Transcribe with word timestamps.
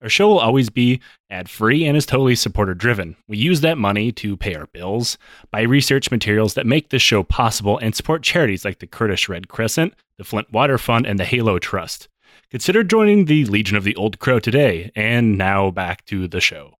Our 0.00 0.08
show 0.08 0.28
will 0.28 0.38
always 0.38 0.70
be 0.70 1.00
ad 1.28 1.50
free 1.50 1.84
and 1.84 1.96
is 1.96 2.06
totally 2.06 2.36
supporter 2.36 2.72
driven. 2.72 3.16
We 3.26 3.36
use 3.36 3.62
that 3.62 3.78
money 3.78 4.12
to 4.12 4.36
pay 4.36 4.54
our 4.54 4.68
bills, 4.68 5.18
buy 5.50 5.62
research 5.62 6.12
materials 6.12 6.54
that 6.54 6.66
make 6.66 6.90
this 6.90 7.02
show 7.02 7.24
possible, 7.24 7.78
and 7.78 7.96
support 7.96 8.22
charities 8.22 8.64
like 8.64 8.78
the 8.78 8.86
Kurdish 8.86 9.28
Red 9.28 9.48
Crescent, 9.48 9.94
the 10.16 10.22
Flint 10.22 10.52
Water 10.52 10.78
Fund, 10.78 11.04
and 11.04 11.18
the 11.18 11.24
Halo 11.24 11.58
Trust. 11.58 12.08
Consider 12.48 12.84
joining 12.84 13.24
the 13.24 13.44
Legion 13.46 13.76
of 13.76 13.82
the 13.82 13.96
Old 13.96 14.20
Crow 14.20 14.38
today. 14.38 14.92
And 14.94 15.36
now 15.36 15.72
back 15.72 16.04
to 16.06 16.28
the 16.28 16.40
show. 16.40 16.74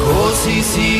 Così 0.00 0.95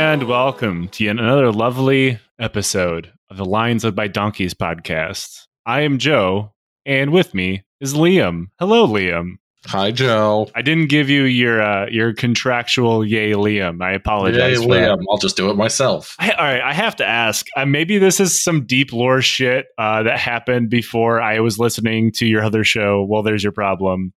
and 0.00 0.22
welcome 0.22 0.88
to 0.88 1.04
yet 1.04 1.18
another 1.18 1.52
lovely 1.52 2.18
episode 2.38 3.12
of 3.28 3.36
the 3.36 3.44
Lions 3.44 3.84
Led 3.84 3.94
by 3.94 4.08
Donkeys 4.08 4.54
podcast. 4.54 5.46
I 5.66 5.82
am 5.82 5.98
Joe, 5.98 6.54
and 6.86 7.12
with 7.12 7.34
me 7.34 7.64
is 7.82 7.92
Liam. 7.92 8.46
Hello, 8.58 8.86
Liam. 8.86 9.34
Hi, 9.66 9.90
Joe. 9.90 10.48
I 10.54 10.62
didn't 10.62 10.86
give 10.86 11.10
you 11.10 11.24
your 11.24 11.60
uh, 11.60 11.86
your 11.90 12.14
contractual 12.14 13.04
yay, 13.04 13.32
Liam. 13.32 13.82
I 13.82 13.92
apologize. 13.92 14.58
Yay, 14.58 14.66
for 14.66 14.72
that. 14.72 14.98
Liam. 14.98 15.04
I'll 15.10 15.18
just 15.18 15.36
do 15.36 15.50
it 15.50 15.56
myself. 15.56 16.16
I, 16.18 16.30
all 16.30 16.44
right, 16.46 16.62
I 16.62 16.72
have 16.72 16.96
to 16.96 17.06
ask. 17.06 17.44
Uh, 17.54 17.66
maybe 17.66 17.98
this 17.98 18.20
is 18.20 18.42
some 18.42 18.64
deep 18.64 18.94
lore 18.94 19.20
shit 19.20 19.66
uh, 19.76 20.04
that 20.04 20.18
happened 20.18 20.70
before 20.70 21.20
I 21.20 21.40
was 21.40 21.58
listening 21.58 22.10
to 22.12 22.26
your 22.26 22.42
other 22.42 22.64
show. 22.64 23.04
Well, 23.06 23.22
there's 23.22 23.42
your 23.42 23.52
problem. 23.52 24.14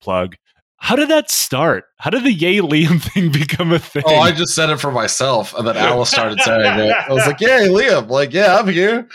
Plug. 0.00 0.36
How 0.78 0.94
did 0.94 1.08
that 1.08 1.30
start? 1.30 1.84
How 1.98 2.10
did 2.10 2.24
the 2.24 2.32
Yay 2.32 2.58
Liam 2.58 3.00
thing 3.12 3.32
become 3.32 3.72
a 3.72 3.78
thing? 3.78 4.02
Oh, 4.06 4.16
I 4.16 4.30
just 4.32 4.54
said 4.54 4.70
it 4.70 4.78
for 4.78 4.92
myself, 4.92 5.54
and 5.54 5.66
then 5.66 5.76
Alice 5.76 6.10
started 6.10 6.38
saying 6.40 6.60
it. 6.80 6.92
I 6.92 7.12
was 7.12 7.26
like, 7.26 7.40
"Yay, 7.40 7.68
Liam!" 7.68 8.08
Like, 8.08 8.32
yeah, 8.32 8.58
I'm 8.58 8.68
here. 8.68 9.08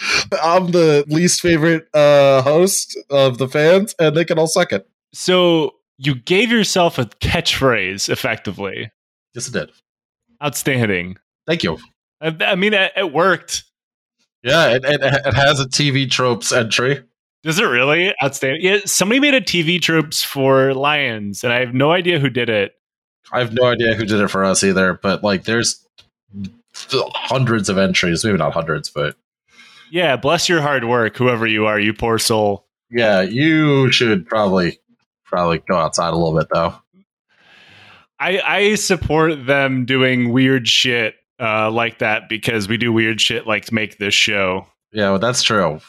I'm 0.43 0.71
the 0.71 1.05
least 1.07 1.39
favorite 1.41 1.87
uh, 1.93 2.41
host 2.41 2.97
of 3.09 3.37
the 3.37 3.47
fans, 3.47 3.93
and 3.99 4.15
they 4.17 4.25
can 4.25 4.39
all 4.39 4.47
suck 4.47 4.71
it. 4.73 4.87
so 5.13 5.75
you 5.97 6.15
gave 6.15 6.49
yourself 6.51 6.97
a 6.97 7.05
catchphrase, 7.05 8.09
effectively. 8.09 8.91
Yes, 9.35 9.47
it 9.47 9.53
did. 9.53 9.71
Outstanding. 10.43 11.17
Thank 11.45 11.61
you. 11.61 11.77
I, 12.19 12.35
I 12.41 12.55
mean, 12.55 12.73
it, 12.73 12.91
it 12.97 13.13
worked. 13.13 13.65
Yeah, 14.43 14.69
it, 14.69 14.83
it, 14.83 14.99
it 15.03 15.33
has 15.35 15.59
a 15.59 15.65
TV 15.65 16.09
tropes 16.09 16.51
entry. 16.51 17.03
Does 17.43 17.59
it 17.59 17.63
really? 17.65 18.13
Outstanding. 18.23 18.61
Yeah, 18.61 18.77
somebody 18.85 19.19
made 19.19 19.33
a 19.33 19.41
TV 19.41 19.81
tropes 19.81 20.23
for 20.23 20.73
Lions, 20.73 21.43
and 21.43 21.51
I 21.51 21.59
have 21.59 21.73
no 21.73 21.91
idea 21.91 22.19
who 22.19 22.29
did 22.29 22.49
it. 22.49 22.73
I 23.31 23.39
have 23.39 23.53
no 23.53 23.65
idea 23.65 23.95
who 23.95 24.05
did 24.05 24.19
it 24.21 24.27
for 24.27 24.43
us 24.43 24.63
either, 24.63 24.93
but 25.01 25.23
like, 25.23 25.45
there's 25.45 25.83
hundreds 27.13 27.69
of 27.69 27.77
entries. 27.77 28.23
Maybe 28.23 28.37
not 28.37 28.53
hundreds, 28.53 28.89
but 28.89 29.15
Yeah, 29.89 30.15
bless 30.17 30.47
your 30.49 30.61
hard 30.61 30.85
work, 30.85 31.17
whoever 31.17 31.47
you 31.47 31.65
are, 31.65 31.79
you 31.79 31.93
poor 31.93 32.19
soul. 32.19 32.65
yeah, 32.89 33.21
you 33.21 33.91
should 33.91 34.25
probably 34.27 34.79
probably 35.25 35.59
go 35.59 35.77
outside 35.77 36.09
a 36.13 36.17
little 36.17 36.37
bit 36.37 36.47
though. 36.53 36.75
I, 38.19 38.39
I 38.41 38.75
support 38.75 39.45
them 39.47 39.85
doing 39.85 40.31
weird 40.31 40.67
shit 40.67 41.15
uh, 41.39 41.71
like 41.71 41.99
that 41.99 42.29
because 42.29 42.67
we 42.67 42.77
do 42.77 42.93
weird 42.93 43.19
shit 43.19 43.47
like 43.47 43.65
to 43.65 43.73
make 43.73 43.97
this 43.97 44.13
show. 44.13 44.67
Yeah, 44.91 45.09
well, 45.11 45.19
that's 45.19 45.41
true. 45.41 45.79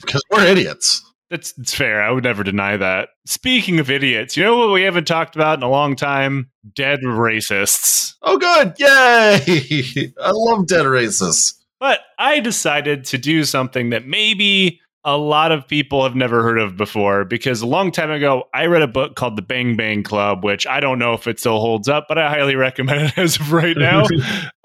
Because 0.00 0.22
we're 0.30 0.44
idiots. 0.44 1.02
That's 1.30 1.56
it's 1.56 1.74
fair. 1.74 2.02
I 2.02 2.10
would 2.10 2.24
never 2.24 2.44
deny 2.44 2.76
that. 2.76 3.08
Speaking 3.24 3.80
of 3.80 3.90
idiots, 3.90 4.36
you 4.36 4.44
know 4.44 4.56
what 4.56 4.70
we 4.70 4.82
haven't 4.82 5.06
talked 5.06 5.34
about 5.34 5.58
in 5.58 5.62
a 5.62 5.70
long 5.70 5.96
time? 5.96 6.50
Dead 6.74 7.00
racists. 7.00 8.14
Oh, 8.22 8.36
good. 8.36 8.74
Yay. 8.78 10.12
I 10.22 10.30
love 10.30 10.66
dead 10.66 10.84
racists. 10.84 11.54
But 11.80 12.00
I 12.18 12.40
decided 12.40 13.04
to 13.06 13.18
do 13.18 13.44
something 13.44 13.90
that 13.90 14.06
maybe 14.06 14.80
a 15.04 15.16
lot 15.16 15.50
of 15.50 15.66
people 15.66 16.04
have 16.04 16.14
never 16.14 16.42
heard 16.42 16.58
of 16.58 16.76
before 16.76 17.24
because 17.24 17.60
a 17.60 17.66
long 17.66 17.90
time 17.90 18.10
ago 18.10 18.44
I 18.54 18.66
read 18.66 18.82
a 18.82 18.88
book 18.88 19.16
called 19.16 19.36
The 19.36 19.42
Bang 19.42 19.76
Bang 19.76 20.02
Club, 20.02 20.44
which 20.44 20.66
I 20.66 20.80
don't 20.80 20.98
know 20.98 21.12
if 21.14 21.26
it 21.26 21.40
still 21.40 21.58
holds 21.58 21.88
up, 21.88 22.06
but 22.08 22.18
I 22.18 22.28
highly 22.28 22.54
recommend 22.56 23.06
it 23.08 23.18
as 23.18 23.40
of 23.40 23.52
right 23.52 23.76
now. 23.76 24.04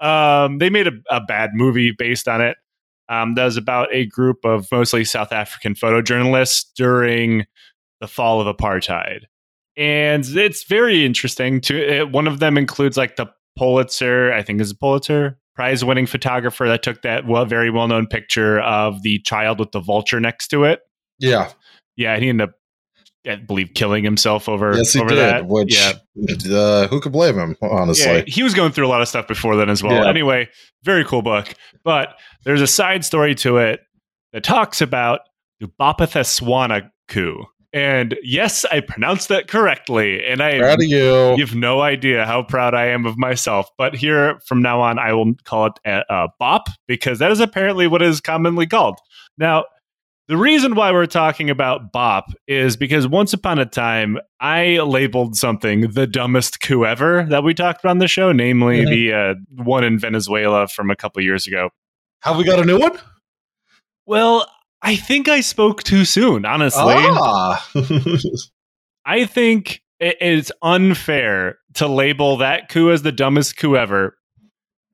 um, 0.00 0.58
they 0.58 0.70
made 0.70 0.86
a, 0.86 0.92
a 1.10 1.20
bad 1.20 1.50
movie 1.54 1.92
based 1.92 2.28
on 2.28 2.40
it. 2.40 2.56
Um, 3.08 3.34
that 3.34 3.44
was 3.44 3.56
about 3.56 3.88
a 3.92 4.06
group 4.06 4.44
of 4.44 4.66
mostly 4.70 5.04
South 5.04 5.32
African 5.32 5.74
photojournalists 5.74 6.64
during 6.76 7.46
the 8.00 8.08
fall 8.08 8.40
of 8.40 8.54
apartheid. 8.54 9.22
And 9.76 10.24
it's 10.26 10.64
very 10.64 11.04
interesting. 11.06 11.60
To 11.62 11.76
it, 12.00 12.10
one 12.10 12.26
of 12.26 12.40
them 12.40 12.58
includes 12.58 12.96
like 12.96 13.16
the 13.16 13.26
Pulitzer, 13.56 14.32
I 14.32 14.42
think 14.42 14.60
is 14.60 14.70
a 14.70 14.76
Pulitzer 14.76 15.38
prize 15.54 15.84
winning 15.84 16.06
photographer 16.06 16.68
that 16.68 16.82
took 16.84 17.02
that 17.02 17.26
well, 17.26 17.44
very 17.44 17.70
well 17.70 17.88
known 17.88 18.06
picture 18.06 18.60
of 18.60 19.02
the 19.02 19.18
child 19.20 19.58
with 19.58 19.72
the 19.72 19.80
vulture 19.80 20.20
next 20.20 20.48
to 20.48 20.64
it. 20.64 20.80
Yeah. 21.18 21.50
Yeah, 21.96 22.14
and 22.14 22.22
he 22.22 22.28
ended 22.28 22.50
up, 22.50 22.54
I 23.26 23.36
believe, 23.36 23.74
killing 23.74 24.04
himself 24.04 24.48
over, 24.48 24.76
Yes, 24.76 24.92
he 24.92 25.00
over 25.00 25.08
did. 25.08 25.18
that. 25.18 25.46
Which, 25.48 25.74
yeah, 25.74 25.94
uh, 26.56 26.86
who 26.86 27.00
could 27.00 27.10
blame 27.10 27.36
him, 27.36 27.56
honestly? 27.60 28.06
yeah, 28.06 28.22
he 28.28 28.44
was 28.44 28.54
going 28.54 28.70
through 28.70 28.86
a 28.86 28.88
lot 28.88 29.02
of 29.02 29.08
stuff 29.08 29.26
before 29.26 29.56
then 29.56 29.68
as 29.68 29.82
well. 29.82 30.04
Yeah. 30.04 30.08
Anyway, 30.08 30.48
very 30.84 31.04
cool 31.04 31.22
book. 31.22 31.52
But 31.82 32.16
there's 32.44 32.60
a 32.62 32.66
side 32.66 33.04
story 33.04 33.34
to 33.36 33.58
it 33.58 33.80
that 34.32 34.44
talks 34.44 34.80
about 34.80 35.20
the 35.60 35.68
coup. 37.08 37.44
And 37.72 38.16
yes, 38.22 38.64
I 38.64 38.80
pronounced 38.80 39.28
that 39.28 39.46
correctly. 39.46 40.24
And 40.24 40.40
I 40.42 40.58
Proud 40.58 40.80
of 40.80 40.86
you. 40.88 41.34
you 41.36 41.44
have 41.44 41.54
no 41.54 41.82
idea 41.82 42.24
how 42.24 42.42
proud 42.42 42.74
I 42.74 42.86
am 42.86 43.04
of 43.04 43.18
myself. 43.18 43.68
But 43.76 43.94
here 43.94 44.40
from 44.46 44.62
now 44.62 44.80
on, 44.80 44.98
I 44.98 45.12
will 45.12 45.34
call 45.44 45.66
it 45.66 45.72
a, 45.84 46.02
a 46.08 46.28
bop 46.38 46.68
because 46.86 47.18
that 47.18 47.30
is 47.30 47.40
apparently 47.40 47.86
what 47.86 48.00
it 48.00 48.08
is 48.08 48.20
commonly 48.22 48.66
called. 48.66 48.98
Now, 49.36 49.64
the 50.28 50.36
reason 50.38 50.74
why 50.74 50.92
we're 50.92 51.06
talking 51.06 51.50
about 51.50 51.92
bop 51.92 52.26
is 52.46 52.76
because 52.76 53.06
once 53.06 53.32
upon 53.34 53.58
a 53.58 53.66
time, 53.66 54.18
I 54.40 54.78
labeled 54.78 55.36
something 55.36 55.90
the 55.90 56.06
dumbest 56.06 56.60
coup 56.60 56.84
ever 56.86 57.24
that 57.28 57.44
we 57.44 57.52
talked 57.54 57.80
about 57.84 57.90
on 57.92 57.98
the 57.98 58.08
show, 58.08 58.32
namely 58.32 58.84
Mhm. 58.84 58.88
the 58.90 59.12
uh, 59.12 59.34
one 59.62 59.84
in 59.84 59.98
Venezuela 59.98 60.68
from 60.68 60.90
a 60.90 60.96
couple 60.96 61.22
years 61.22 61.46
ago. 61.46 61.70
Have 62.22 62.36
we 62.36 62.44
got 62.44 62.58
a 62.60 62.64
new 62.64 62.78
one? 62.78 62.98
Well, 64.06 64.50
I 64.82 64.96
think 64.96 65.28
I 65.28 65.40
spoke 65.40 65.82
too 65.82 66.04
soon, 66.04 66.44
honestly. 66.44 66.82
Ah. 66.84 67.70
I 69.04 69.24
think 69.26 69.82
it 70.00 70.16
is 70.20 70.52
unfair 70.62 71.58
to 71.74 71.88
label 71.88 72.36
that 72.38 72.68
coup 72.68 72.90
as 72.90 73.02
the 73.02 73.12
dumbest 73.12 73.56
coup 73.56 73.76
ever 73.76 74.16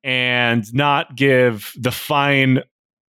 and 0.03 0.71
not 0.73 1.15
give 1.15 1.73
the 1.77 1.91
fine 1.91 2.61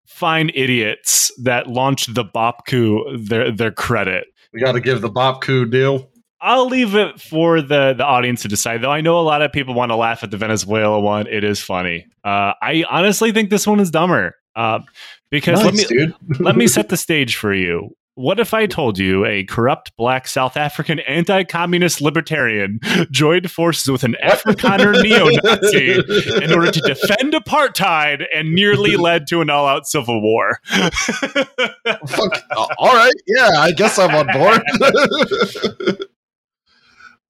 fine 0.06 0.50
idiots 0.54 1.30
that 1.42 1.66
launched 1.66 2.14
the 2.14 2.24
bop 2.24 2.66
coup 2.66 3.04
their 3.18 3.50
their 3.52 3.70
credit. 3.70 4.26
we 4.52 4.60
got 4.60 4.72
to 4.72 4.80
give 4.80 5.02
the 5.02 5.10
Bop 5.10 5.42
coup 5.42 5.66
deal. 5.66 6.10
I'll 6.40 6.66
leave 6.66 6.94
it 6.94 7.20
for 7.20 7.62
the 7.62 7.94
the 7.96 8.04
audience 8.04 8.42
to 8.42 8.48
decide. 8.48 8.82
Though 8.82 8.90
I 8.90 9.00
know 9.00 9.18
a 9.18 9.22
lot 9.22 9.42
of 9.42 9.52
people 9.52 9.74
want 9.74 9.90
to 9.90 9.96
laugh 9.96 10.22
at 10.22 10.30
the 10.30 10.36
Venezuela 10.36 11.00
one. 11.00 11.26
It 11.26 11.44
is 11.44 11.60
funny. 11.60 12.06
Uh, 12.24 12.52
I 12.60 12.84
honestly 12.88 13.32
think 13.32 13.50
this 13.50 13.66
one 13.66 13.80
is 13.80 13.90
dumber. 13.90 14.34
Uh, 14.54 14.80
because 15.30 15.62
let 15.62 15.74
me 15.74 16.14
let 16.40 16.56
me 16.56 16.66
set 16.66 16.88
the 16.88 16.96
stage 16.96 17.36
for 17.36 17.52
you. 17.52 17.90
What 18.14 18.40
if 18.40 18.54
I 18.54 18.64
told 18.64 18.98
you 18.98 19.26
a 19.26 19.44
corrupt 19.44 19.94
black 19.98 20.26
South 20.26 20.56
African 20.56 21.00
anti 21.00 21.44
communist 21.44 22.00
libertarian 22.00 22.80
joined 23.10 23.50
forces 23.50 23.88
with 23.88 24.04
an 24.04 24.16
Afrikaner 24.24 24.92
neo 25.02 25.28
Nazi 25.44 26.42
in 26.42 26.50
order 26.50 26.70
to 26.70 26.80
defend 26.80 27.34
apartheid 27.34 28.24
and 28.34 28.54
nearly 28.54 28.96
led 28.96 29.26
to 29.26 29.42
an 29.42 29.50
all 29.50 29.66
out 29.66 29.86
civil 29.86 30.22
war? 30.22 30.60
Fuck. 30.66 32.42
uh, 32.56 32.66
all 32.78 32.94
right. 32.94 33.12
Yeah, 33.26 33.50
I 33.58 33.72
guess 33.72 33.98
I'm 33.98 34.14
on 34.14 34.28
board. 34.32 34.62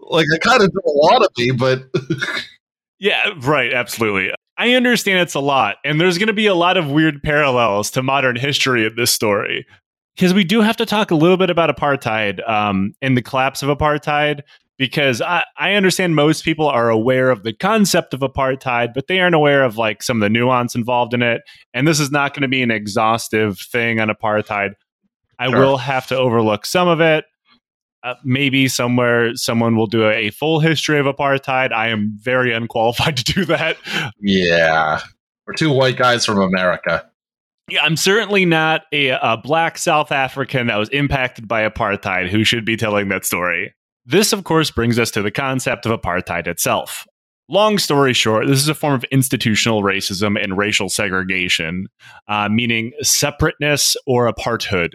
Like, 0.07 0.27
I 0.35 0.39
kind 0.39 0.63
of 0.63 0.71
do 0.73 0.81
a 0.85 0.91
lot 0.91 1.23
of 1.23 1.29
me, 1.39 1.51
but 1.53 1.85
yeah, 2.99 3.33
right, 3.41 3.73
absolutely. 3.73 4.33
I 4.59 4.73
understand 4.73 5.21
it's 5.21 5.35
a 5.35 5.41
lot, 5.41 5.77
and 5.85 6.01
there's 6.01 6.17
going 6.19 6.29
to 6.29 6.33
be 6.33 6.47
a 6.47 6.55
lot 6.55 6.77
of 6.77 6.91
weird 6.91 7.23
parallels 7.23 7.91
to 7.93 8.03
modern 8.03 8.37
history 8.37 8.87
in 8.87 8.95
this 8.97 9.13
story. 9.13 9.67
Because 10.15 10.33
we 10.33 10.45
do 10.45 10.63
have 10.63 10.79
to 10.79 10.87
talk 10.87 11.11
a 11.11 11.15
little 11.15 11.37
bit 11.37 11.51
about 11.51 11.75
apartheid 11.75 12.47
um, 12.49 12.95
and 13.03 13.19
the 13.19 13.23
collapse 13.23 13.63
of 13.63 13.69
apartheid, 13.69 14.41
because 14.79 15.21
I, 15.21 15.45
I 15.59 15.75
understand 15.75 16.17
most 16.17 16.43
people 16.43 16.67
are 16.69 16.89
aware 16.89 17.31
of 17.31 17.43
the 17.43 17.53
concept 17.53 18.15
of 18.15 18.21
apartheid, 18.21 18.95
but 18.95 19.09
they 19.09 19.21
aren't 19.21 19.35
aware 19.35 19.63
of 19.63 19.77
like 19.77 20.03
some 20.03 20.17
of 20.17 20.21
the 20.23 20.31
nuance 20.31 20.75
involved 20.75 21.13
in 21.13 21.21
it. 21.21 21.43
And 21.75 21.87
this 21.87 22.01
is 22.01 22.11
not 22.11 22.33
going 22.33 22.43
to 22.43 22.49
be 22.49 22.63
an 22.63 22.71
exhaustive 22.71 23.59
thing 23.59 24.01
on 24.01 24.09
apartheid. 24.09 24.71
I 25.39 25.51
Sure. 25.51 25.59
will 25.61 25.77
have 25.77 26.07
to 26.07 26.17
overlook 26.17 26.65
some 26.65 26.89
of 26.89 27.03
it. 27.03 27.27
Uh, 28.07 28.15
maybe 28.23 28.69
somewhere 28.69 29.35
someone 29.35 29.75
will 29.75 29.89
do 29.89 30.05
a, 30.05 30.29
a 30.29 30.31
full 30.31 30.61
history 30.61 30.97
of 31.01 31.07
apartheid. 31.07 31.73
I 31.73 31.89
am 31.89 32.17
very 32.21 32.53
unqualified 32.53 33.17
to 33.17 33.25
do 33.25 33.45
that. 33.47 33.79
Yeah. 34.21 35.01
We're 35.45 35.55
two 35.55 35.73
white 35.73 35.97
guys 35.97 36.25
from 36.25 36.41
America. 36.41 37.05
Yeah, 37.69 37.83
I'm 37.83 37.97
certainly 37.97 38.45
not 38.45 38.83
a, 38.93 39.09
a 39.09 39.37
black 39.43 39.77
South 39.77 40.13
African 40.13 40.69
that 40.69 40.77
was 40.77 40.89
impacted 40.91 41.49
by 41.49 41.69
apartheid 41.69 42.29
who 42.29 42.45
should 42.45 42.65
be 42.65 42.77
telling 42.77 43.09
that 43.09 43.25
story. 43.25 43.75
This, 44.05 44.33
of 44.33 44.45
course, 44.45 44.71
brings 44.71 45.01
us 45.01 45.11
to 45.11 45.23
the 45.23 45.33
concept 45.33 45.85
of 45.85 46.01
apartheid 46.01 46.47
itself. 46.47 47.09
Long 47.49 47.77
story 47.77 48.13
short, 48.13 48.47
this 48.47 48.61
is 48.61 48.69
a 48.69 48.75
form 48.75 48.95
of 48.95 49.03
institutional 49.11 49.83
racism 49.83 50.41
and 50.41 50.57
racial 50.57 50.89
segregation, 50.89 51.89
uh, 52.29 52.49
meaning 52.49 52.93
separateness 53.03 53.97
or 54.07 54.33
apartheid. 54.33 54.95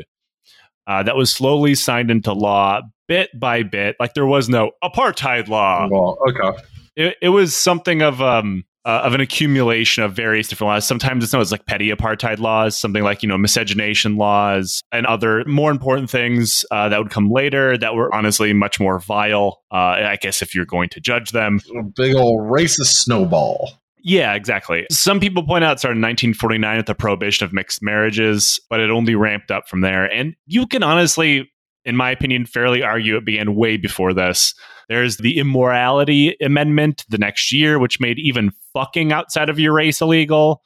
Uh, 0.87 1.03
that 1.03 1.15
was 1.17 1.31
slowly 1.31 1.75
signed 1.75 2.09
into 2.09 2.33
law 2.33 2.81
bit 3.11 3.29
by 3.37 3.63
bit. 3.63 3.95
Like 3.99 4.13
there 4.13 4.25
was 4.25 4.47
no 4.47 4.71
apartheid 4.81 5.49
law 5.49 5.87
well, 5.91 6.17
okay. 6.29 6.63
it, 6.95 7.17
it 7.21 7.29
was 7.29 7.55
something 7.55 8.01
of 8.01 8.21
um 8.21 8.63
uh, 8.83 9.01
of 9.03 9.13
an 9.13 9.21
accumulation 9.21 10.03
of 10.03 10.13
various 10.13 10.47
different 10.47 10.69
laws. 10.69 10.87
Sometimes 10.87 11.23
it's 11.23 11.33
known 11.33 11.41
as 11.41 11.51
like 11.51 11.65
petty 11.67 11.89
apartheid 11.91 12.39
laws, 12.39 12.79
something 12.79 13.03
like 13.03 13.21
you 13.21 13.29
know 13.29 13.37
miscegenation 13.37 14.15
laws, 14.17 14.81
and 14.91 15.05
other 15.05 15.43
more 15.45 15.69
important 15.71 16.09
things 16.09 16.65
uh, 16.71 16.89
that 16.89 16.97
would 16.97 17.11
come 17.11 17.29
later 17.29 17.77
that 17.77 17.93
were 17.93 18.13
honestly 18.15 18.53
much 18.53 18.79
more 18.79 18.97
vile. 18.99 19.61
Uh, 19.71 19.75
I 19.75 20.17
guess 20.19 20.41
if 20.41 20.55
you're 20.55 20.65
going 20.65 20.89
to 20.89 20.99
judge 20.99 21.31
them, 21.31 21.59
Big 21.95 22.15
old 22.15 22.49
racist 22.49 22.93
snowball. 23.03 23.69
yeah, 24.03 24.33
exactly. 24.33 24.87
Some 24.89 25.19
people 25.19 25.45
point 25.45 25.63
out 25.63 25.73
it 25.73 25.79
started 25.79 25.97
in 25.97 26.01
1949 26.01 26.77
with 26.77 26.85
the 26.87 26.95
prohibition 26.95 27.45
of 27.45 27.53
mixed 27.53 27.83
marriages, 27.83 28.59
but 28.67 28.79
it 28.79 28.89
only 28.89 29.13
ramped 29.13 29.51
up 29.51 29.67
from 29.69 29.81
there. 29.81 30.05
And 30.05 30.33
you 30.47 30.65
can 30.65 30.81
honestly, 30.81 31.50
in 31.85 31.95
my 31.95 32.11
opinion, 32.11 32.45
fairly 32.45 32.83
argue 32.83 33.17
it 33.17 33.25
began 33.25 33.55
way 33.55 33.77
before 33.77 34.13
this. 34.13 34.53
There's 34.89 35.17
the 35.17 35.39
immorality 35.39 36.35
amendment 36.41 37.05
the 37.09 37.17
next 37.17 37.51
year, 37.51 37.79
which 37.79 37.99
made 37.99 38.19
even 38.19 38.51
fucking 38.73 39.11
outside 39.11 39.49
of 39.49 39.59
your 39.59 39.73
race 39.73 40.01
illegal. 40.01 40.61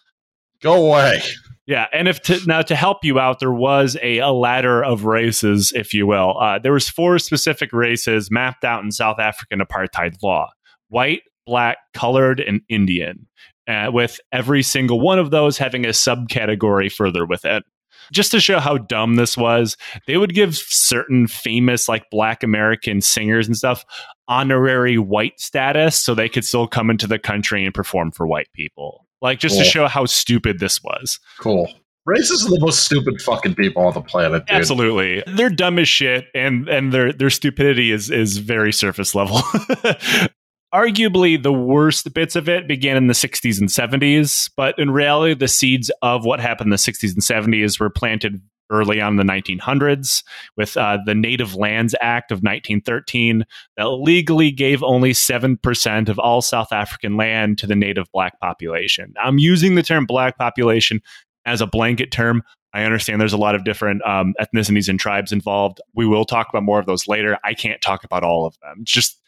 Go 0.62 0.88
away. 0.88 1.22
Yeah, 1.68 1.88
and 1.92 2.08
if 2.08 2.22
to, 2.24 2.40
now 2.46 2.62
to 2.62 2.76
help 2.76 3.04
you 3.04 3.20
out, 3.20 3.40
there 3.40 3.52
was 3.52 3.98
a, 4.04 4.20
a 4.20 4.30
ladder 4.30 4.84
of 4.84 5.06
races, 5.06 5.74
if 5.76 5.94
you 5.94 6.06
will. 6.06 6.40
Uh, 6.40 6.60
there 6.60 6.74
was 6.74 6.90
four 6.90 7.18
specific 7.18 7.74
races 7.74 8.30
mapped 8.30 8.64
out 8.64 8.84
in 8.84 8.92
South 8.92 9.20
African 9.20 9.60
apartheid 9.60 10.22
law: 10.22 10.50
white, 10.90 11.22
black, 11.48 11.78
colored, 11.94 12.40
and 12.40 12.62
Indian. 12.70 13.28
Uh, 13.68 13.90
with 13.92 14.20
every 14.32 14.62
single 14.62 15.00
one 15.00 15.18
of 15.18 15.32
those 15.32 15.58
having 15.58 15.86
a 15.86 15.90
subcategory 15.90 16.92
further 16.92 17.26
within. 17.26 17.64
Just 18.12 18.32
to 18.32 18.40
show 18.40 18.60
how 18.60 18.78
dumb 18.78 19.16
this 19.16 19.38
was, 19.38 19.78
they 20.08 20.18
would 20.18 20.34
give 20.34 20.56
certain 20.56 21.28
famous, 21.28 21.88
like 21.88 22.10
black 22.10 22.44
American 22.44 23.02
singers 23.02 23.48
and 23.48 23.56
stuff, 23.56 23.86
honorary 24.28 24.98
white 24.98 25.40
status 25.40 25.98
so 25.98 26.14
they 26.16 26.30
could 26.30 26.46
still 26.46 26.68
come 26.68 26.90
into 26.90 27.08
the 27.08 27.20
country 27.20 27.66
and 27.66 27.74
perform 27.74 28.12
for 28.12 28.28
white 28.28 28.52
people. 28.54 29.06
Like, 29.22 29.40
just 29.40 29.58
to 29.58 29.64
show 29.64 29.88
how 29.88 30.06
stupid 30.06 30.60
this 30.60 30.84
was. 30.84 31.20
Cool. 31.40 31.68
Racists 32.08 32.46
are 32.46 32.52
the 32.52 32.60
most 32.60 32.84
stupid 32.86 33.20
fucking 33.22 33.56
people 33.56 33.84
on 33.84 33.94
the 33.94 34.02
planet, 34.02 34.46
dude. 34.46 34.56
Absolutely, 34.56 35.24
they're 35.26 35.50
dumb 35.50 35.80
as 35.80 35.88
shit, 35.88 36.28
and 36.36 36.70
and 36.70 36.94
their 36.94 37.12
their 37.12 37.32
stupidity 37.32 37.92
is 37.92 38.12
is 38.12 38.38
very 38.38 38.72
surface 38.72 39.16
level. 39.16 39.42
Arguably, 40.76 41.42
the 41.42 41.54
worst 41.54 42.14
bits 42.14 42.36
of 42.36 42.50
it 42.50 42.68
began 42.68 42.98
in 42.98 43.08
the 43.08 43.14
60s 43.14 43.62
and 43.62 43.70
70s, 43.70 44.50
but 44.58 44.78
in 44.78 44.92
reality, 44.92 45.34
the 45.34 45.48
seeds 45.48 45.90
of 46.02 46.26
what 46.26 46.42
happened 46.42 46.68
in 46.68 46.72
the 46.72 46.76
60s 46.76 47.14
and 47.14 47.22
70s 47.22 47.80
were 47.80 47.90
planted 47.90 48.42
early 48.70 49.00
on 49.00 49.18
in 49.18 49.26
the 49.26 49.34
1900s 49.34 50.22
with 50.58 50.76
uh, 50.76 50.98
the 51.06 51.16
Native 51.16 51.56
Lands 51.56 51.96
Act 52.02 52.30
of 52.30 52.40
1913 52.40 53.46
that 53.78 53.88
legally 53.88 54.52
gave 54.52 54.84
only 54.84 55.12
7% 55.12 56.10
of 56.10 56.20
all 56.20 56.42
South 56.42 56.74
African 56.74 57.16
land 57.16 57.58
to 57.60 57.68
the 57.68 57.76
native 57.76 58.12
black 58.12 58.38
population. 58.42 59.14
I'm 59.24 59.38
using 59.38 59.76
the 59.76 59.84
term 59.84 60.06
black 60.06 60.38
population 60.38 61.02
as 61.46 61.62
a 61.62 61.68
blanket 61.68 62.12
term. 62.12 62.44
I 62.74 62.84
understand 62.84 63.22
there's 63.22 63.32
a 63.32 63.38
lot 63.38 63.56
of 63.56 63.64
different 63.64 64.06
um, 64.06 64.34
ethnicities 64.42 64.90
and 64.90 65.00
tribes 65.00 65.32
involved. 65.32 65.80
We 65.94 66.06
will 66.06 66.26
talk 66.26 66.50
about 66.50 66.64
more 66.64 66.82
of 66.82 66.86
those 66.86 67.08
later. 67.08 67.38
I 67.46 67.54
can't 67.54 67.82
talk 67.82 68.04
about 68.04 68.26
all 68.26 68.46
of 68.46 68.58
them. 68.60 68.82
Just 68.84 69.22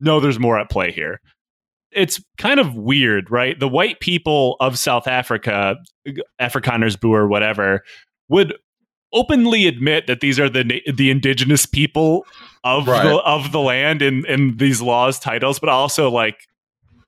know 0.00 0.20
there's 0.20 0.38
more 0.38 0.58
at 0.58 0.70
play 0.70 0.90
here. 0.92 1.20
It's 1.92 2.22
kind 2.38 2.60
of 2.60 2.74
weird, 2.74 3.30
right? 3.30 3.58
The 3.58 3.68
white 3.68 3.98
people 4.00 4.56
of 4.60 4.78
South 4.78 5.08
Africa, 5.08 5.76
Afrikaners, 6.40 6.98
Boer, 7.00 7.26
whatever, 7.26 7.82
would 8.28 8.54
openly 9.12 9.66
admit 9.66 10.06
that 10.06 10.20
these 10.20 10.38
are 10.38 10.48
the 10.48 10.80
the 10.94 11.10
indigenous 11.10 11.66
people 11.66 12.24
of 12.62 12.86
Right. 12.86 13.02
the 13.02 13.16
of 13.16 13.50
the 13.50 13.60
land 13.60 14.02
in 14.02 14.24
in 14.26 14.56
these 14.58 14.80
laws 14.80 15.18
titles, 15.18 15.58
but 15.58 15.68
also 15.68 16.10
like 16.10 16.46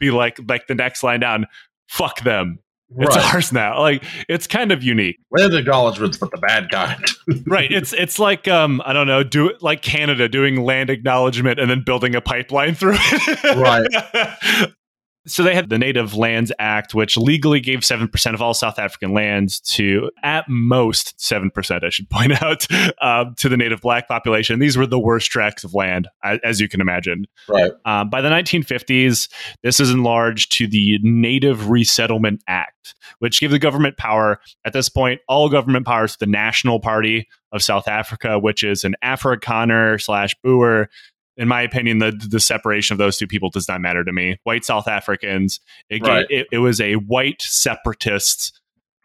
be 0.00 0.10
like 0.10 0.38
like 0.48 0.66
the 0.66 0.74
next 0.74 1.04
line 1.04 1.20
down, 1.20 1.46
fuck 1.88 2.20
them. 2.22 2.58
It's 2.98 3.16
Right. 3.16 3.34
ours 3.34 3.52
now. 3.52 3.80
Like 3.80 4.04
it's 4.28 4.46
kind 4.46 4.72
of 4.72 4.82
unique. 4.82 5.18
Land 5.30 5.54
acknowledgements, 5.54 6.18
but 6.18 6.30
the 6.30 6.38
bad 6.38 6.70
kind. 6.70 7.04
right 7.46 7.70
it's 7.70 7.92
it's 7.92 8.18
like 8.18 8.48
um 8.48 8.82
i 8.84 8.92
don't 8.92 9.06
know 9.06 9.22
do 9.22 9.52
like 9.60 9.80
canada 9.80 10.28
doing 10.28 10.62
land 10.64 10.90
acknowledgement 10.90 11.58
and 11.60 11.70
then 11.70 11.82
building 11.82 12.14
a 12.16 12.20
pipeline 12.20 12.74
through 12.74 12.94
it 12.96 13.56
Right. 13.56 14.72
so 15.26 15.42
they 15.42 15.54
had 15.54 15.68
the 15.68 15.78
native 15.78 16.14
lands 16.14 16.52
act 16.58 16.94
which 16.94 17.16
legally 17.16 17.60
gave 17.60 17.80
7% 17.80 18.34
of 18.34 18.42
all 18.42 18.54
south 18.54 18.78
african 18.78 19.12
lands 19.12 19.60
to 19.60 20.10
at 20.22 20.44
most 20.48 21.16
7% 21.18 21.84
i 21.84 21.88
should 21.88 22.10
point 22.10 22.32
out 22.42 22.66
um, 23.00 23.34
to 23.38 23.48
the 23.48 23.56
native 23.56 23.80
black 23.80 24.08
population 24.08 24.58
these 24.58 24.76
were 24.76 24.86
the 24.86 24.98
worst 24.98 25.30
tracts 25.30 25.64
of 25.64 25.74
land 25.74 26.08
as 26.22 26.60
you 26.60 26.68
can 26.68 26.80
imagine 26.80 27.26
right. 27.48 27.72
um, 27.84 28.10
by 28.10 28.20
the 28.20 28.28
1950s, 28.28 29.28
this 29.62 29.80
is 29.80 29.90
enlarged 29.90 30.52
to 30.52 30.66
the 30.66 30.98
Native 31.02 31.70
Resettlement 31.70 32.42
Act, 32.46 32.94
which 33.18 33.40
gave 33.40 33.50
the 33.50 33.58
government 33.58 33.96
power. 33.96 34.40
At 34.64 34.72
this 34.72 34.88
point, 34.88 35.20
all 35.28 35.48
government 35.48 35.86
powers 35.86 36.12
to 36.12 36.18
the 36.20 36.30
National 36.30 36.80
Party 36.80 37.28
of 37.52 37.62
South 37.62 37.88
Africa, 37.88 38.38
which 38.38 38.62
is 38.62 38.84
an 38.84 38.94
Afrikaner 39.04 40.00
slash 40.00 40.34
Boer. 40.42 40.88
In 41.36 41.48
my 41.48 41.62
opinion, 41.62 41.98
the 41.98 42.10
the 42.28 42.40
separation 42.40 42.94
of 42.94 42.98
those 42.98 43.16
two 43.16 43.26
people 43.26 43.48
does 43.50 43.66
not 43.68 43.80
matter 43.80 44.04
to 44.04 44.12
me. 44.12 44.38
White 44.44 44.64
South 44.64 44.86
Africans. 44.86 45.60
It, 45.88 46.02
Right. 46.02 46.26
it, 46.28 46.46
it 46.52 46.58
was 46.58 46.80
a 46.80 46.94
white 46.94 47.40
separatist, 47.40 48.60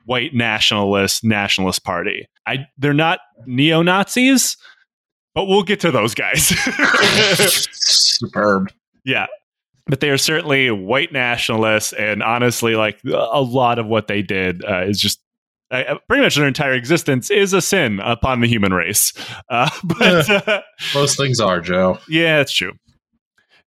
white 0.06 0.34
nationalist 0.34 1.24
nationalist 1.24 1.84
party. 1.84 2.28
I 2.46 2.68
they're 2.78 2.94
not 2.94 3.20
neo 3.46 3.82
Nazis, 3.82 4.58
but 5.36 5.46
we'll 5.46 5.64
get 5.64 5.80
to 5.82 5.92
those 5.92 6.16
guys. 6.16 6.48
Superb. 7.72 8.72
Yeah. 9.06 9.28
But 9.86 10.02
they 10.02 10.10
are 10.10 10.18
certainly 10.18 10.70
white 10.70 11.14
nationalists, 11.14 11.94
and 11.94 12.22
honestly, 12.22 12.76
like 12.76 13.00
a 13.06 13.42
lot 13.42 13.80
of 13.80 13.86
what 13.86 14.08
they 14.08 14.22
did 14.22 14.66
uh, 14.66 14.82
is 14.82 15.00
just 15.00 15.22
uh, 15.72 15.96
pretty 16.08 16.24
much 16.24 16.36
their 16.36 16.48
entire 16.48 16.74
existence 16.74 17.30
is 17.30 17.54
a 17.54 17.62
sin 17.62 18.00
upon 18.00 18.42
the 18.42 18.48
human 18.48 18.74
race. 18.74 19.14
Uh, 19.50 19.70
but 19.84 20.30
uh, 20.30 20.62
Most 20.94 21.18
things 21.18 21.40
are, 21.40 21.60
Joe. 21.62 22.00
yeah, 22.08 22.40
it's 22.40 22.54
true. 22.54 22.74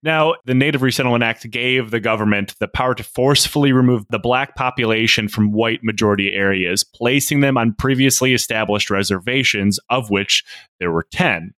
Now, 0.02 0.36
the 0.46 0.54
Native 0.54 0.80
Resettlement 0.80 1.22
Act 1.22 1.50
gave 1.50 1.90
the 1.90 2.00
government 2.00 2.54
the 2.58 2.68
power 2.68 2.94
to 2.94 3.02
forcefully 3.02 3.72
remove 3.72 4.06
the 4.08 4.18
black 4.18 4.56
population 4.56 5.28
from 5.28 5.52
white 5.52 5.80
majority 5.84 6.32
areas, 6.32 6.82
placing 6.82 7.40
them 7.40 7.58
on 7.58 7.74
previously 7.74 8.32
established 8.32 8.88
reservations, 8.88 9.78
of 9.90 10.08
which 10.08 10.42
there 10.78 10.90
were 10.90 11.06
10. 11.12 11.52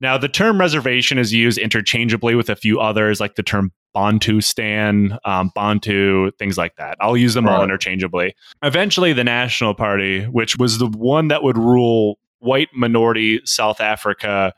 Now, 0.00 0.16
the 0.16 0.28
term 0.28 0.60
reservation 0.60 1.18
is 1.18 1.32
used 1.32 1.58
interchangeably 1.58 2.34
with 2.34 2.48
a 2.48 2.56
few 2.56 2.80
others, 2.80 3.20
like 3.20 3.34
the 3.34 3.42
term 3.42 3.72
Bantustan, 3.96 5.18
um, 5.24 5.50
Bantu, 5.54 6.30
things 6.38 6.56
like 6.56 6.76
that. 6.76 6.96
I'll 7.00 7.16
use 7.16 7.34
them 7.34 7.48
all 7.48 7.64
interchangeably. 7.64 8.34
Eventually, 8.62 9.12
the 9.12 9.24
National 9.24 9.74
Party, 9.74 10.24
which 10.24 10.56
was 10.56 10.78
the 10.78 10.86
one 10.86 11.28
that 11.28 11.42
would 11.42 11.58
rule 11.58 12.18
white 12.38 12.68
minority 12.72 13.40
South 13.44 13.80
Africa 13.80 14.52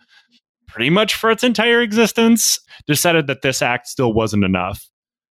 pretty 0.69 0.91
much 0.91 1.15
for 1.15 1.31
its 1.31 1.43
entire 1.43 1.81
existence, 1.81 2.59
decided 2.87 3.27
that 3.27 3.43
this 3.43 3.63
act 3.63 3.89
still 3.89 4.13
wasn't 4.13 4.45
enough. 4.45 4.89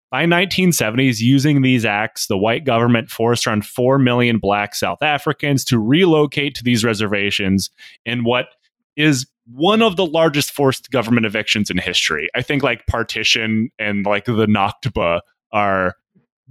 By 0.10 0.26
1970s, 0.26 1.20
using 1.20 1.62
these 1.62 1.84
acts, 1.84 2.28
the 2.28 2.38
white 2.38 2.66
government 2.66 3.10
forced 3.10 3.46
around 3.46 3.66
4 3.66 4.00
million 4.00 4.40
black 4.40 4.74
South 4.74 5.04
Africans 5.04 5.66
to 5.66 5.78
relocate 5.78 6.56
to 6.56 6.64
these 6.64 6.86
reservations 6.86 7.70
in 8.06 8.24
what 8.24 8.48
is 8.98 9.26
one 9.46 9.82
of 9.82 9.96
the 9.96 10.06
largest 10.06 10.52
forced 10.52 10.92
government 10.92 11.26
evictions 11.26 11.70
in 11.70 11.78
history. 11.78 12.30
I 12.36 12.42
think 12.42 12.64
like 12.64 12.86
partition 12.88 13.70
and 13.80 14.06
like 14.06 14.26
the 14.26 14.46
Nakba 14.46 15.22
are 15.54 15.94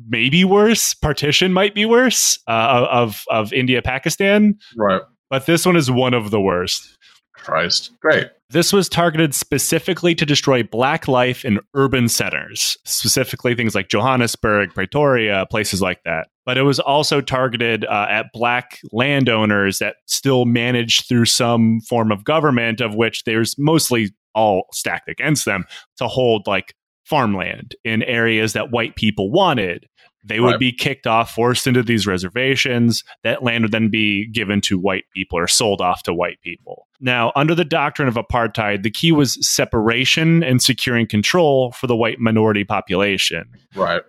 maybe 0.08 0.44
worse. 0.44 0.94
Partition 0.94 1.52
might 1.52 1.74
be 1.74 1.84
worse 1.84 2.38
uh, 2.48 2.86
of 2.90 3.24
of 3.28 3.52
India 3.52 3.82
Pakistan, 3.82 4.54
Right. 4.76 5.02
but 5.28 5.44
this 5.44 5.66
one 5.66 5.76
is 5.76 5.90
one 5.90 6.14
of 6.14 6.30
the 6.30 6.40
worst. 6.40 6.96
Christ. 7.34 7.90
Great. 8.00 8.28
This 8.48 8.72
was 8.72 8.88
targeted 8.88 9.34
specifically 9.34 10.14
to 10.14 10.24
destroy 10.24 10.62
black 10.62 11.06
life 11.08 11.44
in 11.44 11.60
urban 11.74 12.08
centers, 12.08 12.76
specifically 12.84 13.54
things 13.54 13.74
like 13.74 13.88
Johannesburg, 13.88 14.72
Pretoria, 14.72 15.46
places 15.50 15.82
like 15.82 16.00
that. 16.04 16.28
But 16.46 16.56
it 16.56 16.62
was 16.62 16.78
also 16.80 17.20
targeted 17.20 17.84
uh, 17.84 18.06
at 18.08 18.26
black 18.32 18.78
landowners 18.92 19.78
that 19.80 19.96
still 20.06 20.46
managed 20.46 21.06
through 21.08 21.26
some 21.26 21.80
form 21.80 22.10
of 22.10 22.24
government, 22.24 22.80
of 22.80 22.94
which 22.94 23.24
there's 23.24 23.56
mostly 23.58 24.10
all 24.34 24.66
stacked 24.72 25.08
against 25.08 25.44
them 25.44 25.64
to 25.98 26.06
hold 26.08 26.46
like 26.46 26.74
farmland 27.04 27.74
in 27.84 28.02
areas 28.04 28.52
that 28.54 28.70
white 28.70 28.96
people 28.96 29.30
wanted. 29.30 29.86
They 30.24 30.40
would 30.40 30.52
Right. 30.52 30.58
be 30.60 30.72
kicked 30.72 31.06
off, 31.06 31.32
forced 31.32 31.68
into 31.68 31.84
these 31.84 32.04
reservations. 32.04 33.04
That 33.22 33.44
land 33.44 33.62
would 33.62 33.70
then 33.70 33.88
be 33.90 34.26
given 34.26 34.60
to 34.62 34.76
white 34.76 35.04
people 35.14 35.38
or 35.38 35.46
sold 35.46 35.80
off 35.80 36.02
to 36.02 36.12
white 36.12 36.40
people. 36.42 36.88
Now, 37.00 37.30
under 37.36 37.54
the 37.54 37.64
doctrine 37.64 38.08
of 38.08 38.14
apartheid, 38.14 38.82
the 38.82 38.90
key 38.90 39.12
was 39.12 39.38
separation 39.46 40.42
and 40.42 40.60
securing 40.60 41.06
control 41.06 41.70
for 41.72 41.86
the 41.86 41.94
white 41.94 42.18
minority 42.18 42.64
population. 42.64 43.44
Right. 43.76 44.02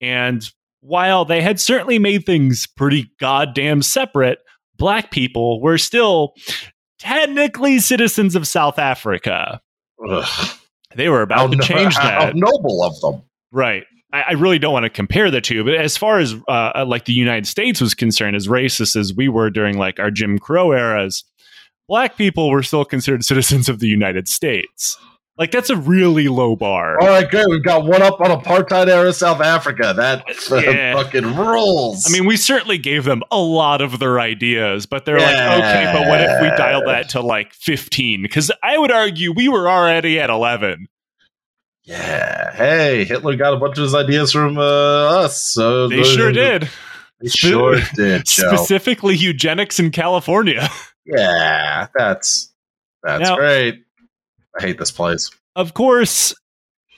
And 0.00 0.48
while 0.84 1.24
they 1.24 1.40
had 1.40 1.58
certainly 1.58 1.98
made 1.98 2.26
things 2.26 2.66
pretty 2.66 3.10
goddamn 3.18 3.80
separate, 3.80 4.38
black 4.76 5.10
people 5.10 5.60
were 5.62 5.78
still 5.78 6.34
technically 6.98 7.78
citizens 7.78 8.36
of 8.36 8.46
South 8.46 8.78
Africa. 8.78 9.60
Ugh. 10.06 10.50
They 10.94 11.08
were 11.08 11.22
about 11.22 11.50
to 11.52 11.56
no- 11.56 11.64
change 11.64 11.94
how 11.94 12.26
that. 12.26 12.36
noble 12.36 12.84
of 12.84 13.00
them. 13.00 13.22
Right. 13.50 13.84
I, 14.12 14.22
I 14.28 14.32
really 14.32 14.58
don't 14.58 14.74
want 14.74 14.84
to 14.84 14.90
compare 14.90 15.30
the 15.30 15.40
two, 15.40 15.64
but 15.64 15.74
as 15.74 15.96
far 15.96 16.18
as 16.18 16.34
uh, 16.48 16.84
like 16.86 17.06
the 17.06 17.14
United 17.14 17.46
States 17.46 17.80
was 17.80 17.94
concerned, 17.94 18.36
as 18.36 18.46
racist 18.46 18.94
as 18.94 19.14
we 19.14 19.28
were 19.28 19.50
during 19.50 19.78
like 19.78 19.98
our 19.98 20.10
Jim 20.10 20.38
Crow 20.38 20.72
eras, 20.72 21.24
black 21.88 22.16
people 22.16 22.50
were 22.50 22.62
still 22.62 22.84
considered 22.84 23.24
citizens 23.24 23.68
of 23.68 23.80
the 23.80 23.88
United 23.88 24.28
States. 24.28 24.98
Like 25.36 25.50
that's 25.50 25.68
a 25.70 25.76
really 25.76 26.28
low 26.28 26.54
bar. 26.54 26.96
All 27.00 27.08
right, 27.08 27.28
great. 27.28 27.46
We've 27.48 27.64
got 27.64 27.84
one 27.84 28.02
up 28.02 28.20
on 28.20 28.28
apartheid 28.40 28.86
era 28.86 29.12
South 29.12 29.40
Africa. 29.40 29.92
That 29.96 30.24
Yeah. 30.64 30.94
fucking 30.94 31.34
rules. 31.36 32.06
I 32.08 32.12
mean, 32.12 32.24
we 32.24 32.36
certainly 32.36 32.78
gave 32.78 33.02
them 33.04 33.22
a 33.32 33.38
lot 33.40 33.80
of 33.80 33.98
their 33.98 34.20
ideas, 34.20 34.86
but 34.86 35.04
they're 35.04 35.18
like, 35.18 35.34
okay, 35.34 35.90
but 35.92 36.06
what 36.08 36.20
if 36.20 36.40
we 36.40 36.48
dial 36.56 36.84
that 36.86 37.08
to 37.10 37.20
like 37.20 37.52
15? 37.52 38.22
Because 38.22 38.52
I 38.62 38.78
would 38.78 38.92
argue 38.92 39.32
we 39.32 39.48
were 39.48 39.68
already 39.68 40.20
at 40.20 40.30
11. 40.30 40.86
yeah. 41.82 42.54
Hey, 42.54 43.04
Hitler 43.04 43.34
got 43.36 43.54
a 43.54 43.56
bunch 43.56 43.76
of 43.78 43.82
his 43.84 43.94
ideas 43.94 44.30
from 44.30 44.56
uh, 44.56 44.62
us. 44.62 45.52
So 45.52 45.88
They 45.88 46.04
sure 46.04 46.30
did. 46.30 46.68
They 47.20 47.28
sure 47.28 47.76
did, 47.96 48.26
Joe. 48.26 48.54
Specifically, 48.54 49.16
eugenics 49.16 49.78
in 49.80 49.90
California. 49.90 50.68
Yeah, 51.06 51.88
that's 51.94 52.50
that's 53.02 53.20
Now- 53.28 53.36
great. 53.36 53.83
I 54.58 54.62
hate 54.62 54.78
this 54.78 54.90
place. 54.90 55.30
of 55.56 55.74
course, 55.74 56.34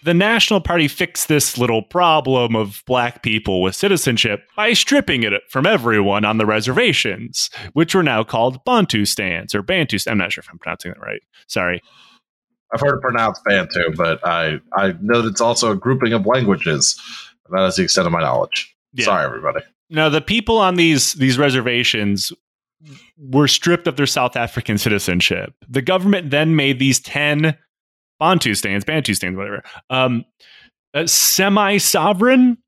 the 0.05 0.15
National 0.15 0.61
Party 0.61 0.87
fixed 0.89 1.27
this 1.27 1.59
little 1.59 1.83
problem 1.83 2.55
of 2.55 2.83
black 2.87 3.23
people 3.23 3.61
with 3.61 3.75
citizenship 3.75 4.45
by 4.57 4.73
stripping 4.73 5.25
it 5.25 5.33
from 5.49 5.67
everyone 5.67 6.25
on 6.25 6.39
the 6.39 6.47
reservations, 6.47 7.51
which 7.73 7.95
were 7.95 8.05
now 8.05 8.23
called 8.23 8.65
Bantustans 8.65 9.55
or 9.55 9.63
Bantu. 9.63 9.99
I'm 10.07 10.19
not 10.19 10.33
sure 10.33 10.43
if 10.43 10.49
I'm 10.51 10.59
pronouncing 10.59 10.93
that 10.93 11.01
right. 11.01 11.21
Sorry. 11.49 11.83
I've 12.73 12.81
heard 12.81 12.97
it 12.99 13.01
pronounced 13.01 13.43
Bantu, 13.45 13.95
but 13.97 14.25
I 14.25 14.61
I 14.77 14.95
know 15.01 15.23
that 15.23 15.31
it's 15.31 15.41
also 15.41 15.73
a 15.73 15.77
grouping 15.77 16.13
of 16.13 16.27
languages. 16.27 17.01
That 17.51 17.65
is 17.67 17.77
the 17.77 17.85
extent 17.85 18.07
of 18.07 18.13
my 18.13 18.21
knowledge. 18.21 18.77
Yeah. 18.93 19.05
Sorry, 19.07 19.25
everybody. 19.25 19.61
Now, 19.89 20.09
the 20.09 20.21
people 20.21 20.59
on 20.59 20.75
these 20.75 21.15
these 21.15 21.39
reservations 21.39 22.33
were 23.19 23.49
stripped 23.49 23.87
of 23.87 23.97
their 23.97 24.07
South 24.07 24.37
African 24.37 24.79
citizenship. 24.79 25.55
The 25.69 25.83
government 25.83 26.31
then 26.31 26.57
made 26.57 26.79
these 26.79 27.01
ten 27.01 27.57
Bantustans, 28.21 28.87
Bantu 28.87 29.15
stands, 29.15 29.37
whatever, 29.37 29.63
um, 29.91 30.25
uh, 30.95 31.07
semi-sovereign, 31.07 32.59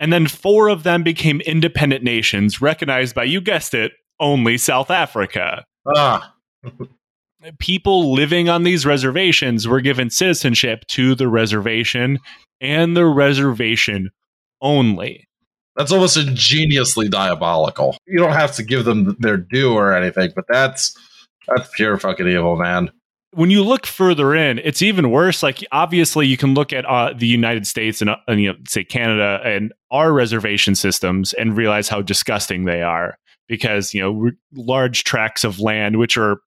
and 0.00 0.12
then 0.12 0.26
four 0.26 0.68
of 0.68 0.84
them 0.84 1.02
became 1.02 1.40
independent 1.42 2.02
nations, 2.02 2.60
recognized 2.60 3.14
by 3.14 3.24
you 3.24 3.40
guessed 3.40 3.74
it, 3.74 3.92
only 4.20 4.56
South 4.56 4.90
Africa. 4.90 5.64
Ah, 5.94 6.34
People 7.58 8.12
living 8.12 8.48
on 8.48 8.64
these 8.64 8.84
reservations 8.84 9.68
were 9.68 9.80
given 9.80 10.10
citizenship 10.10 10.84
to 10.88 11.14
the 11.14 11.28
reservation 11.28 12.18
and 12.60 12.96
the 12.96 13.06
reservation 13.06 14.10
only. 14.60 15.27
That's 15.78 15.92
almost 15.92 16.18
ingeniously 16.18 17.08
diabolical. 17.08 17.96
You 18.06 18.18
don't 18.18 18.32
have 18.32 18.54
to 18.56 18.62
give 18.64 18.84
them 18.84 19.16
their 19.20 19.38
due 19.38 19.72
or 19.72 19.94
anything, 19.94 20.32
but 20.36 20.44
that's 20.48 20.94
that's 21.46 21.70
pure 21.74 21.96
fucking 21.96 22.28
evil, 22.28 22.56
man. 22.56 22.90
when 23.32 23.50
you 23.50 23.62
look 23.62 23.86
further 23.86 24.34
in, 24.34 24.58
it's 24.58 24.82
even 24.82 25.10
worse. 25.10 25.42
Like 25.42 25.64
obviously, 25.70 26.26
you 26.26 26.36
can 26.36 26.54
look 26.54 26.72
at 26.72 26.84
uh, 26.84 27.12
the 27.16 27.26
United 27.26 27.66
States 27.66 28.00
and, 28.00 28.10
uh, 28.10 28.16
and 28.26 28.40
you 28.40 28.52
know, 28.52 28.58
say 28.66 28.84
Canada 28.84 29.40
and 29.44 29.72
our 29.90 30.12
reservation 30.12 30.74
systems 30.74 31.32
and 31.34 31.56
realize 31.56 31.88
how 31.88 32.02
disgusting 32.02 32.64
they 32.64 32.82
are 32.82 33.16
because 33.48 33.94
you 33.94 34.00
know 34.00 34.30
large 34.54 35.04
tracts 35.04 35.44
of 35.44 35.60
land 35.60 35.98
which 35.98 36.16
are 36.16 36.38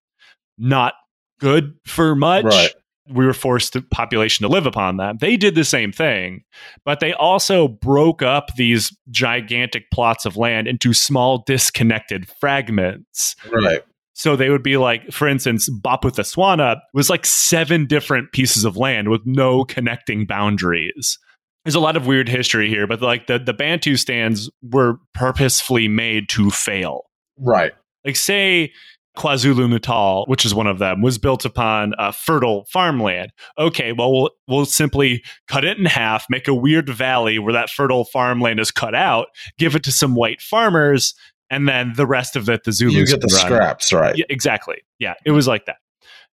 not 0.58 0.94
good 1.40 1.74
for 1.86 2.14
much. 2.14 2.44
Right. 2.44 2.74
We 3.08 3.26
were 3.26 3.34
forced 3.34 3.72
the 3.72 3.82
population 3.82 4.44
to 4.44 4.52
live 4.52 4.66
upon 4.66 4.96
them. 4.96 5.18
They 5.20 5.36
did 5.36 5.54
the 5.54 5.64
same 5.64 5.90
thing, 5.90 6.44
but 6.84 7.00
they 7.00 7.12
also 7.14 7.66
broke 7.66 8.22
up 8.22 8.54
these 8.56 8.96
gigantic 9.10 9.90
plots 9.90 10.24
of 10.24 10.36
land 10.36 10.68
into 10.68 10.92
small, 10.94 11.42
disconnected 11.44 12.28
fragments. 12.40 13.34
Right. 13.50 13.82
So 14.14 14.36
they 14.36 14.50
would 14.50 14.62
be 14.62 14.76
like, 14.76 15.10
for 15.10 15.26
instance, 15.26 15.68
Bophuthatswana 15.70 16.80
was 16.94 17.10
like 17.10 17.26
seven 17.26 17.86
different 17.86 18.32
pieces 18.32 18.64
of 18.64 18.76
land 18.76 19.08
with 19.08 19.22
no 19.24 19.64
connecting 19.64 20.26
boundaries. 20.26 21.18
There's 21.64 21.74
a 21.74 21.80
lot 21.80 21.96
of 21.96 22.06
weird 22.06 22.28
history 22.28 22.68
here, 22.68 22.86
but 22.86 23.00
like 23.00 23.26
the, 23.26 23.38
the 23.38 23.54
Bantustans 23.54 24.48
were 24.62 24.98
purposefully 25.14 25.88
made 25.88 26.28
to 26.30 26.50
fail. 26.50 27.04
Right. 27.38 27.72
Like, 28.04 28.16
say, 28.16 28.72
KwaZulu 29.16 29.68
Natal, 29.68 30.24
which 30.26 30.44
is 30.46 30.54
one 30.54 30.66
of 30.66 30.78
them, 30.78 31.02
was 31.02 31.18
built 31.18 31.44
upon 31.44 31.92
uh, 31.98 32.12
fertile 32.12 32.64
farmland. 32.64 33.32
Okay, 33.58 33.92
well, 33.92 34.12
we'll 34.12 34.30
we'll 34.48 34.64
simply 34.64 35.22
cut 35.48 35.64
it 35.64 35.78
in 35.78 35.84
half, 35.84 36.26
make 36.30 36.48
a 36.48 36.54
weird 36.54 36.88
valley 36.88 37.38
where 37.38 37.52
that 37.52 37.70
fertile 37.70 38.04
farmland 38.04 38.58
is 38.58 38.70
cut 38.70 38.94
out, 38.94 39.28
give 39.58 39.76
it 39.76 39.84
to 39.84 39.92
some 39.92 40.14
white 40.14 40.40
farmers, 40.40 41.14
and 41.50 41.68
then 41.68 41.92
the 41.96 42.06
rest 42.06 42.36
of 42.36 42.48
it 42.48 42.64
the 42.64 42.72
Zulus 42.72 42.94
You 42.94 43.06
get 43.06 43.20
the 43.20 43.28
scraps, 43.28 43.92
right? 43.92 44.16
Yeah, 44.16 44.24
exactly. 44.30 44.78
Yeah, 44.98 45.14
it 45.26 45.32
was 45.32 45.46
like 45.46 45.66
that. 45.66 45.76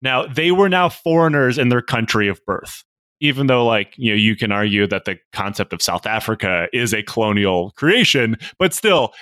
Now 0.01 0.25
they 0.25 0.51
were 0.51 0.69
now 0.69 0.89
foreigners 0.89 1.57
in 1.57 1.69
their 1.69 1.81
country 1.81 2.27
of 2.27 2.43
birth. 2.45 2.83
Even 3.21 3.47
though, 3.47 3.65
like, 3.65 3.93
you 3.95 4.11
know, 4.11 4.17
you 4.17 4.35
can 4.35 4.51
argue 4.51 4.85
that 4.87 5.05
the 5.05 5.17
concept 5.31 5.71
of 5.71 5.81
South 5.81 6.05
Africa 6.05 6.67
is 6.73 6.93
a 6.93 7.01
colonial 7.01 7.71
creation, 7.71 8.35
but 8.59 8.73
still, 8.73 9.13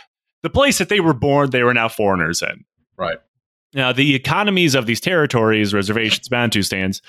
the 0.41 0.49
place 0.49 0.79
that 0.79 0.89
they 0.89 0.99
were 0.99 1.13
born, 1.13 1.51
they 1.51 1.61
were 1.61 1.75
now 1.75 1.87
foreigners 1.87 2.41
in. 2.41 2.65
Right. 2.97 3.19
Now, 3.73 3.91
the 3.91 4.15
economies 4.15 4.75
of 4.75 4.85
these 4.85 4.99
territories, 5.01 5.73
reservations, 5.73 6.29
Bantustans, 6.29 7.01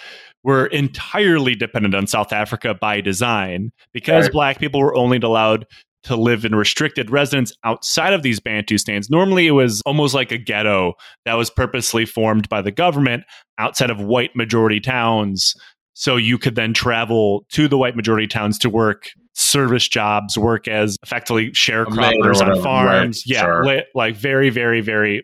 were 0.43 0.67
entirely 0.67 1.55
dependent 1.55 1.95
on 1.95 2.07
South 2.07 2.33
Africa 2.33 2.75
by 2.75 3.01
design 3.01 3.71
because 3.93 4.25
Right. 4.25 4.33
black 4.33 4.59
people 4.59 4.81
were 4.81 4.95
only 4.97 5.19
allowed 5.19 5.67
to 6.05 6.17
live 6.17 6.45
in 6.45 6.55
restricted 6.55 7.09
residence 7.11 7.51
outside 7.65 8.13
of 8.13 8.23
these 8.23 8.39
Bantustans. 8.39 9.11
Normally, 9.11 9.47
it 9.47 9.53
was 9.53 9.81
almost 9.87 10.15
like 10.15 10.31
a 10.33 10.37
ghetto 10.39 10.93
that 11.25 11.35
was 11.35 11.49
purposely 11.49 12.05
formed 12.05 12.47
by 12.51 12.61
the 12.61 12.71
government 12.71 13.25
outside 13.59 13.91
of 13.91 14.01
white 14.01 14.37
majority 14.37 14.81
towns. 14.81 15.55
So 15.95 16.17
you 16.17 16.37
could 16.39 16.57
then 16.57 16.75
travel 16.75 17.47
to 17.53 17.69
the 17.69 17.79
white 17.79 17.97
majority 17.97 18.27
towns 18.27 18.59
to 18.59 18.69
work 18.69 19.09
service 19.33 19.89
jobs, 19.89 20.37
work 20.37 20.69
as 20.69 20.97
effectively 21.03 21.51
sharecroppers 21.53 22.41
on 22.43 22.63
farms. 22.63 23.25
right, 23.27 23.37
yeah, 23.37 23.43
sure. 23.43 23.65
li- 23.65 23.85
like 23.95 24.15
very, 24.17 24.51
very, 24.51 24.81
very 24.83 25.23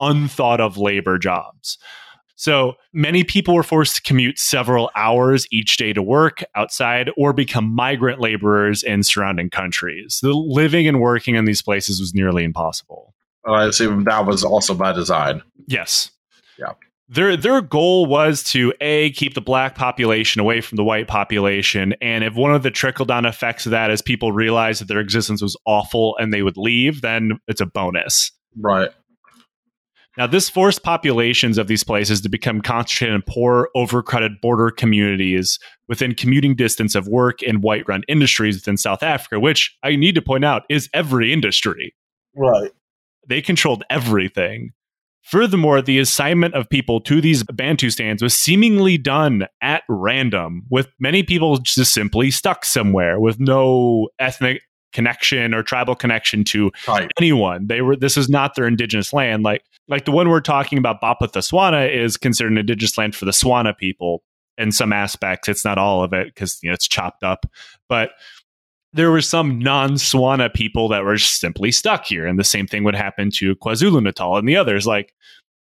unthought 0.00 0.60
of 0.60 0.76
labor 0.76 1.18
jobs. 1.18 1.78
So 2.38 2.74
many 2.92 3.24
people 3.24 3.54
were 3.54 3.64
forced 3.64 3.96
to 3.96 4.02
commute 4.02 4.38
several 4.38 4.92
hours 4.94 5.44
each 5.50 5.76
day 5.76 5.92
to 5.92 6.00
work 6.00 6.44
outside 6.54 7.10
or 7.16 7.32
become 7.32 7.74
migrant 7.74 8.20
laborers 8.20 8.84
in 8.84 9.02
surrounding 9.02 9.50
countries. 9.50 10.20
The 10.22 10.32
living 10.32 10.86
and 10.86 11.00
working 11.00 11.34
in 11.34 11.46
these 11.46 11.62
places 11.62 11.98
was 11.98 12.14
nearly 12.14 12.44
impossible. 12.44 13.12
Oh, 13.44 13.54
I 13.54 13.66
assume 13.66 14.04
that 14.04 14.24
was 14.24 14.44
also 14.44 14.74
by 14.74 14.92
design. 14.92 15.42
Yes. 15.66 16.12
Yeah. 16.58 16.74
Their 17.08 17.36
their 17.36 17.60
goal 17.60 18.06
was 18.06 18.44
to 18.44 18.72
a 18.80 19.10
keep 19.12 19.34
the 19.34 19.40
black 19.40 19.74
population 19.74 20.40
away 20.40 20.60
from 20.60 20.76
the 20.76 20.84
white 20.84 21.08
population, 21.08 21.94
and 22.02 22.22
if 22.22 22.34
one 22.34 22.54
of 22.54 22.62
the 22.62 22.70
trickle 22.70 23.06
down 23.06 23.24
effects 23.24 23.64
of 23.64 23.70
that 23.70 23.90
is 23.90 24.02
people 24.02 24.30
realize 24.30 24.78
that 24.78 24.88
their 24.88 25.00
existence 25.00 25.40
was 25.40 25.56
awful 25.64 26.16
and 26.18 26.34
they 26.34 26.42
would 26.42 26.58
leave, 26.58 27.00
then 27.00 27.40
it's 27.48 27.62
a 27.62 27.66
bonus. 27.66 28.30
Right. 28.60 28.90
Now, 30.18 30.26
this 30.26 30.50
forced 30.50 30.82
populations 30.82 31.58
of 31.58 31.68
these 31.68 31.84
places 31.84 32.20
to 32.22 32.28
become 32.28 32.60
concentrated 32.60 33.14
in 33.14 33.22
poor, 33.22 33.68
overcrowded 33.76 34.40
border 34.42 34.70
communities 34.72 35.60
within 35.86 36.12
commuting 36.12 36.56
distance 36.56 36.96
of 36.96 37.06
work 37.06 37.38
and 37.46 37.62
white 37.62 37.86
run 37.86 38.02
industries 38.08 38.56
within 38.56 38.76
South 38.76 39.04
Africa, 39.04 39.38
which 39.38 39.76
I 39.84 39.94
need 39.94 40.16
to 40.16 40.22
point 40.22 40.44
out 40.44 40.64
is 40.68 40.90
every 40.92 41.32
industry. 41.32 41.94
Right. 42.36 42.72
They 43.28 43.40
controlled 43.40 43.84
everything. 43.90 44.72
Furthermore, 45.22 45.82
the 45.82 46.00
assignment 46.00 46.54
of 46.54 46.68
people 46.68 47.00
to 47.02 47.20
these 47.20 47.44
Bantustans 47.44 48.20
was 48.20 48.34
seemingly 48.34 48.98
done 48.98 49.46
at 49.62 49.84
random, 49.88 50.62
with 50.68 50.88
many 50.98 51.22
people 51.22 51.58
just 51.58 51.92
simply 51.94 52.32
stuck 52.32 52.64
somewhere 52.64 53.20
with 53.20 53.38
no 53.38 54.08
ethnic 54.18 54.62
connection 54.92 55.52
or 55.52 55.62
tribal 55.62 55.94
connection 55.94 56.44
to 56.44 56.72
Right. 56.88 57.10
anyone. 57.20 57.66
They 57.66 57.82
were 57.82 57.94
this 57.94 58.16
is 58.16 58.28
not 58.30 58.54
their 58.54 58.66
indigenous 58.66 59.12
land. 59.12 59.42
Like 59.42 59.62
like 59.88 60.04
the 60.04 60.10
one 60.12 60.28
we're 60.28 60.40
talking 60.40 60.78
about, 60.78 61.00
Bophuthatswana, 61.00 61.92
is 61.92 62.16
considered 62.16 62.52
an 62.52 62.58
indigenous 62.58 62.96
land 62.98 63.14
for 63.14 63.24
the 63.24 63.30
Tswana 63.32 63.76
people 63.76 64.22
in 64.56 64.70
some 64.72 64.92
aspects. 64.92 65.48
It's 65.48 65.64
not 65.64 65.78
all 65.78 66.02
of 66.04 66.12
it 66.12 66.26
because 66.26 66.58
you 66.62 66.68
know 66.70 66.74
it's 66.74 66.86
chopped 66.88 67.22
up, 67.22 67.46
but 67.88 68.10
there 68.94 69.10
were 69.10 69.20
some 69.20 69.58
non-Tswana 69.58 70.52
people 70.54 70.88
that 70.88 71.04
were 71.04 71.18
simply 71.18 71.70
stuck 71.70 72.06
here, 72.06 72.26
and 72.26 72.38
the 72.38 72.44
same 72.44 72.66
thing 72.66 72.84
would 72.84 72.94
happen 72.96 73.30
to 73.32 73.54
KwaZulu 73.56 74.02
Natal 74.02 74.36
and 74.36 74.48
the 74.48 74.56
others. 74.56 74.86
Like 74.86 75.14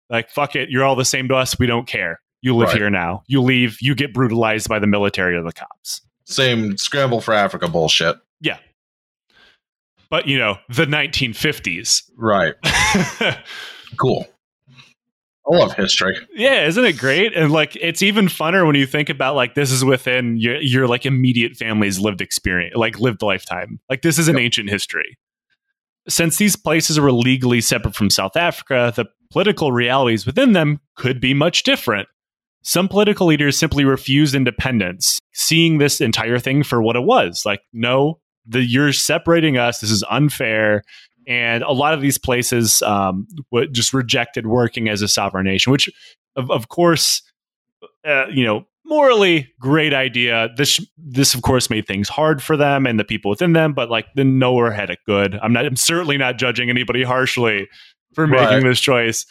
like 0.09 0.29
fuck 0.29 0.55
it, 0.55 0.69
you're 0.69 0.83
all 0.83 0.95
the 0.95 1.03
same 1.05 1.27
to 1.29 1.35
us. 1.35 1.57
We 1.59 1.67
don't 1.67 1.87
care. 1.87 2.21
You 2.41 2.55
live 2.55 2.69
Right. 2.69 2.77
here 2.77 2.89
now. 2.89 3.23
You 3.27 3.41
leave. 3.41 3.77
You 3.81 3.95
get 3.95 4.13
brutalized 4.13 4.69
by 4.69 4.79
the 4.79 4.87
military 4.87 5.35
or 5.35 5.41
the 5.43 5.51
cops. 5.51 6.01
Same 6.25 6.77
scramble 6.77 7.19
for 7.21 7.33
Africa 7.33 7.67
bullshit. 7.67 8.17
Yeah, 8.39 8.57
but 10.09 10.27
you 10.27 10.37
know 10.37 10.57
the 10.69 10.85
1950s. 10.85 12.03
Right. 12.15 12.53
Cool. 13.95 14.27
I 15.49 15.55
love 15.55 15.73
history. 15.75 16.17
Yeah, 16.33 16.65
isn't 16.65 16.83
it 16.83 16.97
great? 16.97 17.33
And 17.33 17.51
like, 17.51 17.77
it's 17.77 18.01
even 18.01 18.27
funner 18.27 18.65
when 18.65 18.75
you 18.75 18.85
think 18.85 19.09
about 19.09 19.35
like 19.35 19.55
this 19.55 19.71
is 19.71 19.83
within 19.85 20.37
your 20.37 20.57
your 20.57 20.87
like 20.87 21.05
immediate 21.05 21.55
family's 21.55 21.99
lived 21.99 22.19
experience, 22.21 22.75
like 22.75 22.99
lived 22.99 23.21
lifetime. 23.21 23.79
Like 23.89 24.01
this 24.01 24.19
is 24.19 24.27
an 24.27 24.37
ancient 24.37 24.69
history. 24.69 25.17
Since 26.09 26.37
these 26.37 26.55
places 26.55 26.99
were 26.99 27.11
legally 27.11 27.61
separate 27.61 27.95
from 27.95 28.09
South 28.09 28.35
Africa, 28.35 28.91
the 28.95 29.05
political 29.31 29.71
realities 29.71 30.25
within 30.25 30.53
them 30.53 30.79
could 30.95 31.19
be 31.21 31.33
much 31.33 31.63
different. 31.63 32.07
Some 32.63 32.89
political 32.89 33.27
leaders 33.27 33.57
simply 33.57 33.85
refused 33.85 34.35
independence, 34.35 35.19
seeing 35.33 35.77
this 35.77 36.01
entire 36.01 36.39
thing 36.39 36.63
for 36.63 36.81
what 36.81 36.97
it 36.97 37.03
was. 37.03 37.43
Like, 37.45 37.61
no, 37.71 38.19
the 38.45 38.61
you're 38.61 38.91
separating 38.91 39.57
us. 39.57 39.79
This 39.79 39.91
is 39.91 40.03
unfair. 40.09 40.83
And 41.27 41.61
a 41.63 41.73
lot 41.73 41.93
of 41.93 42.01
these 42.01 42.17
places 42.17 42.81
um, 42.81 43.27
just 43.71 43.93
rejected 43.93 44.47
working 44.47 44.87
as 44.87 45.01
a 45.01 45.07
sovereign 45.09 45.45
nation, 45.45 45.71
which, 45.71 45.89
of, 46.37 46.49
of 46.49 46.69
course, 46.69 47.21
uh, 48.07 48.27
you 48.27 48.45
know, 48.45 48.65
morally 48.85 49.51
great 49.59 49.93
idea. 49.93 50.49
This 50.55 50.79
this 50.97 51.35
of 51.35 51.41
course 51.41 51.69
made 51.69 51.85
things 51.85 52.07
hard 52.07 52.41
for 52.41 52.55
them 52.55 52.87
and 52.87 52.97
the 52.97 53.03
people 53.03 53.29
within 53.29 53.51
them, 53.51 53.73
but 53.73 53.89
like 53.89 54.05
the 54.15 54.23
nowhere 54.23 54.71
had 54.71 54.89
it 54.89 54.99
good. 55.05 55.37
I'm 55.43 55.51
not. 55.51 55.65
I'm 55.65 55.75
certainly 55.75 56.17
not 56.17 56.37
judging 56.37 56.69
anybody 56.69 57.03
harshly 57.03 57.67
for 58.13 58.25
making 58.25 58.45
Right. 58.47 58.63
this 58.63 58.79
choice. 58.79 59.25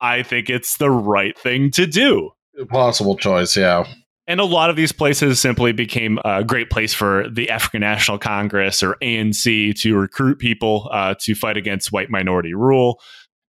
I 0.00 0.22
think 0.22 0.48
it's 0.48 0.78
the 0.78 0.90
right 0.90 1.38
thing 1.38 1.70
to 1.72 1.86
do. 1.86 2.30
Possible 2.68 3.16
choice, 3.16 3.56
yeah. 3.56 3.84
And 4.26 4.40
a 4.40 4.44
lot 4.44 4.70
of 4.70 4.76
these 4.76 4.92
places 4.92 5.38
simply 5.38 5.72
became 5.72 6.18
a 6.24 6.42
great 6.42 6.70
place 6.70 6.94
for 6.94 7.28
the 7.28 7.50
African 7.50 7.80
National 7.80 8.18
Congress 8.18 8.82
or 8.82 8.96
ANC 9.02 9.78
to 9.80 9.96
recruit 9.96 10.38
people 10.38 10.88
uh, 10.92 11.14
to 11.20 11.34
fight 11.34 11.58
against 11.58 11.92
white 11.92 12.08
minority 12.08 12.54
rule. 12.54 13.00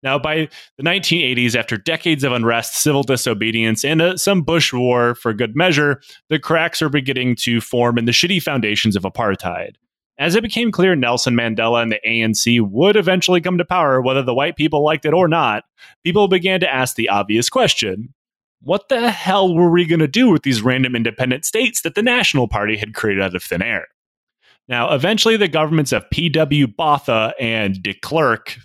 Now, 0.03 0.19
by 0.19 0.49
the 0.77 0.83
1980s, 0.83 1.55
after 1.55 1.77
decades 1.77 2.23
of 2.23 2.31
unrest, 2.31 2.75
civil 2.75 3.03
disobedience, 3.03 3.83
and 3.83 4.01
uh, 4.01 4.17
some 4.17 4.43
Bush 4.43 4.71
war 4.73 5.15
for 5.15 5.33
good 5.33 5.55
measure, 5.55 6.01
the 6.29 6.39
cracks 6.39 6.81
are 6.81 6.89
beginning 6.89 7.37
to 7.37 7.61
form 7.61 7.97
in 7.97 8.05
the 8.05 8.11
shitty 8.11 8.43
foundations 8.43 8.95
of 8.95 9.03
apartheid. 9.03 9.75
As 10.19 10.35
it 10.35 10.43
became 10.43 10.71
clear 10.71 10.95
Nelson 10.95 11.35
Mandela 11.35 11.81
and 11.81 11.91
the 11.91 11.99
ANC 12.05 12.61
would 12.61 12.95
eventually 12.95 13.41
come 13.41 13.57
to 13.57 13.65
power, 13.65 14.01
whether 14.01 14.21
the 14.21 14.33
white 14.33 14.55
people 14.55 14.83
liked 14.83 15.05
it 15.05 15.13
or 15.13 15.27
not, 15.27 15.63
people 16.03 16.27
began 16.27 16.59
to 16.59 16.71
ask 16.71 16.95
the 16.95 17.09
obvious 17.09 17.49
question 17.49 18.13
what 18.65 18.89
the 18.89 19.09
hell 19.09 19.53
were 19.55 19.69
we 19.71 19.85
going 19.85 19.99
to 19.99 20.07
do 20.07 20.29
with 20.29 20.43
these 20.43 20.61
random 20.61 20.95
independent 20.95 21.45
states 21.45 21.81
that 21.83 21.95
the 21.95 22.03
National 22.03 22.47
Party 22.47 22.75
had 22.75 22.93
created 22.93 23.23
out 23.23 23.35
of 23.35 23.43
thin 23.43 23.61
air? 23.61 23.87
Now, 24.67 24.93
eventually, 24.93 25.37
the 25.37 25.47
governments 25.47 25.91
of 25.91 26.09
P.W. 26.09 26.67
Botha 26.67 27.33
and 27.39 27.81
de 27.81 27.93
Klerk, 27.93 28.57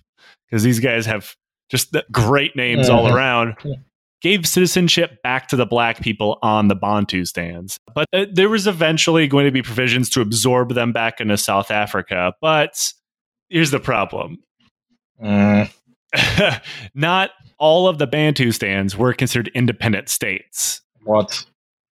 because 0.49 0.63
these 0.63 0.81
guys 0.81 1.07
have 1.07 1.37
just 1.71 1.93
the 1.93 2.05
great 2.11 2.57
names 2.57 2.89
all 2.89 3.05
Mhm. 3.09 3.15
around, 3.15 3.55
gave 4.23 4.47
citizenship 4.47 5.23
back 5.23 5.49
to 5.49 5.57
the 5.57 5.67
black 5.67 6.01
people 6.01 6.39
on 6.43 6.69
the 6.69 6.77
Bantustans. 6.77 7.77
But 7.95 8.07
uh, 8.13 8.27
there 8.33 8.49
was 8.49 8.67
eventually 8.67 9.27
going 9.29 9.45
to 9.47 9.51
be 9.51 9.63
provisions 9.63 10.11
to 10.11 10.21
absorb 10.21 10.75
them 10.75 10.93
back 10.93 11.21
into 11.21 11.37
South 11.37 11.71
Africa. 11.71 12.33
But 12.41 12.93
here's 13.51 13.71
the 13.71 13.81
problem 13.81 14.39
Mm, 15.23 15.71
not 16.95 17.31
all 17.59 17.89
of 17.89 17.99
the 17.99 18.09
Bantustans 18.09 18.97
were 18.97 19.13
considered 19.13 19.51
independent 19.55 20.09
states. 20.09 20.81
what? 21.05 21.45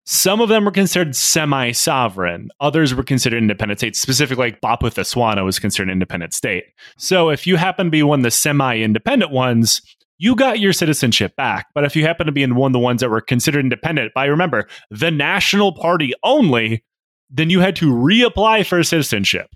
Some 0.07 0.39
of 0.39 0.49
them 0.49 0.65
were 0.65 0.71
considered 0.71 1.15
semi 1.15 1.71
sovereign. 1.71 2.49
Others 2.59 2.93
were 2.93 3.03
considered 3.03 3.37
independent 3.37 3.79
states. 3.79 3.99
Specifically, 3.99 4.51
like 4.51 4.61
Bophuthatswana 4.61 5.43
was 5.43 5.57
considered 5.57 5.87
an 5.87 5.93
independent 5.93 6.31
state. 6.33 6.65
So 6.95 7.29
if 7.29 7.47
you 7.47 7.55
happen 7.55 7.87
to 7.87 7.91
be 7.91 8.03
one 8.03 8.19
of 8.19 8.23
the 8.23 8.29
semi 8.29 8.77
independent 8.81 9.31
ones, 9.31 9.81
you 10.19 10.35
got 10.35 10.59
your 10.59 10.73
citizenship 10.73 11.35
back. 11.35 11.67
But 11.73 11.85
if 11.85 11.95
you 11.95 12.03
happen 12.03 12.27
to 12.27 12.31
be 12.31 12.43
in 12.43 12.55
one 12.55 12.69
of 12.69 12.73
the 12.73 12.79
ones 12.79 13.01
that 13.01 13.09
were 13.09 13.19
considered 13.19 13.61
independent 13.61 14.13
by, 14.13 14.25
remember, 14.25 14.67
the 14.91 15.09
National 15.09 15.73
Party 15.73 16.13
only, 16.23 16.83
then 17.31 17.49
you 17.49 17.59
had 17.59 17.75
to 17.77 17.91
reapply 17.91 18.65
for 18.65 18.83
citizenship. 18.83 19.49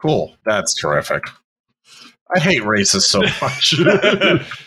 Cool. 0.00 0.36
That's 0.44 0.74
terrific. 0.74 1.24
I 2.34 2.40
hate 2.40 2.62
racists 2.62 3.02
so 3.02 3.20
much. 3.42 3.74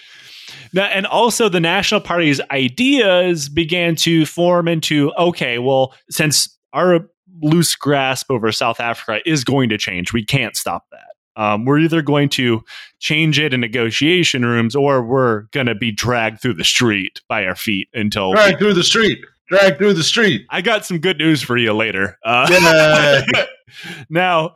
Now, 0.74 0.86
and 0.86 1.06
also 1.06 1.50
the 1.50 1.60
National 1.60 2.00
Party's 2.00 2.40
ideas 2.50 3.50
began 3.50 3.96
to 3.98 4.26
form 4.26 4.68
into 4.68 5.12
okay, 5.18 5.60
well, 5.60 5.94
since 6.10 6.58
our 6.74 7.10
loose 7.42 7.76
grasp 7.76 8.32
over 8.32 8.52
South 8.52 8.80
Africa 8.80 9.20
is 9.30 9.44
going 9.44 9.70
to 9.70 9.78
change, 9.78 10.14
we 10.14 10.24
can't 10.24 10.56
stop 10.56 10.86
that. 10.92 11.42
Um, 11.42 11.66
we're 11.66 11.80
either 11.80 12.02
going 12.02 12.30
to 12.30 12.62
change 13.00 13.40
it 13.40 13.54
in 13.54 13.62
negotiation 13.62 14.46
rooms 14.46 14.76
or 14.76 15.04
we're 15.04 15.42
going 15.52 15.68
to 15.68 15.76
be 15.76 15.92
dragged 15.92 16.42
through 16.42 16.56
the 16.56 16.64
street 16.64 17.22
by 17.28 17.46
our 17.46 17.56
feet 17.56 17.88
until. 17.94 18.34
Drag 18.34 18.58
through 18.58 18.74
the 18.74 18.84
street. 18.84 19.20
Drag 19.48 19.78
through 19.78 19.94
the 19.94 20.04
street. 20.04 20.46
I 20.50 20.62
got 20.62 20.86
some 20.86 21.00
good 21.00 21.18
news 21.18 21.42
for 21.42 21.58
you 21.58 21.74
later. 21.74 22.18
Uh, 22.24 23.22
now, 24.10 24.56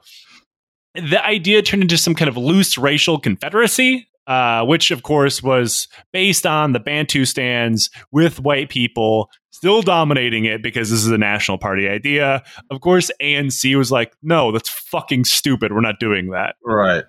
the 0.96 1.24
idea 1.26 1.62
turned 1.62 1.84
into 1.84 1.98
some 1.98 2.16
kind 2.16 2.30
of 2.30 2.38
loose 2.38 2.78
racial 2.78 3.20
confederacy, 3.20 4.08
uh, 4.28 4.66
which, 4.66 4.92
of 4.92 5.04
course, 5.04 5.44
was 5.44 5.88
based 6.12 6.46
on 6.46 6.74
the 6.74 6.80
Bantustans 6.80 7.90
with 8.12 8.40
white 8.40 8.70
people 8.70 9.30
still 9.52 9.82
dominating 9.82 10.46
it 10.46 10.62
because 10.62 10.90
this 10.90 11.00
is 11.00 11.12
a 11.12 11.18
National 11.18 11.58
Party 11.58 11.88
idea. 11.88 12.44
Of 12.70 12.82
course, 12.82 13.10
ANC 13.22 13.76
was 13.78 13.92
like, 13.92 14.14
no, 14.22 14.52
that's 14.52 14.70
fucking 14.70 15.26
stupid. 15.26 15.72
We're 15.72 15.82
not 15.82 16.00
doing 16.00 16.32
that. 16.32 16.56
right. 16.64 17.04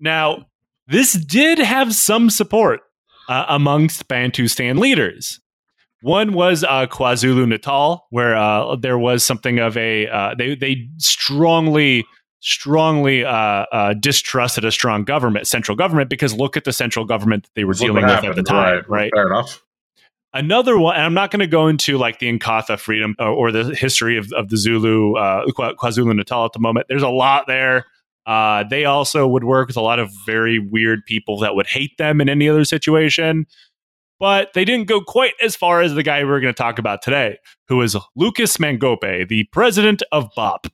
Now, 0.00 0.46
this 0.88 1.14
did 1.14 1.58
have 1.58 1.94
some 1.94 2.30
support 2.30 2.80
uh, 3.28 3.46
amongst 3.48 4.08
Bantustan 4.08 4.78
leaders. 4.78 5.40
One 6.02 6.34
was 6.34 6.62
uh, 6.62 6.86
KwaZulu 6.86 7.48
Natal, 7.48 8.06
where 8.10 8.36
uh, 8.36 8.76
there 8.76 8.98
was 8.98 9.24
something 9.24 9.58
of 9.58 9.76
a 9.76 10.06
uh, 10.06 10.34
they 10.36 10.54
they 10.54 10.88
strongly 10.98 12.04
strongly 12.40 13.24
uh, 13.24 13.30
uh, 13.30 13.94
distrusted 13.94 14.64
a 14.64 14.72
strong 14.72 15.04
government, 15.04 15.46
central 15.46 15.76
government, 15.76 16.10
because 16.10 16.34
look 16.34 16.56
at 16.56 16.64
the 16.64 16.72
central 16.72 17.04
government 17.04 17.44
that 17.44 17.54
they 17.54 17.64
were 17.64 17.74
dealing 17.74 18.04
with 18.04 18.24
at 18.24 18.36
the 18.36 18.42
time, 18.42 18.84
right? 18.88 19.10
Fair 19.14 19.26
enough. 19.26 19.62
Another 20.34 20.78
one, 20.78 20.96
and 20.96 21.04
I'm 21.04 21.14
not 21.14 21.30
going 21.30 21.40
to 21.40 21.46
go 21.46 21.66
into 21.66 21.96
like 21.96 22.18
the 22.18 22.30
Inkatha 22.30 22.78
freedom 22.78 23.14
uh, 23.18 23.32
or 23.32 23.50
the 23.50 23.74
history 23.74 24.18
of, 24.18 24.30
of 24.34 24.50
the 24.50 24.58
Zulu, 24.58 25.14
uh, 25.14 25.46
KwaZulu 25.46 26.14
Natal 26.14 26.44
at 26.44 26.52
the 26.52 26.58
moment. 26.58 26.86
There's 26.88 27.02
a 27.02 27.08
lot 27.08 27.46
there. 27.46 27.86
Uh, 28.26 28.64
they 28.68 28.84
also 28.84 29.26
would 29.26 29.44
work 29.44 29.68
with 29.68 29.76
a 29.76 29.80
lot 29.80 29.98
of 29.98 30.10
very 30.26 30.58
weird 30.58 31.06
people 31.06 31.38
that 31.38 31.54
would 31.54 31.66
hate 31.66 31.96
them 31.96 32.20
in 32.20 32.28
any 32.28 32.48
other 32.48 32.64
situation. 32.64 33.46
But 34.18 34.52
they 34.52 34.64
didn't 34.64 34.88
go 34.88 35.00
quite 35.00 35.34
as 35.42 35.56
far 35.56 35.80
as 35.80 35.94
the 35.94 36.02
guy 36.02 36.24
we're 36.24 36.40
going 36.40 36.52
to 36.52 36.58
talk 36.58 36.78
about 36.78 37.02
today, 37.02 37.38
who 37.68 37.80
is 37.82 37.96
Lucas 38.14 38.58
Mangope, 38.58 39.28
the 39.28 39.44
president 39.52 40.02
of 40.12 40.30
BOP. 40.34 40.66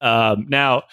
Um, 0.00 0.46
now, 0.48 0.84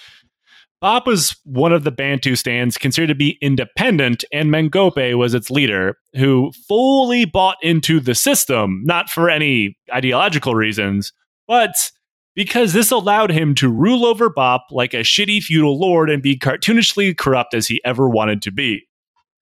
BOP 0.82 1.08
was 1.08 1.36
one 1.44 1.74
of 1.74 1.84
the 1.84 1.92
Bantustans 1.92 2.80
considered 2.80 3.08
to 3.08 3.16
be 3.16 3.38
independent, 3.42 4.24
and 4.32 4.52
Mangope 4.52 5.16
was 5.18 5.34
its 5.34 5.50
leader, 5.50 5.98
who 6.16 6.52
fully 6.68 7.26
bought 7.26 7.58
into 7.64 8.00
the 8.00 8.14
system, 8.14 8.82
not 8.86 9.10
for 9.10 9.30
any 9.30 9.76
ideological 9.92 10.54
reasons, 10.54 11.14
but 11.48 11.92
because 12.36 12.74
this 12.74 12.92
allowed 12.92 13.32
him 13.32 13.56
to 13.56 13.70
rule 13.70 14.06
over 14.06 14.30
BOP 14.30 14.62
like 14.70 14.94
a 14.94 14.98
shitty 14.98 15.42
feudal 15.42 15.80
lord 15.80 16.12
and 16.12 16.22
be 16.22 16.38
cartoonishly 16.38 17.18
corrupt 17.18 17.56
as 17.56 17.68
he 17.68 17.82
ever 17.84 18.08
wanted 18.08 18.44
to 18.44 18.52
be. 18.52 18.88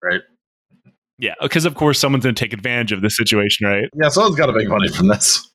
Right. 0.02 0.22
Yeah, 1.18 1.34
because 1.42 1.66
of 1.66 1.76
course 1.76 2.00
someone's 2.00 2.24
going 2.24 2.36
to 2.36 2.44
take 2.44 2.54
advantage 2.54 2.94
of 2.94 3.02
this 3.02 3.18
situation, 3.18 3.68
right? 3.68 3.90
Yeah, 4.02 4.08
someone's 4.08 4.38
got 4.38 4.46
to 4.46 4.54
make 4.54 4.70
money 4.70 4.88
from 4.88 5.08
this. 5.08 5.50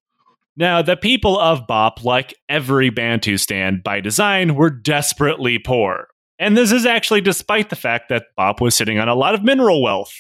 Now, 0.57 0.83
the 0.83 0.97
people 0.97 1.39
of 1.39 1.67
Bop, 1.67 2.05
like 2.05 2.35
every 2.49 2.91
Bantustan 2.91 3.83
by 3.83 4.01
design, 4.01 4.55
were 4.57 4.71
desperately 4.71 5.59
poor. 5.59 6.09
And 6.39 6.57
this 6.57 6.73
is 6.73 6.87
actually 6.87 7.21
despite 7.21 7.71
the 7.71 7.77
fact 7.77 8.09
that 8.09 8.25
Bop 8.37 8.61
was 8.61 8.75
sitting 8.75 8.99
on 8.99 9.09
a 9.09 9.15
lot 9.15 9.35
of 9.35 9.43
mineral 9.43 9.83
wealth. 9.83 10.13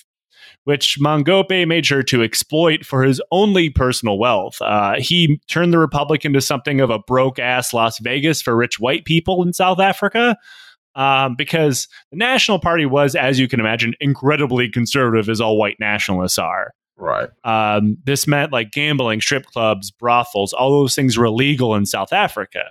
which 0.65 0.99
Mangope 1.01 1.67
made 1.67 1.87
sure 1.87 2.03
to 2.05 2.23
exploit 2.23 2.85
for 2.85 3.03
his 3.03 3.21
only 3.31 3.71
personal 3.71 4.19
wealth. 4.19 4.61
Uh, 4.61 4.97
he 4.99 5.41
turned 5.49 5.73
the 5.73 5.79
Republic 5.79 6.25
into 6.25 6.41
something 6.41 6.81
of 6.81 6.91
a 6.91 6.99
broke 6.99 7.39
ass 7.39 7.73
Las 7.73 7.99
Vegas 7.99 8.43
for 8.43 8.55
rich 8.57 8.79
white 8.79 9.05
people 9.05 9.43
in 9.43 9.53
South 9.53 9.81
Africa. 9.81 10.37
Um, 10.97 11.37
because 11.37 11.87
the 12.11 12.17
National 12.17 12.59
Party 12.59 12.85
was, 12.85 13.15
as 13.15 13.39
you 13.39 13.47
can 13.47 13.61
imagine, 13.61 13.95
incredibly 14.01 14.69
conservative, 14.69 15.29
as 15.29 15.41
all 15.41 15.57
white 15.57 15.77
nationalists 15.79 16.37
are. 16.39 16.73
Right. 17.01 17.31
Um, 17.45 17.97
this 18.05 18.27
meant 18.27 18.53
like 18.53 18.73
gambling, 18.73 19.21
strip 19.21 19.47
clubs, 19.47 19.91
brothels, 19.91 20.53
all 20.53 20.71
those 20.71 20.95
things 20.95 21.17
were 21.17 21.25
illegal 21.25 21.75
in 21.75 21.87
South 21.87 22.13
Africa. 22.13 22.65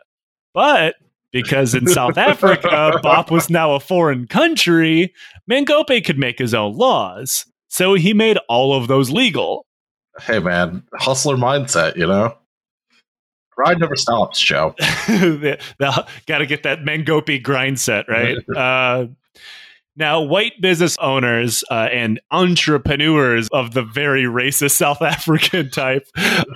But 0.54 0.96
because 1.32 1.74
in 1.74 1.88
South 1.88 2.18
Africa, 2.20 3.00
Bop 3.02 3.32
was 3.32 3.50
now 3.50 3.74
a 3.74 3.80
foreign 3.80 4.28
country, 4.28 5.14
Mangope 5.48 6.04
could 6.06 6.20
make 6.20 6.38
his 6.38 6.54
own 6.54 6.76
laws. 6.76 7.46
So 7.70 7.96
he 7.96 8.14
made 8.14 8.38
all 8.48 8.74
of 8.74 8.88
those 8.88 9.10
legal. 9.10 9.66
Hey, 10.22 10.40
man, 10.40 10.84
hustler 10.96 11.36
mindset, 11.36 11.96
you 11.96 12.08
know? 12.08 12.36
Grind 13.52 13.80
never 13.80 13.96
stops, 13.96 14.40
Joe. 14.40 14.74
Got 15.08 16.38
to 16.38 16.46
get 16.46 16.64
that 16.64 16.84
Mangope 16.84 17.44
grind 17.44 17.80
set, 17.80 18.08
right? 18.08 18.38
uh, 18.56 19.08
now, 20.00 20.22
white 20.22 20.54
business 20.62 20.98
owners 21.00 21.64
uh, 21.70 21.90
and 21.92 22.22
entrepreneurs 22.32 23.50
of 23.52 23.74
the 23.74 23.84
very 23.84 24.24
racist 24.24 24.72
South 24.72 25.02
African 25.04 25.70
type 25.70 26.08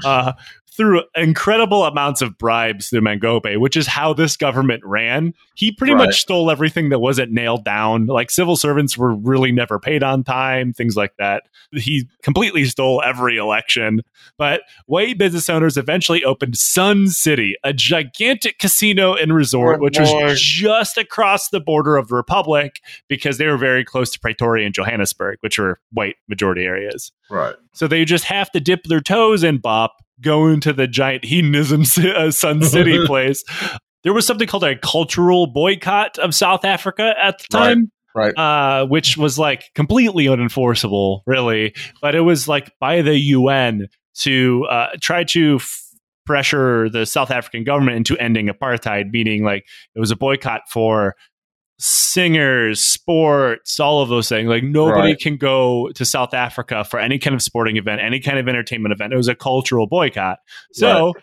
uh, 0.05 0.33
through 0.75 1.03
incredible 1.15 1.83
amounts 1.85 2.21
of 2.21 2.37
bribes 2.37 2.89
through 2.89 3.01
Mangope, 3.01 3.57
which 3.57 3.77
is 3.77 3.85
how 3.85 4.13
this 4.13 4.35
government 4.35 4.81
ran. 4.83 5.33
He 5.55 5.71
pretty 5.71 5.93
Right. 5.93 6.05
much 6.07 6.21
stole 6.21 6.49
everything 6.49 6.89
that 6.89 6.99
wasn't 6.99 7.31
nailed 7.31 7.63
down. 7.63 8.07
Like 8.07 8.31
civil 8.31 8.55
servants 8.55 8.97
were 8.97 9.13
really 9.13 9.51
never 9.51 9.79
paid 9.79 10.01
on 10.03 10.23
time, 10.23 10.73
things 10.73 10.95
like 10.95 11.13
that. 11.19 11.43
He 11.71 12.07
completely 12.23 12.65
stole 12.65 13.01
every 13.05 13.37
election. 13.37 14.01
But 14.37 14.61
white 14.87 15.17
business 15.17 15.49
owners 15.49 15.77
eventually 15.77 16.23
opened 16.23 16.57
Sun 16.57 17.09
City, 17.09 17.55
a 17.63 17.71
gigantic 17.73 18.57
casino 18.57 19.13
and 19.13 19.33
resort, 19.33 19.79
Oh, 19.79 19.83
which 19.83 19.99
was 19.99 20.41
just 20.41 20.97
across 20.97 21.49
the 21.49 21.59
border 21.59 21.97
of 21.97 22.07
the 22.07 22.15
Republic 22.15 22.79
because 23.07 23.37
they 23.37 23.45
were 23.47 23.57
very 23.57 23.85
close 23.85 24.09
to 24.11 24.19
Pretoria 24.19 24.65
and 24.65 24.73
Johannesburg, 24.73 25.37
which 25.41 25.59
were 25.59 25.79
white 25.91 26.15
majority 26.27 26.63
areas. 26.63 27.11
Right. 27.29 27.55
So 27.73 27.87
they 27.87 28.05
just 28.05 28.25
have 28.25 28.51
to 28.51 28.59
dip 28.59 28.83
their 28.85 29.01
toes 29.01 29.43
in 29.43 29.57
Bop, 29.57 29.93
go 30.23 30.47
into 30.47 30.73
the 30.73 30.87
giant 30.87 31.25
hedonism 31.25 31.83
uh, 32.15 32.31
Sun 32.31 32.63
City 32.63 32.97
place. 33.05 33.43
There 34.03 34.13
was 34.13 34.25
something 34.27 34.47
called 34.47 34.63
a 34.63 34.77
cultural 34.77 35.47
boycott 35.47 36.17
of 36.19 36.33
South 36.35 36.65
Africa 36.65 37.13
at 37.21 37.39
the 37.39 37.57
Right. 37.57 37.67
time, 37.67 37.91
Right. 38.15 38.37
uh, 38.37 38.85
which 38.87 39.17
was 39.17 39.39
like 39.39 39.65
completely 39.75 40.25
unenforceable, 40.25 41.21
really. 41.25 41.73
But 42.01 42.15
it 42.15 42.21
was 42.21 42.47
like 42.47 42.71
by 42.79 43.01
the 43.01 43.17
UN 43.17 43.87
to 44.19 44.65
uh, 44.69 44.87
try 45.01 45.23
to 45.25 45.55
f- 45.55 45.79
pressure 46.25 46.89
the 46.89 47.05
South 47.05 47.31
African 47.31 47.63
government 47.63 47.97
into 47.97 48.17
ending 48.17 48.47
apartheid, 48.47 49.11
meaning 49.11 49.43
like 49.43 49.65
it 49.95 49.99
was 49.99 50.11
a 50.11 50.15
boycott 50.15 50.61
for 50.69 51.15
singers, 51.83 52.79
sports, 52.81 53.79
all 53.79 54.01
of 54.01 54.09
those 54.09 54.29
things. 54.29 54.47
Like 54.47 54.63
nobody 54.63 55.09
Right. 55.09 55.19
can 55.19 55.35
go 55.37 55.89
to 55.95 56.05
South 56.05 56.33
Africa 56.33 56.83
for 56.85 56.99
any 56.99 57.19
kind 57.19 57.33
of 57.35 57.41
sporting 57.41 57.75
event, 57.77 58.01
any 58.01 58.19
kind 58.19 58.39
of 58.39 58.47
entertainment 58.47 58.93
event. 58.93 59.11
It 59.13 59.17
was 59.17 59.27
a 59.27 59.35
cultural 59.35 59.85
boycott. 59.87 60.39
So 60.71 61.13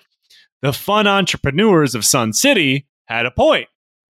the 0.62 0.72
fun 0.72 1.06
entrepreneurs 1.06 1.94
of 1.94 2.04
Sun 2.04 2.34
City 2.34 2.86
had 3.06 3.24
a 3.26 3.30
point. 3.30 3.68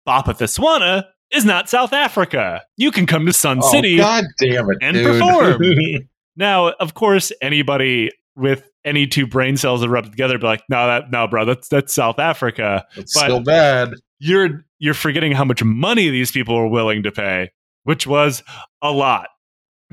Bophuthatswana 0.08 1.06
is 1.32 1.46
not 1.46 1.70
South 1.70 1.94
Africa. 1.94 2.64
You 2.76 2.92
can 2.92 3.06
come 3.06 3.26
to 3.28 3.34
Sun 3.34 3.60
Oh, 3.64 3.72
City 3.72 3.98
God 3.98 4.24
damn 4.40 4.70
it. 4.72 4.78
and 4.82 4.96
dude. 4.98 5.06
perform. 5.06 5.62
Now, 6.38 6.70
of 6.70 6.94
course, 6.94 7.34
anybody 7.42 8.10
with 8.36 8.70
any 8.86 9.08
two 9.08 9.28
brain 9.28 9.58
cells 9.58 9.82
that 9.82 9.90
rub 9.90 10.06
together 10.10 10.38
be 10.38 10.46
like, 10.46 10.64
no, 10.70 10.88
that 10.88 11.12
no, 11.12 11.28
bro, 11.28 11.46
that's 11.46 11.68
that's 11.68 11.94
South 11.94 12.20
Africa. 12.20 12.86
it's 12.96 13.14
but- 13.14 13.26
still 13.26 13.42
bad. 13.44 13.94
You're 14.20 14.66
you're 14.80 14.94
forgetting 14.94 15.32
how 15.32 15.44
much 15.46 15.64
money 15.64 16.10
these 16.10 16.32
people 16.32 16.56
were 16.56 16.68
willing 16.68 17.04
to 17.04 17.12
pay, 17.12 17.50
which 17.84 18.06
was 18.06 18.44
a 18.82 18.92
lot. 18.92 19.30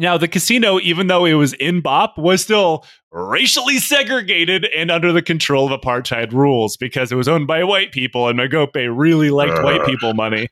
Now, 0.01 0.17
the 0.17 0.29
casino, 0.29 0.79
even 0.81 1.09
though 1.09 1.25
it 1.25 1.33
was 1.33 1.55
in 1.55 1.81
Bop, 1.81 2.17
was 2.19 2.41
still 2.43 2.85
racially 3.11 3.79
segregated 3.79 4.65
and 4.67 4.93
under 4.93 5.13
the 5.13 5.23
control 5.23 5.73
of 5.73 5.81
apartheid 5.81 6.33
rules 6.33 6.77
because 6.77 7.11
it 7.11 7.17
was 7.17 7.27
owned 7.27 7.49
by 7.49 7.65
white 7.65 7.91
people, 7.91 8.29
and 8.29 8.39
Mangope 8.39 8.77
really 8.77 9.31
liked 9.31 9.59
Ugh. 9.59 9.65
white 9.65 9.85
people 9.87 10.15
money. 10.15 10.49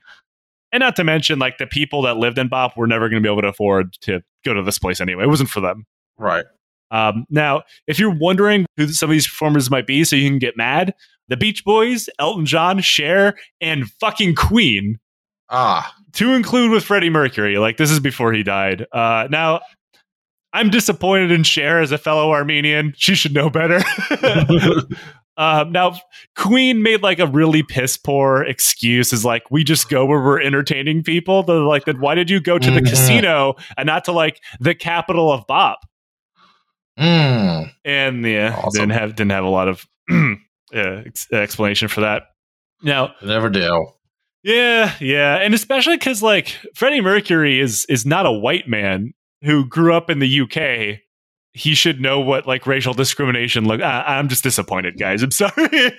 And 0.72 0.80
not 0.80 0.96
to 0.96 1.04
mention, 1.04 1.38
like 1.38 1.58
the 1.58 1.66
people 1.66 2.02
that 2.02 2.16
lived 2.16 2.38
in 2.38 2.48
Bop 2.48 2.76
were 2.76 2.88
never 2.88 3.08
going 3.08 3.22
to 3.22 3.26
be 3.26 3.32
able 3.32 3.42
to 3.42 3.48
afford 3.48 3.92
to 4.00 4.20
go 4.44 4.52
to 4.52 4.62
this 4.62 4.80
place 4.80 5.00
anyway. 5.00 5.22
It 5.24 5.28
wasn't 5.28 5.48
for 5.50 5.60
them. 5.60 5.84
Right. 6.18 6.44
Um, 6.90 7.26
now, 7.30 7.62
if 7.86 7.98
you're 7.98 8.14
wondering 8.16 8.66
who 8.76 8.88
some 8.88 9.10
of 9.10 9.12
these 9.14 9.26
performers 9.26 9.70
might 9.70 9.86
be, 9.86 10.04
so 10.04 10.16
you 10.16 10.28
can 10.28 10.38
get 10.38 10.56
mad, 10.56 10.94
the 11.28 11.36
Beach 11.36 11.64
Boys, 11.64 12.08
Elton 12.18 12.46
John, 12.46 12.80
Cher, 12.80 13.34
and 13.60 13.90
fucking 14.00 14.34
Queen, 14.36 14.98
Ah. 15.50 15.92
to 16.14 16.32
include 16.34 16.70
with 16.70 16.84
Freddie 16.84 17.10
Mercury. 17.10 17.58
Like 17.58 17.76
this 17.76 17.90
is 17.90 18.00
before 18.00 18.32
he 18.32 18.42
died. 18.42 18.86
Uh, 18.92 19.26
now, 19.30 19.60
I'm 20.52 20.70
disappointed 20.70 21.30
in 21.32 21.42
Cher 21.42 21.80
as 21.80 21.92
a 21.92 21.98
fellow 21.98 22.30
Armenian. 22.32 22.94
She 22.96 23.14
should 23.14 23.34
know 23.34 23.50
better. 23.50 23.80
Um, 25.38 25.70
now, 25.70 25.98
Queen 26.34 26.82
made 26.82 27.02
like 27.02 27.18
a 27.18 27.26
really 27.26 27.62
piss 27.62 27.98
poor 27.98 28.42
excuse. 28.42 29.12
Is 29.12 29.22
like 29.22 29.42
we 29.50 29.64
just 29.64 29.90
go 29.90 30.06
where 30.06 30.18
we're 30.22 30.40
entertaining 30.40 31.02
people. 31.02 31.42
They're 31.42 31.56
like, 31.56 31.84
then 31.84 32.00
why 32.00 32.14
did 32.14 32.30
you 32.30 32.40
go 32.40 32.58
to 32.58 32.70
the 32.70 32.80
Mhm. 32.80 32.88
casino 32.88 33.54
and 33.76 33.86
not 33.86 34.04
to 34.06 34.12
like 34.12 34.40
the 34.60 34.74
capital 34.74 35.30
of 35.30 35.46
Bop? 35.46 35.80
Mm. 36.98 37.70
and 37.84 38.24
yeah, 38.24 38.54
Awesome. 38.56 38.88
didn't 38.88 38.92
have 38.98 39.14
didn't 39.16 39.32
have 39.32 39.44
a 39.44 39.48
lot 39.48 39.68
of 39.68 39.86
uh, 40.74 41.02
explanation 41.32 41.88
for 41.88 42.00
that. 42.02 42.24
Now, 42.82 43.14
Never 43.22 43.48
do. 43.50 43.88
yeah, 44.42 44.94
yeah, 45.00 45.36
and 45.36 45.52
especially 45.54 45.96
because 45.96 46.22
like 46.22 46.56
Freddie 46.74 47.00
Mercury 47.00 47.60
is 47.60 47.84
is 47.88 48.06
not 48.06 48.26
a 48.26 48.32
white 48.32 48.68
man 48.68 49.12
who 49.42 49.66
grew 49.66 49.94
up 49.94 50.08
in 50.10 50.18
the 50.20 50.40
UK. 50.42 51.00
He 51.52 51.74
should 51.74 52.00
know 52.00 52.20
what 52.20 52.46
like 52.46 52.66
racial 52.66 52.92
discrimination 52.94 53.66
look. 53.66 53.80
I, 53.82 54.02
I'm 54.18 54.28
just 54.28 54.42
disappointed, 54.42 54.98
guys. 54.98 55.22
I'm 55.22 55.30
sorry. 55.30 55.90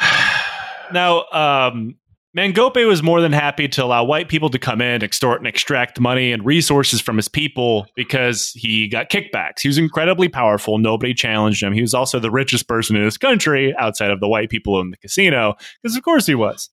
now, 0.92 1.24
um, 1.32 1.96
Mangope 2.32 2.76
was 2.86 3.02
more 3.02 3.20
than 3.20 3.32
happy 3.32 3.66
to 3.68 3.84
allow 3.84 4.04
white 4.04 4.28
people 4.28 4.50
to 4.50 4.58
come 4.58 4.80
in, 4.80 5.02
extort 5.02 5.40
and 5.40 5.48
extract 5.48 5.98
money 5.98 6.30
and 6.30 6.44
resources 6.46 7.00
from 7.00 7.16
his 7.16 7.26
people 7.28 7.86
because 7.96 8.52
he 8.52 8.86
got 8.86 9.10
kickbacks. 9.10 9.60
He 9.62 9.68
was 9.68 9.78
incredibly 9.78 10.28
powerful. 10.28 10.78
Nobody 10.78 11.12
challenged 11.12 11.60
him. 11.60 11.72
He 11.72 11.80
was 11.80 11.92
also 11.92 12.20
the 12.20 12.30
richest 12.30 12.68
person 12.68 12.94
in 12.94 13.04
this 13.04 13.16
country 13.16 13.74
outside 13.76 14.12
of 14.12 14.20
the 14.20 14.28
white 14.28 14.48
people 14.48 14.80
in 14.80 14.90
the 14.90 14.96
casino, 14.98 15.54
because 15.82 15.96
of 15.96 16.04
course 16.04 16.26
he 16.26 16.36
was. 16.36 16.70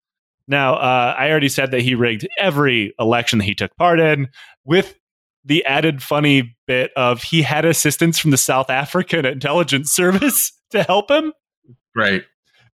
Now, 0.47 0.75
uh, 0.75 1.15
I 1.17 1.29
already 1.31 1.49
said 1.49 1.71
that 1.71 1.81
he 1.81 1.95
rigged 1.95 2.27
every 2.39 2.93
election 2.99 3.39
that 3.39 3.45
he 3.45 3.55
took 3.55 3.75
part 3.77 3.99
in, 3.99 4.29
with 4.63 4.95
the 5.43 5.65
added 5.65 6.03
funny 6.03 6.55
bit 6.67 6.91
of 6.95 7.23
he 7.23 7.41
had 7.41 7.65
assistance 7.65 8.19
from 8.19 8.29
the 8.31 8.37
South 8.37 8.69
African 8.69 9.25
intelligence 9.25 9.91
service 9.91 10.51
to 10.69 10.83
help 10.83 11.09
him 11.09 11.33
Right. 11.95 12.23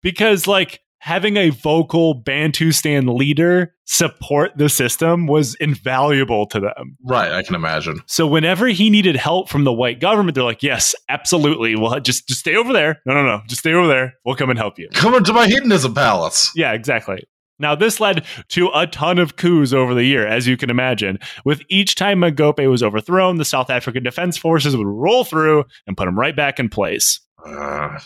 because 0.02 0.46
like 0.48 0.80
having 1.02 1.36
a 1.36 1.50
vocal 1.50 2.22
Bantustan 2.22 3.18
leader 3.18 3.74
support 3.86 4.52
the 4.56 4.68
system 4.68 5.26
was 5.26 5.56
invaluable 5.56 6.46
to 6.46 6.60
them. 6.60 6.96
Right. 7.04 7.32
I 7.32 7.42
can 7.42 7.56
imagine. 7.56 8.00
So 8.06 8.24
whenever 8.24 8.68
he 8.68 8.88
needed 8.88 9.16
help 9.16 9.48
from 9.48 9.64
the 9.64 9.72
white 9.72 10.00
government, 10.00 10.36
they're 10.36 10.44
like, 10.44 10.62
"Yes, 10.62 10.94
absolutely. 11.08 11.74
Well, 11.74 11.98
just 11.98 12.28
just 12.28 12.40
stay 12.40 12.54
over 12.54 12.72
there. 12.72 13.00
No, 13.04 13.14
no, 13.14 13.24
no. 13.24 13.42
Just 13.48 13.60
stay 13.60 13.74
over 13.74 13.88
there. 13.88 14.14
We'll 14.24 14.36
come 14.36 14.48
and 14.48 14.58
help 14.58 14.78
you." 14.78 14.88
Come 14.92 15.14
into 15.14 15.32
my 15.32 15.46
hedonism 15.48 15.92
palace. 15.92 16.52
Yeah, 16.54 16.72
exactly. 16.72 17.24
Now, 17.58 17.74
this 17.74 18.00
led 18.00 18.24
to 18.48 18.70
a 18.74 18.86
ton 18.86 19.18
of 19.18 19.36
coups 19.36 19.72
over 19.72 19.94
the 19.94 20.04
year, 20.04 20.26
as 20.26 20.46
you 20.48 20.56
can 20.56 20.70
imagine. 20.70 21.18
With 21.44 21.62
each 21.68 21.94
time 21.96 22.20
Mangope 22.20 22.66
was 22.66 22.82
overthrown, 22.82 23.36
the 23.36 23.44
South 23.44 23.70
African 23.70 24.02
Defense 24.02 24.36
Forces 24.36 24.76
would 24.76 24.86
roll 24.86 25.24
through 25.24 25.64
and 25.86 25.96
put 25.96 26.08
him 26.08 26.18
right 26.18 26.34
back 26.34 26.58
in 26.58 26.68
place. 26.68 27.20
Uh, 27.44 27.98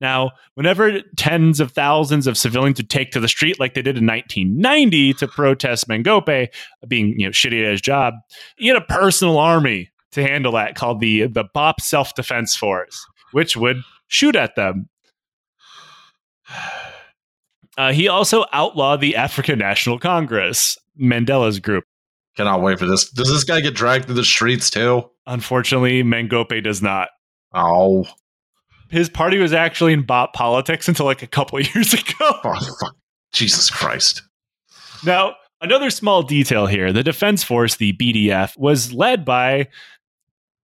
Now, 0.00 0.32
whenever 0.54 1.00
tens 1.16 1.58
of 1.60 1.72
thousands 1.72 2.26
of 2.26 2.36
civilians 2.36 2.78
would 2.78 2.90
take 2.90 3.12
to 3.12 3.20
the 3.20 3.28
street 3.28 3.58
like 3.58 3.74
they 3.74 3.82
did 3.82 3.96
in 3.96 4.06
1990 4.06 5.14
to 5.14 5.28
protest 5.28 5.88
Mangope 5.88 6.48
being 6.86 7.18
you 7.18 7.26
know 7.26 7.30
shitty 7.30 7.64
at 7.64 7.70
his 7.70 7.80
job, 7.80 8.14
he 8.56 8.68
had 8.68 8.76
a 8.76 8.82
personal 8.82 9.38
army 9.38 9.90
to 10.12 10.22
handle 10.22 10.52
that 10.52 10.74
called 10.74 11.00
the 11.00 11.26
the 11.26 11.44
BOP 11.54 11.80
Self 11.80 12.14
Defense 12.14 12.54
Force, 12.54 13.04
which 13.32 13.56
would 13.56 13.78
shoot 14.08 14.36
at 14.36 14.56
them. 14.56 14.88
Uh, 17.78 17.92
he 17.92 18.08
also 18.08 18.46
outlawed 18.54 19.02
the 19.02 19.16
African 19.16 19.58
National 19.58 19.98
Congress, 19.98 20.78
Mandela's 20.98 21.60
group. 21.60 21.84
cannot 22.34 22.62
wait 22.62 22.78
for 22.78 22.86
this. 22.86 23.10
Does 23.10 23.28
this 23.28 23.44
guy 23.44 23.60
get 23.60 23.74
dragged 23.74 24.06
through 24.06 24.14
the 24.14 24.24
streets 24.24 24.70
too? 24.70 25.10
Unfortunately, 25.26 26.02
Mangope 26.02 26.62
does 26.64 26.80
not. 26.80 27.10
Oh, 27.52 28.06
His 28.90 29.08
party 29.08 29.38
was 29.38 29.52
actually 29.52 29.92
in 29.92 30.02
BOP 30.02 30.32
politics 30.32 30.88
until 30.88 31.06
like 31.06 31.22
a 31.22 31.26
couple 31.26 31.58
of 31.58 31.66
years 31.74 31.92
ago. 31.94 32.32
fuck, 32.42 32.62
fuck. 32.80 32.96
Jesus 33.32 33.70
Christ. 33.70 34.22
Now, 35.04 35.34
Another 35.62 35.88
small 35.88 36.22
detail 36.22 36.66
here 36.66 36.92
the 36.92 37.02
Defense 37.02 37.42
Force, 37.42 37.76
the 37.76 37.94
BDF, 37.94 38.58
was 38.58 38.92
led 38.92 39.24
by, 39.24 39.68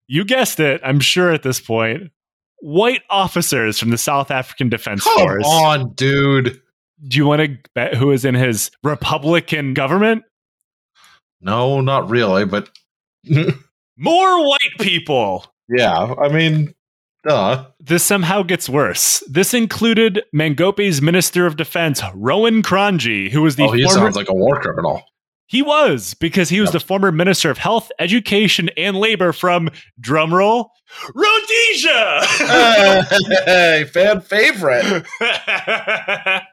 you 0.07 0.23
guessed 0.23 0.61
it, 0.61 0.83
I'm 0.85 1.01
sure 1.01 1.33
at 1.33 1.43
this 1.43 1.61
point, 1.61 2.11
white 2.59 3.01
officers 3.09 3.79
from 3.79 3.89
the 3.89 3.97
South 3.97 4.31
African 4.31 4.69
Defense 4.69 5.03
Come 5.03 5.17
Force. 5.19 5.45
on, 5.47 5.93
dude. 5.95 6.61
Do 7.09 7.17
you 7.17 7.27
want 7.27 7.41
to 7.41 7.57
bet 7.75 7.95
who 7.95 8.11
is 8.13 8.27
in 8.27 8.35
his 8.35 8.71
Republican 8.85 9.73
government? 9.73 10.25
No, 11.41 11.81
not 11.81 12.11
really, 12.11 12.45
but 12.45 12.69
More 13.97 14.47
white 14.47 14.79
people. 14.79 15.47
yeah, 15.71 16.15
I 16.21 16.29
mean, 16.29 16.75
duh. 17.25 17.67
This 17.81 18.03
somehow 18.05 18.43
gets 18.43 18.69
worse. 18.69 19.23
This 19.31 19.55
included 19.55 20.23
Mangope's 20.33 21.01
Minister 21.01 21.47
of 21.47 21.57
Defense, 21.57 22.03
Rowan 22.15 22.63
Cronjé, 22.63 23.31
who 23.31 23.43
was 23.43 23.57
the 23.57 23.65
oh, 23.65 23.73
he 23.73 23.85
former 23.85 23.99
sounds 23.99 24.17
like 24.17 24.29
a 24.29 24.35
war 24.35 24.61
criminal. 24.61 25.03
He 25.47 25.61
was 25.61 26.15
because 26.15 26.49
he 26.49 26.61
was 26.61 26.69
Yep. 26.69 26.73
the 26.73 26.81
former 26.87 27.13
Minister 27.13 27.51
of 27.51 27.59
Health, 27.59 27.93
Education, 27.99 28.71
and 28.77 28.97
Labor 28.97 29.33
from 29.33 29.69
drumroll 30.01 30.69
Rhodesia. 31.15 32.21
hey, 33.45 33.85
fan 33.93 34.21
favorite. 34.23 35.05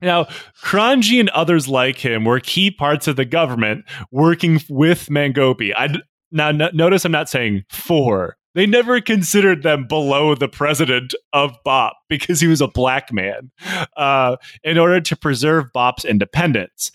now, 0.00 0.24
Cronjé 0.62 1.20
and 1.20 1.28
others 1.30 1.68
like 1.68 1.98
him 1.98 2.24
were 2.24 2.40
key 2.40 2.70
parts 2.70 3.08
of 3.08 3.16
the 3.16 3.24
government 3.24 3.84
working 4.10 4.60
with 4.68 5.10
Mangope. 5.10 5.72
I 5.76 5.88
now 6.30 6.50
no, 6.52 6.70
notice 6.72 7.04
I'm 7.04 7.12
not 7.12 7.28
saying 7.28 7.64
for. 7.70 8.36
They 8.58 8.66
never 8.66 9.00
considered 9.00 9.62
them 9.62 9.86
below 9.86 10.34
the 10.34 10.48
president 10.48 11.14
of 11.32 11.52
BOP 11.64 11.94
because 12.08 12.40
he 12.40 12.48
was 12.48 12.60
a 12.60 12.66
black 12.66 13.12
man 13.12 13.52
uh, 13.96 14.34
in 14.64 14.78
order 14.78 15.00
to 15.00 15.16
preserve 15.16 15.72
BOP's 15.72 16.04
independence. 16.04 16.90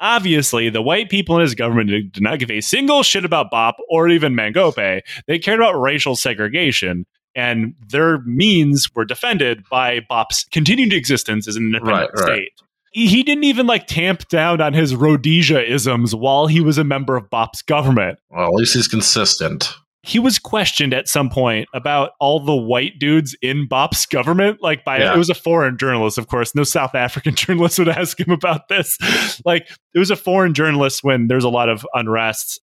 Obviously, 0.00 0.70
the 0.70 0.80
white 0.80 1.10
people 1.10 1.36
in 1.36 1.42
his 1.42 1.54
government 1.54 1.90
did 1.90 2.22
not 2.22 2.38
give 2.38 2.50
a 2.50 2.62
single 2.62 3.02
shit 3.02 3.26
about 3.26 3.50
BOP 3.50 3.76
or 3.90 4.08
even 4.08 4.34
Mangope. 4.34 5.02
They 5.26 5.38
cared 5.38 5.60
about 5.60 5.78
racial 5.78 6.16
segregation, 6.16 7.04
and 7.34 7.74
their 7.90 8.22
means 8.22 8.88
were 8.94 9.04
defended 9.04 9.64
by 9.68 10.00
BOP's 10.08 10.44
continued 10.50 10.94
existence 10.94 11.46
as 11.46 11.56
an 11.56 11.64
independent 11.64 12.10
Right, 12.14 12.24
state. 12.24 12.52
He 12.92 13.06
he 13.08 13.22
didn't 13.22 13.44
even 13.44 13.66
like 13.66 13.86
tamp 13.86 14.28
down 14.28 14.62
on 14.62 14.72
his 14.72 14.96
Rhodesia 14.96 15.70
isms 15.70 16.14
while 16.14 16.46
he 16.46 16.62
was 16.62 16.78
a 16.78 16.84
member 16.84 17.16
of 17.16 17.28
BOP's 17.28 17.60
government 17.60 18.18
Well, 18.30 18.46
at 18.46 18.54
least 18.54 18.72
he's 18.72 18.88
consistent. 18.88 19.74
He 20.04 20.18
was 20.18 20.38
questioned 20.38 20.92
at 20.92 21.08
some 21.08 21.30
point 21.30 21.68
about 21.74 22.10
all 22.18 22.40
the 22.40 22.54
white 22.56 22.98
dudes 22.98 23.36
in 23.40 23.68
Bop's 23.68 24.04
government. 24.04 24.58
Like 24.60 24.84
by 24.84 24.98
Yeah. 24.98 25.14
it 25.14 25.18
was 25.18 25.30
a 25.30 25.34
foreign 25.34 25.78
journalist, 25.78 26.18
of 26.18 26.26
course. 26.26 26.54
No 26.54 26.64
South 26.64 26.94
African 26.94 27.34
journalist 27.36 27.78
would 27.78 27.88
ask 27.88 28.18
him 28.18 28.30
about 28.30 28.68
this. 28.68 28.98
Like 29.44 29.68
it 29.94 29.98
was 29.98 30.10
a 30.10 30.16
foreign 30.16 30.54
journalist 30.54 31.04
when 31.04 31.28
there's 31.28 31.44
a 31.44 31.48
lot 31.48 31.68
of 31.68 31.86
unrest. 31.94 32.60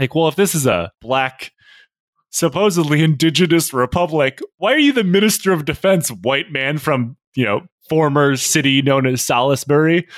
Like, 0.00 0.14
well, 0.14 0.28
if 0.28 0.34
this 0.36 0.54
is 0.54 0.66
a 0.66 0.90
black, 1.00 1.52
supposedly 2.30 3.02
indigenous 3.02 3.72
republic, 3.72 4.40
why 4.56 4.72
are 4.72 4.78
you 4.78 4.92
the 4.92 5.04
minister 5.04 5.52
of 5.52 5.64
defense, 5.64 6.08
white 6.08 6.50
man 6.50 6.78
from 6.78 7.16
you 7.36 7.44
know 7.44 7.60
former 7.88 8.36
city 8.36 8.82
known 8.82 9.06
as 9.06 9.22
Salisbury? 9.22 10.08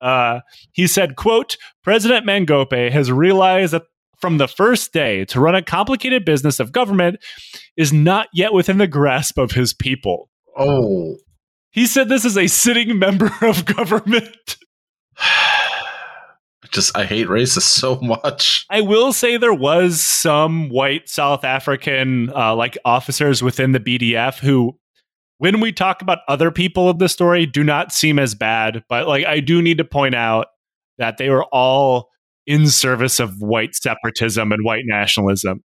Uh, 0.00 0.40
he 0.72 0.86
said, 0.86 1.16
"quote 1.16 1.56
President 1.82 2.24
Mangope 2.26 2.72
has 2.92 3.10
realized 3.10 3.72
that." 3.72 3.82
From 4.20 4.38
the 4.38 4.48
first 4.48 4.92
day, 4.92 5.24
to 5.26 5.40
run 5.40 5.54
a 5.54 5.62
complicated 5.62 6.24
business 6.24 6.60
of 6.60 6.72
government 6.72 7.18
is 7.76 7.92
not 7.92 8.28
yet 8.34 8.52
within 8.52 8.78
the 8.78 8.86
grasp 8.86 9.38
of 9.38 9.52
his 9.52 9.72
people. 9.72 10.28
Oh, 10.58 11.16
He 11.70 11.86
said 11.86 12.08
this 12.08 12.24
is 12.24 12.36
a 12.36 12.46
sitting 12.46 12.98
member 12.98 13.30
of 13.42 13.64
government. 13.64 14.56
just 16.70 16.96
I 16.96 17.04
hate 17.04 17.28
racists 17.28 17.62
so 17.62 17.96
much. 18.00 18.66
I 18.70 18.80
will 18.80 19.12
say 19.12 19.36
there 19.36 19.54
was 19.54 20.00
some 20.00 20.68
white 20.68 21.08
South 21.08 21.44
African 21.44 22.30
uh, 22.34 22.54
like 22.54 22.78
officers 22.84 23.42
within 23.42 23.72
the 23.72 23.80
BDF 23.80 24.38
who, 24.38 24.78
when 25.38 25.60
we 25.60 25.72
talk 25.72 26.02
about 26.02 26.18
other 26.28 26.50
people 26.50 26.88
of 26.88 26.98
the 26.98 27.08
story, 27.08 27.46
do 27.46 27.64
not 27.64 27.92
seem 27.92 28.18
as 28.18 28.34
bad. 28.34 28.84
But 28.88 29.08
like 29.08 29.26
I 29.26 29.40
do 29.40 29.62
need 29.62 29.78
to 29.78 29.84
point 29.84 30.14
out 30.14 30.46
that 30.98 31.16
they 31.16 31.30
were 31.30 31.44
all 31.44 32.08
in 32.46 32.68
service 32.68 33.20
of 33.20 33.34
white 33.38 33.74
separatism 33.74 34.52
and 34.52 34.64
white 34.64 34.84
nationalism. 34.86 35.62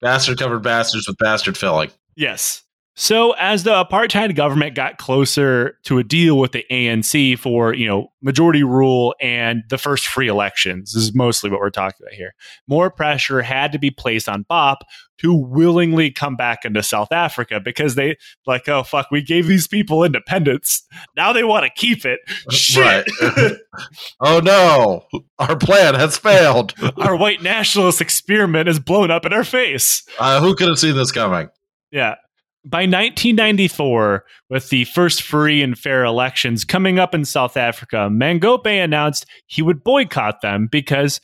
Bastard 0.00 0.38
covered 0.38 0.62
bastards 0.62 1.06
with 1.06 1.16
bastard 1.18 1.56
filling. 1.56 1.90
Yes. 2.16 2.62
So 3.00 3.32
as 3.38 3.62
the 3.62 3.82
apartheid 3.82 4.36
government 4.36 4.74
got 4.74 4.98
closer 4.98 5.78
to 5.84 5.96
a 5.96 6.04
deal 6.04 6.38
with 6.38 6.52
the 6.52 6.66
ANC 6.70 7.38
for, 7.38 7.72
you 7.72 7.86
know, 7.86 8.12
majority 8.20 8.62
rule 8.62 9.14
and 9.22 9.62
the 9.70 9.78
first 9.78 10.06
free 10.06 10.28
elections, 10.28 10.92
this 10.92 11.04
is 11.04 11.14
mostly 11.14 11.48
what 11.48 11.60
we're 11.60 11.70
talking 11.70 11.96
about 12.02 12.12
here. 12.12 12.34
More 12.68 12.90
pressure 12.90 13.40
had 13.40 13.72
to 13.72 13.78
be 13.78 13.90
placed 13.90 14.28
on 14.28 14.44
BOP 14.50 14.84
to 15.20 15.34
willingly 15.34 16.10
come 16.10 16.36
back 16.36 16.66
into 16.66 16.82
South 16.82 17.10
Africa 17.10 17.58
because 17.58 17.94
they 17.94 18.18
like, 18.46 18.68
oh 18.68 18.82
fuck, 18.82 19.10
we 19.10 19.22
gave 19.22 19.46
these 19.46 19.66
people 19.66 20.04
independence. 20.04 20.86
Now 21.16 21.32
they 21.32 21.42
want 21.42 21.64
to 21.64 21.70
keep 21.74 22.04
it. 22.04 22.20
Shit. 22.50 23.08
Right. 23.22 23.56
oh 24.20 24.40
no, 24.40 25.06
our 25.38 25.56
plan 25.56 25.94
has 25.94 26.18
failed. 26.18 26.74
Our 26.98 27.16
white 27.16 27.42
nationalist 27.42 28.02
experiment 28.02 28.68
is 28.68 28.78
blown 28.78 29.10
up 29.10 29.24
in 29.24 29.32
our 29.32 29.44
face. 29.44 30.02
Uh, 30.18 30.42
who 30.42 30.54
could 30.54 30.68
have 30.68 30.78
seen 30.78 30.96
this 30.96 31.12
coming? 31.12 31.48
Yeah. 31.90 32.16
By 32.64 32.80
1994, 32.80 34.24
with 34.50 34.68
the 34.68 34.84
first 34.84 35.22
free 35.22 35.62
and 35.62 35.78
fair 35.78 36.04
elections 36.04 36.64
coming 36.64 36.98
up 36.98 37.14
in 37.14 37.24
South 37.24 37.56
Africa, 37.56 38.08
Mangope 38.10 38.66
announced 38.66 39.24
he 39.46 39.62
would 39.62 39.82
boycott 39.82 40.42
them 40.42 40.68
because 40.70 41.20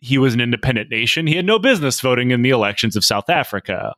he 0.00 0.18
was 0.18 0.34
an 0.34 0.40
independent 0.40 0.90
nation. 0.90 1.26
He 1.26 1.36
had 1.36 1.46
no 1.46 1.58
business 1.58 2.00
voting 2.00 2.30
in 2.32 2.42
the 2.42 2.50
elections 2.50 2.96
of 2.96 3.04
South 3.04 3.30
Africa, 3.30 3.94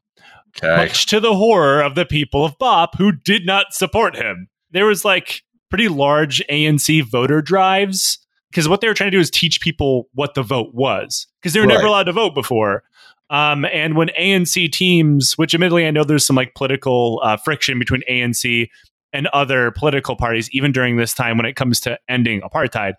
Okay. 0.57 0.77
much 0.77 1.07
to 1.07 1.19
the 1.21 1.35
horror 1.35 1.83
of 1.83 1.95
the 1.95 2.07
people 2.07 2.45
of 2.45 2.57
BOP 2.59 2.97
who 2.97 3.13
did 3.13 3.45
not 3.47 3.73
support 3.73 4.15
him. 4.17 4.49
There 4.71 4.87
was 4.87 5.05
like 5.05 5.43
pretty 5.71 5.89
large 5.89 6.43
ANC 6.51 7.03
voter 7.03 7.43
drives 7.43 8.19
because 8.51 8.69
what 8.69 8.81
they 8.81 8.89
were 8.89 8.95
trying 8.95 9.11
to 9.11 9.17
do 9.17 9.21
is 9.21 9.31
teach 9.31 9.61
people 9.61 10.09
what 10.15 10.35
the 10.35 10.43
vote 10.43 10.75
was 10.75 11.27
because 11.41 11.53
they 11.53 11.61
were 11.61 11.67
never 11.67 11.87
allowed 11.87 12.05
to 12.05 12.13
vote 12.13 12.35
before. 12.35 12.85
Um, 13.31 13.65
and 13.65 13.97
when 13.97 14.09
ANC 14.19 14.71
teams, 14.73 15.35
which 15.37 15.55
admittedly 15.55 15.87
I 15.87 15.91
know 15.91 16.05
there's 16.05 16.27
some 16.27 16.37
like 16.37 16.55
political 16.55 17.21
uh, 17.25 17.37
friction 17.37 17.79
between 17.79 18.03
ANC 18.09 18.69
and 19.13 19.27
other 19.29 19.73
political 19.73 20.17
parties, 20.17 20.49
even 20.53 20.73
during 20.73 20.97
this 20.97 21.15
time 21.15 21.37
when 21.37 21.47
it 21.47 21.57
comes 21.57 21.81
to 21.81 21.99
ending 22.09 22.41
apartheid, 22.43 22.95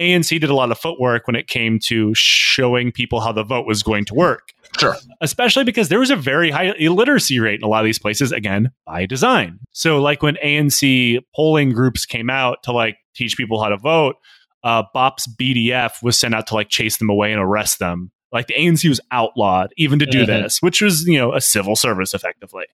ANC 0.00 0.28
did 0.40 0.50
a 0.50 0.54
lot 0.54 0.70
of 0.70 0.78
footwork 0.78 1.26
when 1.26 1.36
it 1.36 1.46
came 1.46 1.78
to 1.78 2.12
showing 2.14 2.90
people 2.90 3.20
how 3.20 3.32
the 3.32 3.44
vote 3.44 3.66
was 3.66 3.82
going 3.82 4.04
to 4.06 4.14
work 4.14 4.52
Sure. 4.78 4.96
especially 5.20 5.64
because 5.64 5.88
there 5.88 5.98
was 5.98 6.10
a 6.10 6.16
very 6.16 6.50
high 6.50 6.72
illiteracy 6.78 7.38
rate 7.40 7.60
in 7.60 7.64
a 7.64 7.68
lot 7.68 7.80
of 7.80 7.84
these 7.84 7.98
places, 7.98 8.32
again, 8.32 8.70
by 8.86 9.04
design. 9.04 9.58
So, 9.72 10.00
like 10.00 10.22
when 10.22 10.36
ANC 10.36 11.18
polling 11.34 11.72
groups 11.72 12.06
came 12.06 12.30
out 12.30 12.62
to 12.64 12.72
like 12.72 12.96
teach 13.14 13.36
people 13.36 13.62
how 13.62 13.68
to 13.68 13.76
vote, 13.76 14.16
uh, 14.62 14.84
BOP's 14.94 15.26
BDF 15.26 16.02
was 16.02 16.18
sent 16.18 16.34
out 16.34 16.46
to 16.48 16.54
like 16.54 16.68
chase 16.68 16.98
them 16.98 17.10
away 17.10 17.32
and 17.32 17.40
arrest 17.40 17.78
them. 17.78 18.10
Like 18.32 18.46
the 18.46 18.54
ANC 18.54 18.88
was 18.88 19.00
outlawed 19.10 19.72
even 19.76 19.98
to 19.98 20.06
do 20.06 20.22
Mhm. 20.22 20.26
this, 20.26 20.62
which 20.62 20.80
was, 20.80 21.06
you 21.06 21.18
know, 21.18 21.32
a 21.32 21.40
civil 21.40 21.74
service 21.76 22.14
effectively. 22.14 22.64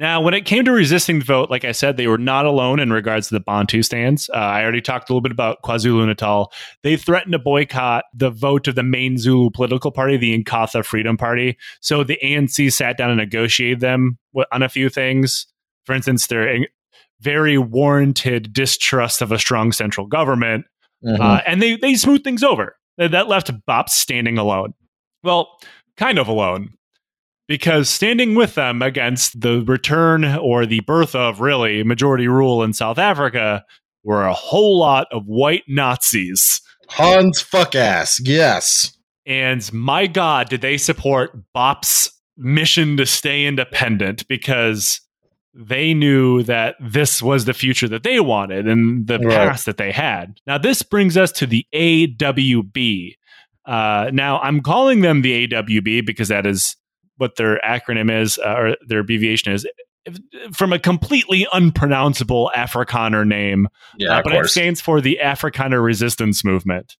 Now, 0.00 0.20
when 0.20 0.34
it 0.34 0.46
came 0.46 0.64
to 0.64 0.72
resisting 0.72 1.20
the 1.20 1.24
vote, 1.24 1.48
like 1.50 1.64
I 1.64 1.70
said, 1.72 1.96
they 1.96 2.08
were 2.08 2.18
not 2.18 2.44
alone 2.44 2.80
in 2.80 2.92
regards 2.92 3.28
to 3.28 3.34
the 3.34 3.40
Bantustans. 3.44 4.28
Uh, 4.30 4.38
I 4.38 4.62
already 4.62 4.80
talked 4.80 5.08
a 5.08 5.12
little 5.12 5.20
bit 5.20 5.30
about 5.30 5.62
KwaZulu 5.62 6.06
Natal. 6.06 6.52
They 6.82 6.96
threatened 6.96 7.32
to 7.32 7.38
boycott 7.38 8.04
the 8.14 8.30
vote 8.30 8.66
of 8.66 8.74
the 8.74 8.82
main 8.82 9.16
Zulu 9.18 9.50
political 9.50 9.92
party, 9.92 10.16
the 10.16 10.36
Inkatha 10.36 10.84
Freedom 10.84 11.16
Party. 11.16 11.56
So 11.80 12.02
the 12.02 12.18
ANC 12.22 12.70
sat 12.72 12.96
down 12.96 13.10
and 13.10 13.18
negotiated 13.18 13.80
them 13.80 14.18
on 14.50 14.62
a 14.62 14.68
few 14.68 14.88
things. 14.88 15.46
For 15.84 15.94
instance, 15.94 16.26
their 16.26 16.66
very 17.20 17.56
warranted 17.58 18.52
distrust 18.52 19.22
of 19.22 19.30
a 19.30 19.38
strong 19.38 19.70
central 19.70 20.06
government 20.06 20.64
Mhm. 21.04 21.20
uh, 21.20 21.42
and 21.46 21.62
they 21.62 21.76
they 21.76 21.94
smoothed 21.94 22.24
things 22.24 22.42
over. 22.42 22.76
That 22.98 23.12
that 23.12 23.28
left 23.28 23.50
Bop 23.66 23.88
standing 23.88 24.38
alone. 24.38 24.74
Well, 25.22 25.58
kind 25.96 26.18
of 26.18 26.28
alone, 26.28 26.70
because 27.48 27.88
standing 27.88 28.34
with 28.34 28.54
them 28.54 28.82
against 28.82 29.40
the 29.40 29.62
return 29.62 30.24
or 30.24 30.66
the 30.66 30.80
birth 30.80 31.14
of 31.14 31.40
really 31.40 31.82
majority 31.84 32.28
rule 32.28 32.62
in 32.62 32.72
South 32.72 32.98
Africa 32.98 33.64
were 34.04 34.24
a 34.26 34.34
whole 34.34 34.78
lot 34.78 35.06
of 35.12 35.24
white 35.26 35.62
Nazis. 35.68 36.60
Hans 36.88 37.40
fuck 37.40 37.74
ass. 37.74 38.20
Yes. 38.22 38.96
And 39.24 39.72
my 39.72 40.06
God, 40.06 40.48
did 40.48 40.60
they 40.60 40.76
support 40.76 41.38
Bop's 41.54 42.10
mission 42.36 42.96
to 42.96 43.06
stay 43.06 43.46
independent 43.46 44.26
because 44.26 45.00
they 45.54 45.92
knew 45.94 46.42
that 46.44 46.74
this 46.80 47.22
was 47.22 47.44
the 47.44 47.52
future 47.54 47.86
that 47.86 48.02
they 48.02 48.18
wanted 48.18 48.66
and 48.66 49.06
the 49.06 49.18
Right. 49.18 49.48
past 49.48 49.66
that 49.66 49.76
they 49.76 49.92
had. 49.92 50.38
Now, 50.46 50.56
this 50.58 50.82
brings 50.82 51.16
us 51.16 51.30
to 51.32 51.46
the 51.46 51.66
AWB. 51.74 53.14
Uh, 53.64 54.10
now, 54.12 54.40
I'm 54.40 54.60
calling 54.60 55.00
them 55.00 55.22
the 55.22 55.46
AWB 55.46 56.04
because 56.04 56.28
that 56.28 56.46
is 56.46 56.76
what 57.16 57.36
their 57.36 57.60
acronym 57.64 58.10
is, 58.10 58.38
uh, 58.38 58.54
or 58.56 58.76
their 58.86 59.00
abbreviation 59.00 59.52
is, 59.52 59.66
from 60.52 60.72
a 60.72 60.78
completely 60.78 61.46
unpronounceable 61.52 62.50
Afrikaner 62.56 63.26
name 63.26 63.68
Yeah, 63.98 64.18
uh, 64.18 64.22
but 64.22 64.34
it 64.34 64.48
stands 64.48 64.80
for 64.80 65.00
the 65.00 65.20
Afrikaner 65.22 65.82
Resistance 65.82 66.44
Movement. 66.44 66.96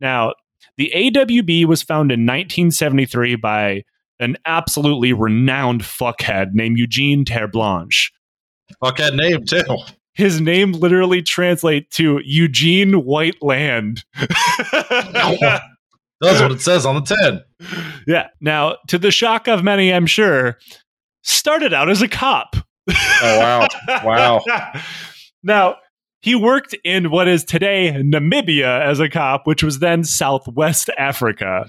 Now, 0.00 0.32
the 0.78 0.90
AWB 0.94 1.66
was 1.66 1.82
founded 1.82 2.18
in 2.18 2.26
1973 2.26 3.36
by 3.36 3.82
an 4.18 4.36
absolutely 4.46 5.12
renowned 5.12 5.82
fuckhead 5.82 6.48
named 6.52 6.78
Eugene 6.78 7.24
Terre'Blanche. 7.24 8.10
Fuckhead 8.82 9.14
name 9.14 9.44
too. 9.44 9.62
His 10.14 10.40
name 10.40 10.72
literally 10.72 11.22
translates 11.22 11.94
to 11.96 12.20
Eugene 12.24 13.04
White 13.04 13.42
Land. 13.42 14.04
That's 16.20 16.40
what 16.40 16.52
it 16.52 16.60
says 16.60 16.86
on 16.86 16.94
the 16.94 17.02
tin. 17.02 17.42
yeah. 18.06 18.28
Now, 18.40 18.76
to 18.88 18.98
the 18.98 19.10
shock 19.10 19.48
of 19.48 19.62
many, 19.62 19.92
I'm 19.92 20.06
sure, 20.06 20.58
started 21.22 21.74
out 21.74 21.90
as 21.90 22.02
a 22.02 22.08
cop. 22.08 22.56
Oh 22.88 23.38
wow. 23.38 23.68
Wow. 24.04 24.44
now, 25.42 25.76
he 26.20 26.34
worked 26.34 26.74
in 26.84 27.10
what 27.10 27.28
is 27.28 27.44
today 27.44 27.92
Namibia 27.92 28.80
as 28.80 29.00
a 29.00 29.08
cop, 29.08 29.46
which 29.46 29.62
was 29.62 29.78
then 29.78 30.04
Southwest 30.04 30.90
Africa. 30.98 31.68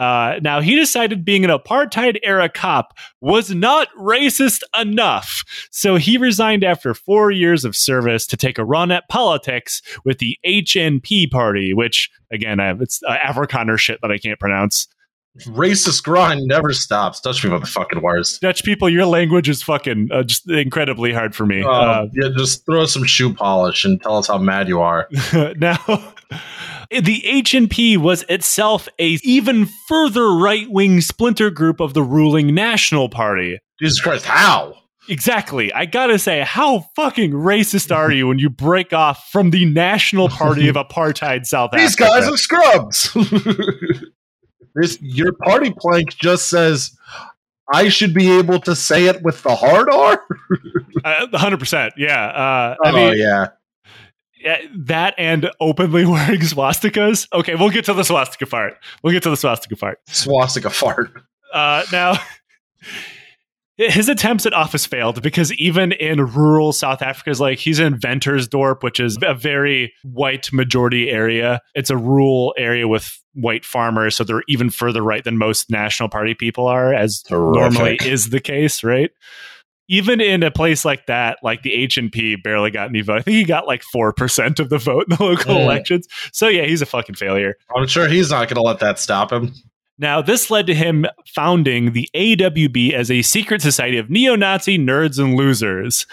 Uh, 0.00 0.40
now, 0.42 0.60
he 0.60 0.74
decided 0.74 1.24
being 1.26 1.44
an 1.44 1.50
apartheid 1.50 2.18
era 2.22 2.48
cop 2.48 2.96
was 3.20 3.50
not 3.54 3.88
racist 3.98 4.62
enough. 4.80 5.44
So 5.70 5.96
he 5.96 6.16
resigned 6.16 6.64
after 6.64 6.94
four 6.94 7.30
years 7.30 7.66
of 7.66 7.76
service 7.76 8.26
to 8.28 8.36
take 8.38 8.56
a 8.58 8.64
run 8.64 8.90
at 8.90 9.08
politics 9.10 9.82
with 10.04 10.18
the 10.18 10.38
HNP 10.44 11.30
party, 11.30 11.74
which, 11.74 12.10
again, 12.32 12.60
I 12.60 12.66
have, 12.68 12.80
it's 12.80 13.02
uh, 13.06 13.16
Afrikaner 13.18 13.78
shit 13.78 13.98
that 14.00 14.10
I 14.10 14.16
can't 14.16 14.40
pronounce. 14.40 14.88
Racist 15.46 16.02
grind 16.02 16.46
never 16.46 16.72
stops. 16.72 17.20
Dutch 17.20 17.40
people 17.40 17.56
are 17.56 17.60
the 17.60 17.66
fucking 17.66 18.02
worst. 18.02 18.40
Dutch 18.40 18.64
people, 18.64 18.88
your 18.88 19.06
language 19.06 19.48
is 19.48 19.62
fucking 19.62 20.08
uh, 20.10 20.22
just 20.24 20.50
incredibly 20.50 21.12
hard 21.12 21.36
for 21.36 21.46
me. 21.46 21.62
Uh, 21.62 21.68
Uh, 21.70 22.06
yeah, 22.14 22.28
just 22.36 22.66
throw 22.66 22.84
some 22.86 23.04
shoe 23.04 23.32
polish 23.32 23.84
and 23.84 24.02
tell 24.02 24.16
us 24.16 24.26
how 24.26 24.38
mad 24.38 24.66
you 24.66 24.80
are. 24.80 25.08
now, 25.58 25.78
the 26.90 27.22
HNP 27.22 27.98
was 27.98 28.24
itself 28.28 28.88
a 28.98 29.18
even 29.22 29.66
further 29.88 30.28
right 30.34 30.68
wing 30.70 31.00
splinter 31.00 31.50
group 31.50 31.80
of 31.80 31.94
the 31.94 32.02
ruling 32.02 32.54
National 32.54 33.08
Party. 33.08 33.58
Jesus 33.80 34.00
Christ, 34.00 34.26
how? 34.26 34.74
Exactly. 35.08 35.72
I 35.72 35.86
gotta 35.86 36.18
say, 36.18 36.42
how 36.42 36.86
fucking 36.94 37.32
racist 37.32 37.94
are 37.94 38.12
you 38.12 38.28
when 38.28 38.38
you 38.38 38.50
break 38.50 38.92
off 38.92 39.28
from 39.30 39.50
the 39.50 39.64
National 39.64 40.28
Party 40.28 40.68
of 40.68 40.76
Apartheid 40.76 41.46
South 41.46 41.70
Africa? 41.72 41.82
These 41.82 42.00
Africa? 42.00 42.20
guys 42.20 42.28
are 42.28 42.36
scrubs. 42.36 44.02
this 44.74 44.98
your 45.00 45.32
party 45.32 45.74
plank 45.76 46.14
just 46.16 46.48
says 46.48 46.96
I 47.72 47.88
should 47.88 48.14
be 48.14 48.30
able 48.30 48.60
to 48.60 48.74
say 48.76 49.06
it 49.06 49.22
with 49.22 49.42
the 49.42 49.54
hard 49.54 49.90
R. 49.90 50.22
Uh, 51.02 51.26
100%. 51.28 51.92
Yeah. 51.96 52.26
Uh, 52.26 52.76
I 52.84 52.90
oh 52.90 52.92
mean, 52.92 53.16
yeah. 53.16 53.46
Yeah, 54.40 54.58
that 54.86 55.14
and 55.18 55.50
openly 55.60 56.04
wearing 56.06 56.40
swastikas. 56.40 57.28
Okay, 57.32 57.54
we'll 57.54 57.70
get 57.70 57.84
to 57.86 57.94
the 57.94 58.04
swastika 58.04 58.46
part. 58.46 58.74
We'll 59.02 59.12
get 59.12 59.22
to 59.24 59.30
the 59.30 59.36
swastika 59.36 59.76
part. 59.76 59.98
Swastika 60.08 60.70
fart. 60.70 61.22
Uh, 61.52 61.84
now, 61.92 62.14
his 63.76 64.08
attempts 64.08 64.46
at 64.46 64.52
office 64.52 64.86
failed 64.86 65.22
because 65.22 65.52
even 65.54 65.92
in 65.92 66.20
rural 66.20 66.72
South 66.72 67.02
Africa, 67.02 67.30
is 67.30 67.40
like 67.40 67.58
he's 67.58 67.78
in 67.78 67.98
Ventersdorp, 67.98 68.82
which 68.82 69.00
is 69.00 69.18
a 69.22 69.34
very 69.34 69.92
white 70.04 70.52
majority 70.52 71.10
area. 71.10 71.60
It's 71.74 71.90
a 71.90 71.96
rural 71.96 72.54
area 72.58 72.86
with 72.86 73.18
white 73.34 73.64
farmers, 73.64 74.16
so 74.16 74.24
they're 74.24 74.42
even 74.48 74.70
further 74.70 75.02
right 75.02 75.24
than 75.24 75.38
most 75.38 75.70
National 75.70 76.08
Party 76.08 76.34
people 76.34 76.66
are, 76.66 76.92
as 76.92 77.22
normally 77.30 77.98
is 78.04 78.30
the 78.30 78.40
case, 78.40 78.84
right? 78.84 79.10
Even 79.92 80.20
in 80.20 80.42
a 80.44 80.52
place 80.52 80.84
like 80.84 81.06
that, 81.06 81.38
like 81.42 81.62
the 81.62 81.74
H 81.74 81.98
and 81.98 82.12
P 82.12 82.36
barely 82.36 82.70
got 82.70 82.88
any 82.88 83.00
vote. 83.00 83.18
I 83.18 83.22
think 83.22 83.36
he 83.36 83.44
got 83.44 83.66
like 83.66 83.82
four 83.82 84.12
percent 84.12 84.60
of 84.60 84.68
the 84.70 84.78
vote 84.78 85.06
in 85.10 85.16
the 85.16 85.22
local 85.24 85.56
Mm. 85.56 85.62
elections. 85.64 86.06
So 86.32 86.46
yeah, 86.46 86.64
he's 86.64 86.80
a 86.80 86.86
fucking 86.86 87.16
failure. 87.16 87.56
I'm 87.76 87.88
sure 87.88 88.06
he's 88.08 88.30
not 88.30 88.46
going 88.48 88.54
to 88.54 88.62
let 88.62 88.78
that 88.78 89.00
stop 89.00 89.32
him. 89.32 89.52
Now, 89.98 90.22
this 90.22 90.48
led 90.50 90.66
to 90.68 90.74
him 90.74 91.06
founding 91.34 91.92
the 91.92 92.08
AWB 92.14 92.92
as 92.94 93.10
a 93.10 93.20
secret 93.22 93.60
society 93.62 93.98
of 93.98 94.08
neo 94.08 94.36
Nazi 94.36 94.78
nerds 94.78 95.18
and 95.18 95.34
losers. 95.34 96.06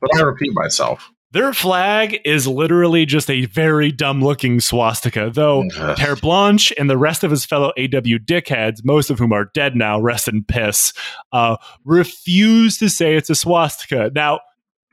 But 0.00 0.16
I 0.16 0.20
repeat 0.22 0.50
myself. 0.52 1.08
Their 1.34 1.52
flag 1.52 2.20
is 2.24 2.46
literally 2.46 3.06
just 3.06 3.28
a 3.28 3.46
very 3.46 3.90
dumb 3.90 4.22
looking 4.22 4.60
swastika, 4.60 5.32
though 5.34 5.64
Ugh. 5.76 5.96
Terre'Blanche 5.96 6.72
and 6.78 6.88
the 6.88 6.96
rest 6.96 7.24
of 7.24 7.32
his 7.32 7.44
fellow 7.44 7.70
AW 7.70 8.22
dickheads, 8.24 8.84
most 8.84 9.10
of 9.10 9.18
whom 9.18 9.32
are 9.32 9.50
dead 9.52 9.74
now, 9.74 10.00
rest 10.00 10.28
in 10.28 10.44
piss, 10.44 10.92
uh, 11.32 11.56
refuse 11.84 12.78
to 12.78 12.88
say 12.88 13.16
it's 13.16 13.30
a 13.30 13.34
swastika. 13.34 14.12
Now, 14.14 14.42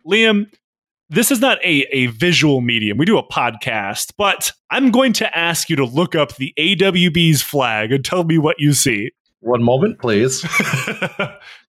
Liam, 0.04 0.48
this 1.12 1.30
is 1.30 1.42
not 1.42 1.60
a, 1.64 1.86
a 1.92 2.08
visual 2.08 2.60
medium. 2.60 2.98
We 2.98 3.06
do 3.06 3.20
a 3.20 3.28
podcast, 3.28 4.14
but 4.18 4.52
I'm 4.72 4.90
going 4.90 5.14
to 5.14 5.38
ask 5.38 5.70
you 5.70 5.76
to 5.76 5.86
look 5.86 6.16
up 6.16 6.38
the 6.38 6.56
AWB's 6.58 7.44
flag 7.44 7.92
and 7.92 8.04
tell 8.04 8.24
me 8.24 8.40
what 8.40 8.56
you 8.58 8.74
see. 8.74 9.12
One 9.42 9.62
moment, 9.62 10.00
please. 10.00 10.44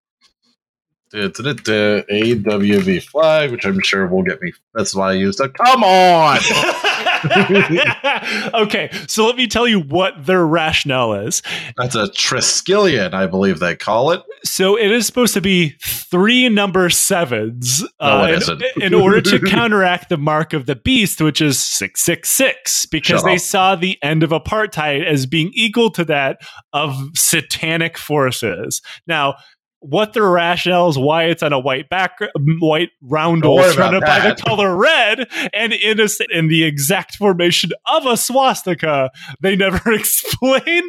AWB 1.13 3.03
flag, 3.03 3.51
which 3.53 3.65
I'm 3.65 3.81
sure 3.83 4.07
will 4.07 4.23
get 4.23 4.41
me. 4.41 4.53
That's 4.75 4.95
why 4.95 5.11
I 5.11 5.15
used 5.15 5.41
it. 5.41 5.53
Come 5.55 5.85
on. 5.85 6.39
okay, 8.55 8.91
so 9.07 9.27
let 9.27 9.37
me 9.37 9.47
tell 9.47 9.69
you 9.69 9.81
what 9.81 10.27
their 10.27 10.45
rationale 10.45 11.15
is. 11.15 11.43
That's 11.77 11.95
a 11.95 12.09
Triskelion, 12.09 13.15
I 13.15 13.27
believe 13.27 13.61
they 13.61 13.77
call 13.77 14.11
it. 14.11 14.23
So 14.45 14.77
it 14.77 14.91
is 14.91 15.07
supposed 15.07 15.35
to 15.35 15.41
be 15.41 15.77
three 15.81 16.49
number 16.49 16.91
sevens 16.91 17.83
No, 18.01 18.25
it 18.25 18.49
uh, 18.49 18.57
in- 18.77 18.83
in, 18.83 18.95
order 18.95 19.21
to 19.21 19.39
counteract 19.39 20.09
the 20.09 20.17
mark 20.17 20.53
of 20.53 20.67
the 20.67 20.75
beast, 20.75 21.21
which 21.21 21.41
is 21.41 21.63
666, 21.63 22.87
because 22.87 23.21
Shut 23.21 23.25
they 23.25 23.35
up. 23.35 23.41
saw 23.41 23.77
the 23.77 23.99
end 24.03 24.23
of 24.23 24.31
apartheid 24.31 25.07
as 25.07 25.27
being 25.27 25.53
equal 25.55 25.91
to 25.93 26.05
that 26.07 26.41
of 26.73 26.97
satanic 27.15 27.97
forces. 27.99 28.83
Now, 29.07 29.37
what 29.83 30.13
their 30.13 30.29
rationale 30.31 30.89
is 30.89 30.97
why 30.97 31.25
it's 31.25 31.43
on 31.43 31.53
a 31.53 31.59
white 31.59 31.89
back 31.89 32.19
white 32.61 32.91
round 33.03 33.43
Don't 33.43 33.49
hole 33.51 33.57
worry 33.59 33.73
surrounded 33.75 34.01
by 34.03 34.21
the 34.29 34.35
color 34.41 34.77
red 34.77 35.29
and 35.53 35.73
in, 35.73 36.01
a, 36.01 36.09
in 36.31 36.49
the 36.49 36.65
exact 36.65 37.17
formation 37.17 37.71
of 37.93 38.07
a 38.07 38.17
swastika 38.17 39.11
they 39.41 39.57
never 39.57 39.81
explain 39.93 40.83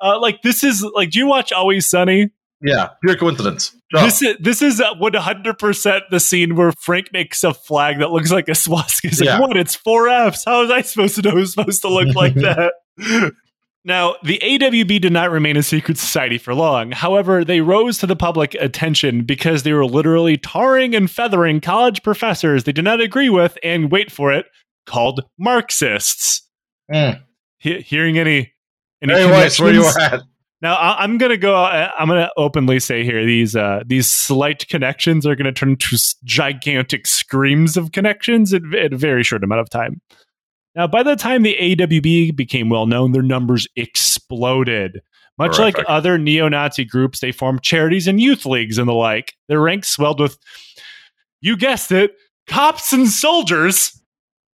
uh, 0.00 0.18
like 0.20 0.42
this 0.42 0.64
is 0.64 0.82
like 0.94 1.10
do 1.10 1.18
you 1.18 1.26
watch 1.26 1.52
always 1.52 1.88
sunny 1.88 2.30
Yeah, 2.62 2.88
pure 3.04 3.16
coincidence. 3.16 3.76
Shut 3.92 4.00
up. 4.00 4.06
this 4.06 4.22
is 4.22 4.36
this 4.40 4.62
is 4.62 4.82
one 4.98 5.12
hundred 5.14 5.58
percent 5.58 6.04
the 6.10 6.18
scene 6.18 6.56
where 6.56 6.72
Frank 6.72 7.12
makes 7.12 7.44
a 7.44 7.52
flag 7.52 7.98
that 7.98 8.10
looks 8.10 8.32
like 8.32 8.48
a 8.48 8.54
swastika. 8.54 9.08
He's 9.08 9.20
Yeah. 9.22 9.38
like, 9.38 9.48
"What? 9.48 9.56
It's 9.58 9.74
four 9.76 10.08
Fs. 10.08 10.42
How 10.46 10.62
was 10.62 10.70
I 10.70 10.80
supposed 10.80 11.14
to 11.16 11.22
know 11.22 11.36
it's 11.36 11.52
supposed 11.52 11.82
to 11.82 11.88
look 11.88 12.14
like 12.16 12.34
that?" 12.46 12.72
Now, 13.86 14.16
the 14.24 14.40
AWB 14.42 15.00
did 15.00 15.12
not 15.12 15.30
remain 15.30 15.56
a 15.56 15.62
secret 15.62 15.96
society 15.96 16.38
for 16.38 16.52
long. 16.54 16.90
However, 16.90 17.44
they 17.44 17.60
rose 17.60 17.98
to 17.98 18.06
the 18.08 18.16
public 18.16 18.54
attention 18.56 19.22
because 19.22 19.62
they 19.62 19.72
were 19.72 19.86
literally 19.86 20.36
tarring 20.36 20.92
and 20.92 21.08
feathering 21.08 21.60
college 21.60 22.02
professors 22.02 22.64
they 22.64 22.72
did 22.72 22.84
not 22.84 23.00
agree 23.00 23.28
with 23.28 23.56
and 23.62 23.92
wait 23.92 24.10
for 24.10 24.32
it, 24.32 24.46
called 24.86 25.20
Marxists. 25.38 26.42
Mm. 26.92 27.22
He- 27.58 27.80
hearing 27.80 28.18
any 28.18 28.52
any 29.02 29.12
Hey, 29.14 29.30
Weiss, 29.30 29.60
where 29.60 29.72
you 29.72 29.86
at? 29.86 30.20
Now 30.60 30.74
I- 30.74 31.04
I'm 31.04 31.16
gonna 31.16 31.36
go. 31.36 31.54
I- 31.54 31.92
I'm 31.96 32.08
gonna 32.08 32.30
openly 32.36 32.80
say 32.80 33.04
here 33.04 33.24
these 33.24 33.54
uh, 33.54 33.82
these 33.86 34.10
slight 34.10 34.66
connections 34.68 35.26
are 35.26 35.36
gonna 35.36 35.52
turn 35.52 35.70
into 35.70 35.96
gigantic 36.24 37.06
screams 37.06 37.76
of 37.76 37.92
connections 37.92 38.52
in, 38.52 38.74
in 38.74 38.94
a 38.94 38.96
very 38.96 39.22
short 39.22 39.44
amount 39.44 39.60
of 39.60 39.70
time. 39.70 40.00
Now, 40.76 40.86
by 40.86 41.02
the 41.02 41.16
time 41.16 41.42
the 41.42 41.56
AWB 41.58 42.36
became 42.36 42.68
well 42.68 42.86
known, 42.86 43.12
their 43.12 43.22
numbers 43.22 43.66
exploded. 43.76 45.00
Much 45.38 45.58
like 45.58 45.76
other 45.86 46.16
neo-Nazi 46.18 46.84
groups, 46.84 47.20
they 47.20 47.32
formed 47.32 47.62
charities 47.62 48.06
and 48.06 48.20
youth 48.20 48.46
leagues 48.46 48.78
and 48.78 48.88
the 48.88 48.94
like. 48.94 49.34
Their 49.48 49.60
ranks 49.60 49.88
swelled 49.88 50.20
with, 50.20 50.38
you 51.40 51.56
guessed 51.56 51.92
it, 51.92 52.14
cops 52.46 52.92
and 52.92 53.08
soldiers, 53.08 54.00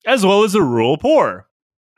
as 0.06 0.24
well 0.26 0.42
as 0.42 0.52
the 0.52 0.62
rural 0.62 0.96
poor. 0.96 1.46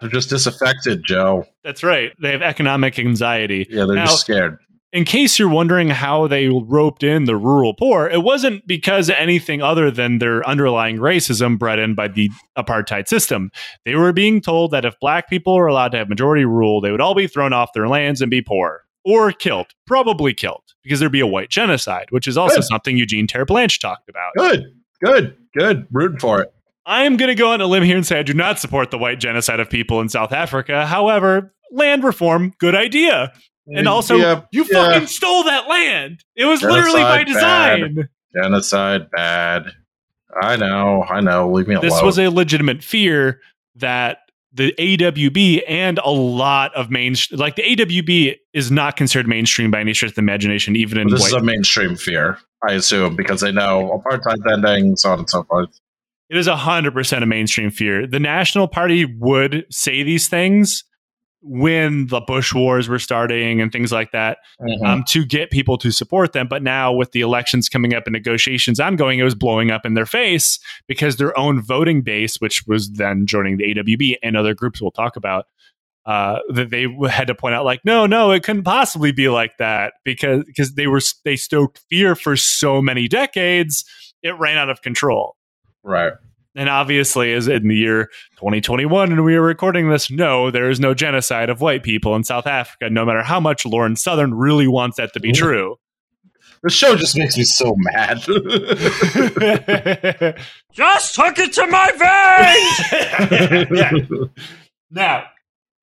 They're 0.01 0.11
just 0.11 0.29
disaffected, 0.31 1.03
Joe. 1.07 1.45
That's 1.63 1.83
right. 1.83 2.13
They 2.21 2.33
have 2.33 2.43
economic 2.43 2.99
anxiety. 2.99 3.67
Yeah, 3.71 3.87
they're 3.87 3.97
Now- 3.97 4.07
just 4.07 4.21
scared. 4.21 4.59
In 4.95 5.05
case 5.05 5.41
you're 5.41 5.49
wondering 5.49 5.91
how 5.91 6.29
they 6.29 6.47
roped 6.49 7.03
in 7.03 7.25
the 7.25 7.37
rural 7.37 7.75
poor, 7.75 8.07
it 8.07 8.23
wasn't 8.23 8.65
because 8.65 9.09
of 9.09 9.17
anything 9.19 9.61
other 9.61 9.91
than 9.91 10.21
their 10.21 10.49
underlying 10.49 10.99
racism 10.99 11.59
bred 11.59 11.81
in 11.81 11.97
by 11.97 12.07
the 12.07 12.31
apartheid 12.57 13.09
system. 13.09 13.51
They 13.85 13.97
were 13.97 14.13
being 14.13 14.41
told 14.41 14.71
that 14.71 14.85
if 14.85 14.95
black 15.01 15.29
people 15.29 15.57
were 15.57 15.67
allowed 15.67 15.89
to 15.89 15.99
have 15.99 16.09
majority 16.09 16.45
rule, 16.45 16.81
they 16.81 16.93
would 16.93 17.01
all 17.01 17.17
be 17.17 17.27
thrown 17.27 17.53
off 17.53 17.73
their 17.75 17.89
lands 17.89 18.21
and 18.21 18.31
be 18.31 18.41
poor 18.41 18.83
or 19.05 19.33
killed, 19.33 19.67
probably 19.85 20.33
killed, 20.33 20.63
because 20.85 21.01
there'd 21.01 21.11
be 21.11 21.19
a 21.19 21.27
white 21.27 21.51
genocide, 21.51 22.07
which 22.11 22.29
is 22.29 22.37
also 22.37 22.59
Good. 22.59 22.65
something 22.65 22.97
Eugene 22.97 23.27
Terre'Blanche 23.27 23.81
talked 23.81 24.09
about. 24.09 24.31
Good, 24.37 24.77
good, 25.03 25.37
good. 25.59 25.89
Rooting 25.91 26.21
for 26.21 26.41
it. 26.43 26.55
I'm 26.87 27.17
going 27.17 27.31
to 27.31 27.35
go 27.35 27.51
on 27.51 27.61
a 27.61 27.67
limb 27.67 27.83
here 27.83 27.97
and 27.97 28.07
say 28.07 28.21
I 28.21 28.23
do 28.23 28.33
not 28.33 28.61
support 28.61 28.93
the 28.93 28.99
white 28.99 29.19
genocide 29.19 29.59
of 29.59 29.69
people 29.69 30.01
in 30.01 30.09
South 30.09 30.33
Africa. 30.33 30.87
However, 30.87 31.53
land 31.73 32.05
reform, 32.05 32.53
good 32.59 32.77
idea. 32.77 33.33
And 33.67 33.87
mm, 33.87 33.91
also, 33.91 34.17
Yeah, 34.17 34.43
you 34.53 34.67
yeah. 34.71 34.91
fucking 34.93 35.07
stole 35.09 35.45
that 35.45 35.69
land. 35.69 36.23
It 36.37 36.45
was 36.45 36.63
literally 36.63 37.01
by 37.03 37.25
Genocide, 37.25 37.95
design. 37.95 38.09
genocide 38.43 39.11
bad. 39.11 39.73
I 40.41 40.57
know, 40.57 41.05
I 41.09 41.21
know. 41.21 41.51
Leave 41.51 41.69
me 41.69 41.75
alone. 41.77 41.89
This 41.89 42.03
was 42.03 42.19
a 42.19 42.29
legitimate 42.29 42.83
fear 42.83 43.41
that 43.77 44.19
the 44.53 44.73
AWB 44.79 45.63
and 45.69 45.99
a 45.99 46.11
lot 46.11 46.75
of 46.75 46.91
main 46.91 47.15
like 47.33 47.57
the 47.57 47.63
AWB 47.63 48.37
is 48.53 48.71
not 48.71 48.97
considered 48.97 49.27
mainstream 49.27 49.71
by 49.71 49.81
any 49.81 49.95
stretch 49.95 50.11
of 50.11 50.15
the 50.17 50.21
imagination, 50.21 50.77
even 50.77 50.99
in 50.99 51.09
this 51.09 51.21
white. 51.21 51.29
is 51.29 51.33
a 51.35 51.41
mainstream 51.41 51.97
fear, 51.97 52.39
I 52.69 52.75
assume, 52.75 53.17
because 53.17 53.41
they 53.41 53.51
know 53.53 54.01
apartheid 54.05 54.37
ending, 54.53 54.97
so 54.97 55.11
on 55.11 55.21
and 55.21 55.31
so 55.31 55.43
forth. 55.45 55.71
it 56.31 56.37
is 56.37 56.47
hundred 56.47 56.95
percent 56.95 57.23
a 57.25 57.27
mainstream 57.27 57.71
fear. 57.71 58.07
The 58.07 58.21
National 58.21 58.69
Party 58.69 59.05
would 59.05 59.67
say 59.71 60.03
these 60.03 60.29
things 60.29 60.85
when 61.47 62.07
the 62.07 62.21
Bush 62.23 62.55
wars 62.55 62.89
were 62.89 62.99
starting 62.99 63.61
and 63.61 63.71
things 63.71 63.93
like 63.93 64.13
that 64.13 64.39
Mhm. 64.61 64.87
um, 64.87 65.05
to 65.09 65.25
get 65.27 65.51
people 65.51 65.77
to 65.79 65.91
support 65.91 66.33
them. 66.33 66.49
But 66.49 66.63
now, 66.63 66.91
with 66.93 67.13
the 67.13 67.21
elections 67.21 67.69
coming 67.69 67.95
up 67.95 68.07
and 68.07 68.15
negotiations 68.15 68.81
ongoing, 68.81 69.19
it 69.19 69.25
was 69.25 69.35
blowing 69.35 69.71
up 69.71 69.85
in 69.85 69.93
their 69.93 70.07
face 70.07 70.59
because 70.89 71.17
their 71.17 71.39
own 71.39 71.61
voting 71.61 72.01
base, 72.03 72.37
which 72.39 72.67
was 72.67 72.91
then 72.93 73.27
joining 73.27 73.59
the 73.59 73.65
AWB 73.65 74.17
and 74.23 74.37
other 74.37 74.55
groups 74.55 74.81
we'll 74.81 74.91
talk 74.91 75.17
about, 75.17 75.45
uh, 76.07 76.39
that 76.51 76.71
they 76.71 76.87
had 77.11 77.27
to 77.27 77.35
point 77.35 77.55
out, 77.55 77.65
like, 77.65 77.81
no, 77.85 78.07
no, 78.07 78.31
it 78.31 78.43
couldn't 78.43 78.65
possibly 78.65 79.13
be 79.13 79.29
like 79.29 79.53
that 79.59 79.95
because 80.05 80.45
because 80.45 80.75
they 80.75 80.87
were 80.87 81.01
they 81.25 81.37
stoked 81.37 81.81
fear 81.91 82.15
for 82.15 82.37
so 82.37 82.81
many 82.81 83.07
decades, 83.09 83.85
it 84.23 84.39
ran 84.39 84.57
out 84.57 84.71
of 84.71 84.81
control. 84.83 85.37
right. 85.83 86.13
And 86.57 86.69
obviously, 86.69 87.33
as 87.33 87.49
in 87.49 87.67
the 87.67 87.75
year 87.75 88.11
2021, 88.37 89.11
and 89.11 89.25
we 89.25 89.35
are 89.35 89.43
recording 89.43 89.91
this, 89.91 90.09
no, 90.11 90.53
there 90.53 90.71
is 90.71 90.79
no 90.79 90.95
genocide 90.95 91.51
of 91.51 91.61
white 91.61 91.83
people 91.83 92.15
in 92.15 92.23
South 92.23 92.47
Africa, 92.47 92.89
no 92.91 93.05
matter 93.05 93.25
how 93.25 93.41
much 93.41 93.67
Lauren 93.67 93.97
Southern 93.97 94.35
really 94.35 94.69
wants 94.69 94.97
that 94.99 95.13
to 95.15 95.21
be 95.21 95.33
true. 95.33 95.77
The 96.63 96.71
show 96.71 96.97
just 96.97 97.19
makes 97.19 97.37
me 97.37 97.45
so 97.45 97.75
mad. 97.77 98.19
Just 100.73 101.17
hook 101.17 101.39
it 101.39 101.53
to 101.53 101.67
my 101.67 101.91
veins! 103.61 104.31
now, 104.91 105.25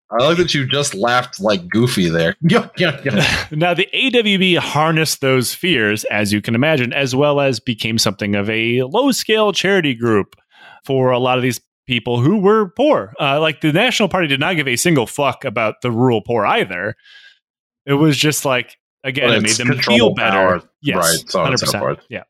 I 0.09 0.23
like 0.25 0.37
that 0.37 0.53
you 0.55 0.67
just 0.67 0.95
laughed 0.95 1.39
like 1.39 1.69
Goofy 1.69 2.09
there. 2.09 2.35
Yeah, 2.41 2.67
yeah, 2.77 2.99
yeah. 3.03 3.45
now, 3.51 3.73
the 3.75 3.87
AWB 3.93 4.57
harnessed 4.57 5.21
those 5.21 5.53
fears, 5.53 6.03
as 6.05 6.33
you 6.33 6.41
can 6.41 6.55
imagine, 6.55 6.91
as 6.93 7.15
well 7.15 7.39
as 7.39 7.59
became 7.59 7.99
something 7.99 8.35
of 8.35 8.49
a 8.49 8.81
low 8.81 9.11
scale 9.11 9.53
charity 9.53 9.93
group 9.93 10.35
for 10.85 11.11
a 11.11 11.19
lot 11.19 11.37
of 11.37 11.41
these 11.43 11.59
people 11.87 12.19
who 12.21 12.37
were 12.37 12.69
poor. 12.69 13.13
Uh, 13.19 13.39
like 13.39 13.61
the 13.61 13.71
National 13.73 14.07
Party 14.09 14.27
did 14.27 14.39
not 14.39 14.55
give 14.55 14.67
a 14.67 14.75
single 14.75 15.07
fuck 15.07 15.43
about 15.45 15.81
the 15.81 15.91
rural 15.91 16.21
poor 16.21 16.45
either. 16.45 16.95
It 17.85 17.93
was 17.93 18.17
just 18.17 18.45
like, 18.45 18.77
again, 19.03 19.29
Well, 19.29 19.37
it 19.37 19.43
made 19.43 19.55
them 19.55 19.77
feel 19.79 20.13
better. 20.13 20.31
power, 20.59 20.61
yes, 20.81 20.95
right, 20.97 21.29
so 21.29 21.41
on 21.41 21.47
and 21.49 21.59
so 21.59 21.67
100%. 21.67 21.79
forth. 21.79 21.99
Yeah. 22.09 22.23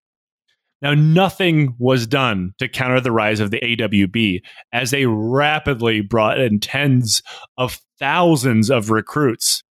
Now, 0.82 0.96
nothing 0.96 1.76
was 1.78 2.08
done 2.08 2.54
to 2.58 2.68
counter 2.68 3.00
the 3.00 3.12
rise 3.12 3.40
of 3.40 3.52
the 3.52 3.60
AWB 3.60 4.42
as 4.74 4.90
they 4.90 5.06
rapidly 5.06 6.02
brought 6.02 6.40
in 6.40 6.60
tens 6.60 7.22
of 7.58 7.80
thousands 8.00 8.72
of 8.72 8.90
recruits 8.90 9.62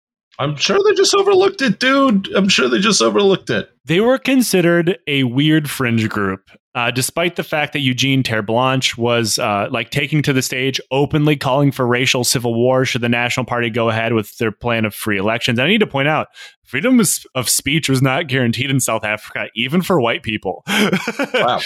I'm 0.40 0.56
sure 0.56 0.78
they 0.82 0.94
just 0.94 1.14
overlooked 1.14 1.60
it, 1.60 1.78
dude. 1.78 2.28
I'm 2.34 2.48
sure 2.48 2.68
they 2.68 2.78
just 2.78 3.02
overlooked 3.02 3.50
it. 3.50 3.68
They 3.84 4.00
were 4.00 4.16
considered 4.18 4.98
a 5.06 5.24
weird 5.24 5.68
fringe 5.68 6.08
group, 6.08 6.50
uh, 6.74 6.90
despite 6.90 7.36
the 7.36 7.42
fact 7.42 7.74
that 7.74 7.80
Eugene 7.80 8.22
Terre'Blanche 8.22 8.96
was 8.96 9.38
uh, 9.38 9.68
like 9.70 9.90
taking 9.90 10.22
to 10.22 10.32
the 10.32 10.40
stage, 10.40 10.80
openly 10.90 11.36
calling 11.36 11.70
for 11.70 11.86
racial 11.86 12.24
civil 12.24 12.54
war 12.54 12.86
should 12.86 13.02
the 13.02 13.08
National 13.08 13.44
Party 13.44 13.68
go 13.68 13.90
ahead 13.90 14.14
with 14.14 14.38
their 14.38 14.50
plan 14.50 14.86
of 14.86 14.94
free 14.94 15.18
elections. 15.18 15.58
I 15.58 15.66
need 15.66 15.80
to 15.80 15.86
point 15.86 16.08
out, 16.08 16.28
freedom 16.64 16.98
of- 17.00 17.18
of 17.34 17.48
speech 17.50 17.90
was 17.90 18.00
not 18.00 18.26
guaranteed 18.26 18.70
in 18.70 18.80
South 18.80 19.04
Africa, 19.04 19.48
even 19.54 19.82
for 19.82 20.00
white 20.00 20.22
people. 20.22 20.64
Wow. 21.34 21.60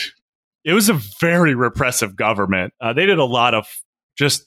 it 0.64 0.72
was 0.72 0.88
a 0.88 0.94
very 1.20 1.54
repressive 1.54 2.16
government. 2.16 2.72
Uh, 2.80 2.92
they 2.92 3.06
did 3.06 3.18
a 3.18 3.24
lot 3.24 3.54
of 3.54 3.66
just 4.16 4.46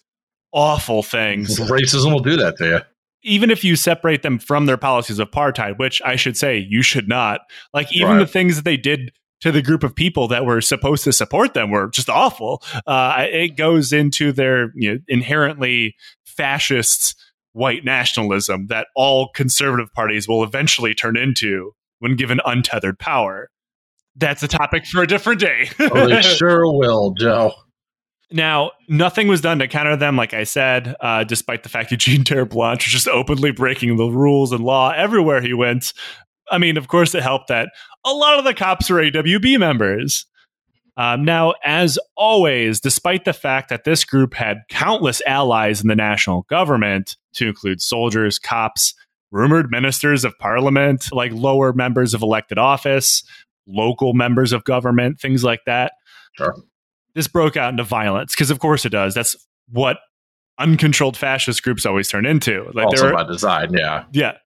awful 0.51 1.01
things 1.03 1.59
Racism 1.59 2.11
will 2.11 2.19
do 2.19 2.35
that 2.37 2.57
to 2.57 2.65
you. 2.65 2.79
Even 3.27 3.51
if 3.51 3.63
you 3.63 3.75
separate 3.75 4.23
them 4.23 4.39
from 4.39 4.65
their 4.65 4.77
policies 4.77 5.19
of 5.19 5.29
apartheid, 5.29 5.77
which 5.77 6.01
I 6.03 6.15
should 6.15 6.37
say 6.37 6.57
you 6.57 6.81
should 6.81 7.07
not, 7.07 7.41
like 7.73 7.93
even 7.93 8.13
Right. 8.13 8.19
the 8.19 8.27
things 8.27 8.55
that 8.55 8.65
they 8.65 8.77
did 8.77 9.11
to 9.41 9.51
the 9.51 9.61
group 9.61 9.83
of 9.83 9.95
people 9.95 10.27
that 10.29 10.45
were 10.45 10.61
supposed 10.61 11.03
to 11.03 11.13
support 11.13 11.53
them 11.53 11.69
were 11.69 11.89
just 11.89 12.09
awful. 12.09 12.63
Uh, 12.87 13.25
it 13.29 13.55
goes 13.57 13.93
into 13.93 14.31
their 14.31 14.71
you 14.75 14.93
know, 14.93 14.99
inherently 15.07 15.95
fascist 16.25 17.15
white 17.53 17.83
nationalism 17.85 18.67
that 18.67 18.87
all 18.95 19.29
conservative 19.35 19.91
parties 19.93 20.27
will 20.27 20.43
eventually 20.43 20.93
turn 20.93 21.17
into 21.17 21.73
when 21.99 22.15
given 22.15 22.39
untethered 22.45 22.97
power. 22.99 23.49
That's 24.15 24.41
a 24.41 24.47
topic 24.47 24.85
for 24.87 25.03
a 25.03 25.07
different 25.07 25.39
day. 25.39 25.69
Oh, 25.79 26.07
they 26.07 26.21
sure 26.23 26.61
will, 26.75 27.13
Joe. 27.13 27.53
Now, 28.31 28.71
nothing 28.89 29.27
was 29.27 29.39
done 29.39 29.59
to 29.59 29.67
counter 29.67 29.95
them, 29.95 30.17
like 30.17 30.33
I 30.33 30.43
said, 30.43 30.95
uh, 30.99 31.23
despite 31.23 31.63
the 31.63 31.69
fact 31.69 31.89
that 31.89 31.95
Eugene 32.07 32.23
Terre'Blanche 32.23 32.85
was 32.85 32.91
just 32.91 33.07
openly 33.07 33.51
breaking 33.51 33.95
the 33.95 34.07
rules 34.07 34.51
and 34.51 34.63
law 34.63 34.91
everywhere 34.91 35.41
he 35.41 35.53
went. 35.53 35.93
I 36.49 36.57
mean, 36.57 36.77
of 36.77 36.87
course, 36.87 37.13
it 37.15 37.23
helped 37.23 37.47
that 37.47 37.69
a 38.05 38.11
lot 38.11 38.39
of 38.39 38.45
the 38.45 38.53
cops 38.53 38.89
were 38.89 39.01
AWB 39.01 39.59
members. 39.59 40.25
Um, 40.95 41.23
now, 41.23 41.53
as 41.63 41.99
always, 42.15 42.79
despite 42.79 43.23
the 43.23 43.33
fact 43.33 43.69
that 43.69 43.83
this 43.83 44.03
group 44.03 44.33
had 44.33 44.63
countless 44.69 45.21
allies 45.27 45.81
in 45.81 45.87
the 45.87 45.95
national 45.95 46.41
government, 46.43 47.15
to 47.33 47.47
include 47.47 47.81
soldiers, 47.81 48.39
cops, 48.39 48.95
rumored 49.29 49.69
ministers 49.69 50.25
of 50.25 50.37
parliament, 50.39 51.09
like 51.11 51.31
lower 51.33 51.71
members 51.71 52.15
of 52.15 52.23
elected 52.23 52.57
office, 52.57 53.23
local 53.67 54.13
members 54.13 54.53
of 54.53 54.63
government, 54.63 55.19
things 55.19 55.43
like 55.43 55.59
that 55.65 55.91
Sure. 56.37 56.55
This 57.17 57.27
broke 57.27 57.57
out 57.57 57.71
into 57.71 57.83
violence 57.83 58.33
because 58.33 58.49
of 58.49 58.59
course 58.59 58.85
it 58.85 58.89
does 58.89 59.13
that's 59.13 59.35
what 59.69 59.97
uncontrolled 60.59 61.17
fascist 61.17 61.61
groups 61.61 61.85
always 61.85 62.07
turn 62.07 62.25
into 62.25 62.69
like 62.73 62.85
also 62.85 63.03
there 63.03 63.13
by 63.13 63.23
design, 63.23 63.73
yeah. 63.73 64.05
yeah 64.11 64.37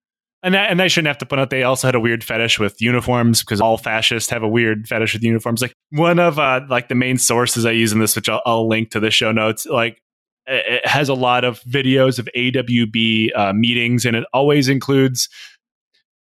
and 0.43 0.55
that, 0.55 0.71
and 0.71 0.81
I 0.81 0.87
shouldn't 0.87 1.07
have 1.07 1.19
to 1.19 1.25
point 1.25 1.39
out 1.39 1.49
they 1.51 1.63
also 1.63 1.87
had 1.87 1.95
a 1.95 1.99
weird 1.99 2.23
fetish 2.23 2.59
with 2.59 2.81
uniforms 2.81 3.41
because 3.41 3.61
all 3.61 3.77
fascists 3.77 4.29
have 4.31 4.41
a 4.41 4.47
weird 4.47 4.87
fetish 4.87 5.13
with 5.13 5.23
uniforms. 5.23 5.61
Like 5.61 5.75
one 5.91 6.19
of 6.19 6.39
uh, 6.39 6.61
like 6.67 6.89
the 6.89 6.95
main 6.95 7.17
sources 7.17 7.65
I 7.65 7.71
use 7.71 7.93
in 7.93 7.99
this, 7.99 8.15
which 8.15 8.27
I'll, 8.27 8.41
I'll 8.45 8.67
link 8.67 8.89
to 8.91 8.99
the 8.99 9.11
show 9.11 9.31
notes, 9.31 9.67
like 9.67 10.01
it 10.47 10.65
it 10.67 10.87
has 10.87 11.09
a 11.09 11.13
lot 11.13 11.43
of 11.43 11.61
videos 11.61 12.17
of 12.17 12.27
AWB 12.35 13.29
uh, 13.35 13.53
meetings, 13.53 14.03
and 14.03 14.15
it 14.15 14.23
always 14.33 14.67
includes 14.67 15.29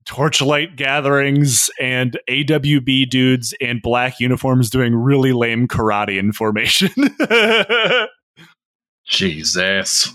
torchlight 0.09 0.75
gatherings 0.75 1.69
and 1.79 2.17
AWB 2.27 3.07
dudes 3.11 3.53
in 3.59 3.79
black 3.79 4.19
uniforms 4.19 4.71
doing 4.71 4.95
really 4.95 5.33
lame 5.33 5.67
karate 5.67 6.17
in 6.17 6.33
formation. 6.33 6.89
Jesus. 9.05 10.11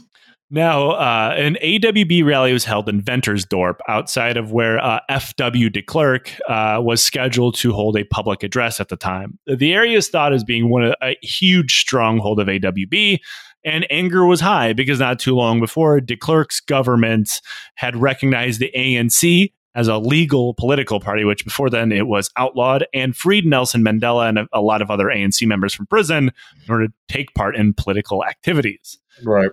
Now, 0.50 0.90
uh, 0.90 1.34
an 1.36 1.56
AWB 1.62 2.24
rally 2.24 2.52
was 2.52 2.64
held 2.64 2.88
in 2.88 3.02
Ventersdorp, 3.02 3.76
outside 3.88 4.36
of 4.36 4.50
where 4.50 4.82
uh, 4.82 4.98
F.W. 5.08 5.70
de 5.70 5.80
Klerk 5.80 6.32
uh, 6.48 6.80
was 6.82 7.00
scheduled 7.00 7.54
to 7.58 7.72
hold 7.72 7.96
a 7.96 8.02
public 8.02 8.42
address 8.42 8.80
at 8.80 8.88
the 8.88 8.96
time. 8.96 9.38
The 9.46 9.72
area 9.72 9.96
is 9.96 10.08
thought 10.08 10.32
as 10.32 10.42
being 10.42 10.70
one 10.70 10.82
of 10.82 10.94
a 11.04 11.16
huge 11.22 11.78
stronghold 11.78 12.40
of 12.40 12.48
AWB, 12.48 13.20
and 13.64 13.86
anger 13.90 14.26
was 14.26 14.40
high 14.40 14.72
because 14.72 14.98
not 14.98 15.20
too 15.20 15.36
long 15.36 15.60
before, 15.60 16.00
de 16.00 16.16
Klerk's 16.16 16.60
government 16.60 17.40
had 17.76 17.96
recognized 17.96 18.60
the 18.60 18.72
ANC 18.76 19.52
as 19.74 19.88
a 19.88 19.98
legal 19.98 20.54
political 20.54 21.00
party, 21.00 21.24
which 21.24 21.44
before 21.44 21.68
then 21.68 21.92
it 21.92 22.06
was 22.06 22.30
outlawed, 22.36 22.86
and 22.94 23.16
freed 23.16 23.44
Nelson 23.44 23.82
Mandela 23.82 24.28
and 24.28 24.38
a, 24.38 24.48
a 24.52 24.60
lot 24.60 24.82
of 24.82 24.90
other 24.90 25.06
ANC 25.06 25.46
members 25.46 25.74
from 25.74 25.86
prison 25.86 26.30
in 26.64 26.70
order 26.70 26.88
to 26.88 26.94
take 27.08 27.34
part 27.34 27.56
in 27.56 27.74
political 27.74 28.24
activities. 28.24 28.98
Right. 29.24 29.50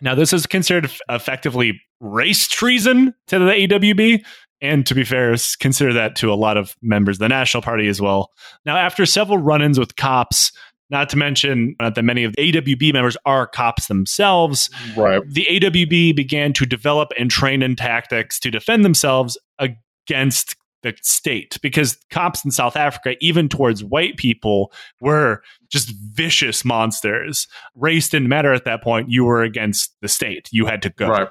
Now, 0.00 0.14
this 0.14 0.32
is 0.32 0.46
considered 0.46 0.90
effectively 1.08 1.80
race 2.00 2.48
treason 2.48 3.14
to 3.28 3.38
the 3.38 3.52
AWB. 3.52 4.24
And 4.60 4.86
to 4.86 4.94
be 4.94 5.04
fair, 5.04 5.34
consider 5.60 5.92
that 5.94 6.16
to 6.16 6.32
a 6.32 6.34
lot 6.34 6.56
of 6.56 6.76
members 6.80 7.16
of 7.16 7.20
the 7.20 7.28
National 7.28 7.62
Party 7.62 7.88
as 7.88 8.00
well. 8.00 8.32
Now, 8.64 8.76
after 8.76 9.04
several 9.04 9.38
run 9.38 9.62
ins 9.62 9.78
with 9.78 9.96
cops, 9.96 10.52
not 10.90 11.08
to 11.10 11.16
mention 11.16 11.74
uh, 11.80 11.90
that 11.90 12.02
many 12.02 12.24
of 12.24 12.34
the 12.36 12.52
AWB 12.52 12.92
members 12.92 13.16
are 13.26 13.46
cops 13.46 13.88
themselves, 13.88 14.70
Right. 14.96 15.22
the 15.28 15.46
AWB 15.50 16.14
began 16.14 16.52
to 16.54 16.66
develop 16.66 17.12
and 17.18 17.30
train 17.30 17.62
in 17.62 17.76
tactics 17.76 18.38
to 18.40 18.50
defend 18.50 18.84
themselves 18.84 19.36
against 19.58 20.56
the 20.82 20.94
state 21.02 21.58
because 21.62 21.98
cops 22.10 22.44
in 22.44 22.50
South 22.50 22.76
Africa, 22.76 23.16
even 23.20 23.48
towards 23.48 23.82
white 23.82 24.16
people, 24.16 24.72
were 25.00 25.42
just 25.68 25.90
vicious 26.12 26.64
monsters. 26.64 27.48
Race 27.74 28.08
didn't 28.08 28.28
matter 28.28 28.52
at 28.52 28.64
that 28.66 28.82
point. 28.82 29.10
You 29.10 29.24
were 29.24 29.42
against 29.42 29.96
the 30.00 30.08
state. 30.08 30.48
You 30.52 30.66
had 30.66 30.82
to 30.82 30.90
go. 30.90 31.08
Right. 31.08 31.28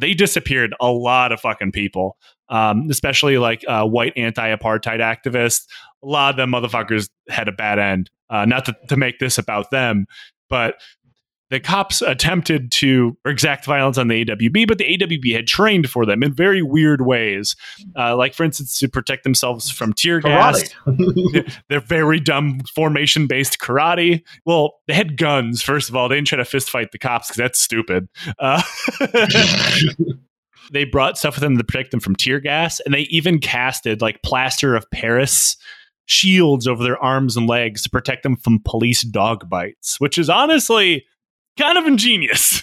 They 0.00 0.14
disappeared 0.14 0.74
a 0.80 0.90
lot 0.90 1.32
of 1.32 1.40
fucking 1.40 1.72
people, 1.72 2.16
um, 2.48 2.88
especially 2.90 3.38
like 3.38 3.64
uh, 3.68 3.84
white 3.86 4.12
anti 4.16 4.54
apartheid 4.54 5.00
activists. 5.00 5.66
A 6.02 6.06
lot 6.06 6.30
of 6.30 6.36
them 6.36 6.50
motherfuckers 6.50 7.08
had 7.28 7.48
a 7.48 7.52
bad 7.52 7.78
end. 7.78 8.10
Uh, 8.30 8.44
not 8.44 8.64
to, 8.64 8.76
to 8.88 8.96
make 8.96 9.18
this 9.18 9.38
about 9.38 9.70
them, 9.70 10.06
but 10.48 10.76
the 11.50 11.60
cops 11.60 12.02
attempted 12.02 12.72
to 12.72 13.16
exact 13.26 13.64
violence 13.64 13.98
on 13.98 14.08
the 14.08 14.24
AWB, 14.24 14.66
but 14.66 14.78
the 14.78 14.96
AWB 14.96 15.34
had 15.34 15.46
trained 15.46 15.88
for 15.88 16.06
them 16.06 16.22
in 16.22 16.32
very 16.34 16.62
weird 16.62 17.02
ways. 17.02 17.54
Uh, 17.96 18.16
like, 18.16 18.34
for 18.34 18.44
instance, 18.44 18.78
to 18.78 18.88
protect 18.88 19.24
themselves 19.24 19.70
from 19.70 19.92
tear 19.92 20.20
gas. 20.20 20.74
They're 21.68 21.80
very 21.80 22.18
dumb 22.18 22.60
formation 22.74 23.26
based 23.26 23.58
karate. 23.60 24.22
Well, 24.44 24.74
they 24.88 24.94
had 24.94 25.16
guns, 25.16 25.62
first 25.62 25.88
of 25.88 25.96
all. 25.96 26.08
They 26.08 26.16
didn't 26.16 26.28
try 26.28 26.38
to 26.38 26.44
fist 26.44 26.70
fight 26.70 26.92
the 26.92 26.98
cops 26.98 27.28
because 27.28 27.38
that's 27.38 27.60
stupid. 27.60 28.08
Uh, 28.38 28.62
they 30.72 30.84
brought 30.84 31.18
stuff 31.18 31.36
with 31.36 31.42
them 31.42 31.56
to 31.56 31.64
protect 31.64 31.90
them 31.90 32.00
from 32.00 32.16
tear 32.16 32.40
gas, 32.40 32.80
and 32.80 32.94
they 32.94 33.02
even 33.10 33.38
casted 33.38 34.00
like 34.00 34.22
plaster 34.22 34.74
of 34.74 34.90
Paris 34.90 35.56
shields 36.06 36.66
over 36.66 36.82
their 36.82 37.02
arms 37.02 37.36
and 37.36 37.46
legs 37.48 37.82
to 37.82 37.90
protect 37.90 38.22
them 38.22 38.36
from 38.36 38.60
police 38.64 39.02
dog 39.02 39.48
bites, 39.48 39.98
which 40.00 40.18
is 40.18 40.28
honestly 40.28 41.04
kind 41.58 41.78
of 41.78 41.86
ingenious. 41.86 42.62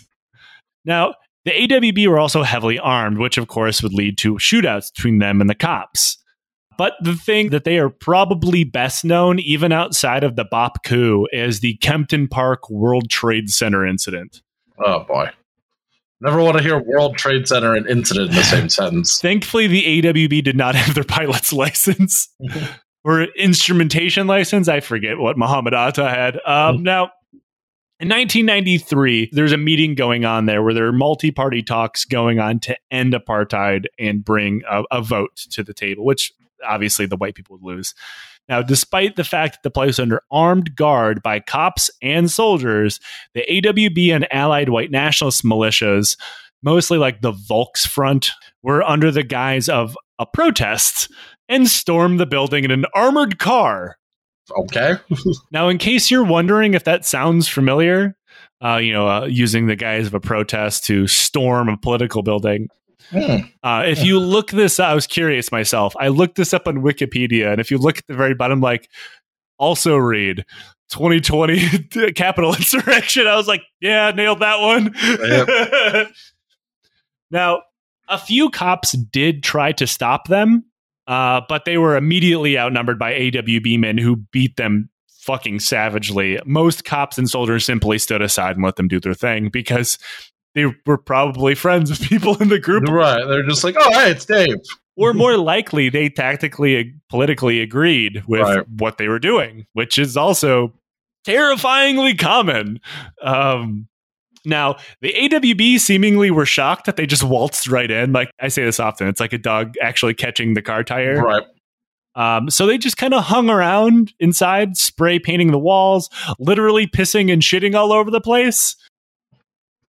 Now, 0.85 1.15
the 1.45 1.51
AWB 1.51 2.07
were 2.07 2.19
also 2.19 2.43
heavily 2.43 2.77
armed, 2.77 3.17
which 3.17 3.37
of 3.37 3.47
course 3.47 3.81
would 3.81 3.93
lead 3.93 4.17
to 4.19 4.35
shootouts 4.35 4.93
between 4.93 5.19
them 5.19 5.41
and 5.41 5.49
the 5.49 5.55
cops. 5.55 6.17
But 6.77 6.93
the 7.01 7.15
thing 7.15 7.49
that 7.49 7.63
they 7.63 7.77
are 7.77 7.89
probably 7.89 8.63
best 8.63 9.05
known, 9.05 9.39
even 9.39 9.71
outside 9.71 10.23
of 10.23 10.35
the 10.35 10.45
Bop 10.45 10.83
coup, 10.83 11.27
is 11.31 11.59
the 11.59 11.77
Kempton 11.77 12.27
Park 12.27 12.69
World 12.69 13.09
Trade 13.09 13.49
Center 13.49 13.85
incident. 13.85 14.41
Oh 14.83 15.03
boy. 15.03 15.29
Never 16.21 16.41
want 16.43 16.57
to 16.57 16.63
hear 16.63 16.79
World 16.79 17.17
Trade 17.17 17.47
Center 17.47 17.75
and 17.75 17.87
incident 17.87 18.29
in 18.29 18.35
the 18.35 18.43
same 18.43 18.69
sentence. 18.69 19.19
Thankfully, 19.19 19.65
the 19.65 20.01
AWB 20.01 20.43
did 20.43 20.55
not 20.55 20.75
have 20.75 20.93
their 20.93 21.03
pilot's 21.03 21.51
license 21.51 22.29
or 23.03 23.23
instrumentation 23.23 24.27
license. 24.27 24.67
I 24.67 24.81
forget 24.81 25.17
what 25.17 25.37
Muhammad 25.37 25.73
Atta 25.73 26.07
had. 26.07 26.39
Um, 26.45 26.83
now, 26.83 27.09
in 27.99 28.07
1993, 28.07 29.29
there's 29.31 29.51
a 29.51 29.57
meeting 29.57 29.95
going 29.95 30.23
on 30.23 30.45
there 30.45 30.61
where 30.61 30.73
there 30.75 30.87
are 30.87 30.91
multi 30.91 31.31
party 31.31 31.63
talks 31.63 32.05
going 32.05 32.39
on 32.39 32.59
to 32.61 32.75
end 32.91 33.13
apartheid 33.13 33.85
and 33.99 34.23
bring 34.23 34.61
a, 34.69 34.83
a, 34.91 35.01
vote 35.01 35.35
to 35.51 35.63
the 35.63 35.73
table, 35.73 36.03
which 36.03 36.33
obviously 36.67 37.05
the 37.05 37.17
white 37.17 37.35
people 37.35 37.57
would 37.57 37.75
lose. 37.75 37.93
Now, 38.49 38.61
despite 38.61 39.15
the 39.15 39.23
fact 39.23 39.53
that 39.53 39.63
the 39.63 39.71
place 39.71 39.87
was 39.87 39.99
under 39.99 40.21
armed 40.31 40.75
guard 40.75 41.23
by 41.23 41.39
cops 41.39 41.89
and 42.01 42.29
soldiers, 42.29 42.99
the 43.33 43.45
AWB 43.49 44.13
and 44.13 44.31
allied 44.33 44.69
white 44.69 44.91
nationalist 44.91 45.43
militias, 45.43 46.17
mostly 46.63 46.97
like 46.97 47.21
the 47.21 47.31
Volksfront, 47.31 48.31
were 48.63 48.83
under 48.83 49.11
the 49.11 49.23
guise 49.23 49.69
of 49.69 49.97
a 50.19 50.25
protest 50.25 51.09
and 51.47 51.67
stormed 51.67 52.19
the 52.19 52.25
building 52.25 52.63
in 52.63 52.71
an 52.71 52.85
armored 52.93 53.39
car. 53.39 53.97
Okay. 54.57 54.95
now, 55.51 55.69
in 55.69 55.77
case 55.77 56.11
you're 56.11 56.23
wondering 56.23 56.73
if 56.73 56.83
that 56.83 57.05
sounds 57.05 57.47
familiar, 57.47 58.15
uh, 58.63 58.77
you 58.77 58.93
know, 58.93 59.07
uh, 59.07 59.25
using 59.25 59.67
the 59.67 59.75
guise 59.75 60.07
of 60.07 60.13
a 60.13 60.19
protest 60.19 60.83
to 60.85 61.07
storm 61.07 61.69
a 61.69 61.77
political 61.77 62.21
building, 62.21 62.67
Hmm. 63.11 63.37
Uh, 63.61 63.83
if 63.85 64.03
you 64.03 64.19
look 64.19 64.51
this 64.51 64.79
up, 64.79 64.89
I 64.89 64.95
was 64.95 65.05
curious 65.05 65.51
myself. 65.51 65.93
I 65.99 66.07
looked 66.07 66.35
this 66.35 66.53
up 66.53 66.67
on 66.67 66.77
Wikipedia, 66.77 67.51
and 67.51 67.59
if 67.59 67.69
you 67.69 67.77
look 67.77 67.97
at 67.97 68.07
the 68.07 68.15
very 68.15 68.33
bottom, 68.33 68.61
like 68.61 68.89
also 69.57 69.97
read 69.97 70.45
2020 70.89 72.11
Capitol 72.15 72.53
insurrection, 72.53 73.27
I 73.27 73.35
was 73.35 73.47
like, 73.47 73.63
yeah, 73.81 74.11
nailed 74.11 74.39
that 74.39 74.59
one. 74.59 74.95
Yep. 75.03 76.11
now, 77.31 77.61
a 78.07 78.17
few 78.17 78.49
cops 78.49 78.93
did 78.93 79.43
try 79.43 79.73
to 79.73 79.87
stop 79.87 80.27
them, 80.27 80.65
uh, 81.07 81.41
but 81.49 81.65
they 81.65 81.77
were 81.77 81.97
immediately 81.97 82.57
outnumbered 82.57 82.97
by 82.97 83.13
AWB 83.13 83.77
men 83.77 83.97
who 83.97 84.17
beat 84.31 84.55
them 84.55 84.89
fucking 85.21 85.59
savagely. 85.59 86.39
Most 86.45 86.83
cops 86.83 87.17
and 87.17 87.29
soldiers 87.29 87.65
simply 87.65 87.99
stood 87.99 88.21
aside 88.21 88.55
and 88.55 88.65
let 88.65 88.75
them 88.75 88.87
do 88.87 88.99
their 88.99 89.13
thing 89.13 89.49
because 89.49 89.97
they 90.55 90.65
were 90.85 90.97
probably 90.97 91.55
friends 91.55 91.89
with 91.89 92.01
people 92.07 92.37
in 92.41 92.49
the 92.49 92.59
group. 92.59 92.83
Right. 92.87 93.23
They're 93.25 93.43
just 93.43 93.63
like, 93.63 93.75
oh, 93.77 93.91
hey, 93.93 94.11
it's 94.11 94.25
Dave. 94.25 94.57
or 94.95 95.13
more 95.13 95.37
likely, 95.37 95.89
they 95.89 96.09
tactically, 96.09 96.93
politically 97.09 97.61
agreed 97.61 98.23
with 98.27 98.41
right. 98.41 98.69
what 98.69 98.97
they 98.97 99.07
were 99.07 99.19
doing, 99.19 99.65
which 99.73 99.97
is 99.97 100.17
also 100.17 100.73
terrifyingly 101.23 102.15
common. 102.15 102.79
Um, 103.21 103.87
now, 104.43 104.77
the 105.01 105.13
AWB 105.13 105.79
seemingly 105.79 106.31
were 106.31 106.45
shocked 106.45 106.85
that 106.85 106.95
they 106.95 107.05
just 107.05 107.23
waltzed 107.23 107.67
right 107.67 107.89
in. 107.89 108.11
Like 108.11 108.31
I 108.39 108.47
say 108.47 108.63
this 108.63 108.79
often, 108.79 109.07
it's 109.07 109.19
like 109.19 109.33
a 109.33 109.37
dog 109.37 109.75
actually 109.81 110.15
catching 110.15 110.55
the 110.55 110.61
car 110.61 110.83
tire. 110.83 111.21
Right. 111.21 111.43
Um, 112.15 112.49
so 112.49 112.65
they 112.65 112.77
just 112.77 112.97
kind 112.97 113.13
of 113.13 113.23
hung 113.23 113.49
around 113.49 114.13
inside, 114.19 114.75
spray 114.75 115.19
painting 115.19 115.51
the 115.51 115.59
walls, 115.59 116.09
literally 116.39 116.87
pissing 116.87 117.31
and 117.31 117.41
shitting 117.41 117.75
all 117.75 117.93
over 117.93 118.11
the 118.11 118.19
place. 118.19 118.75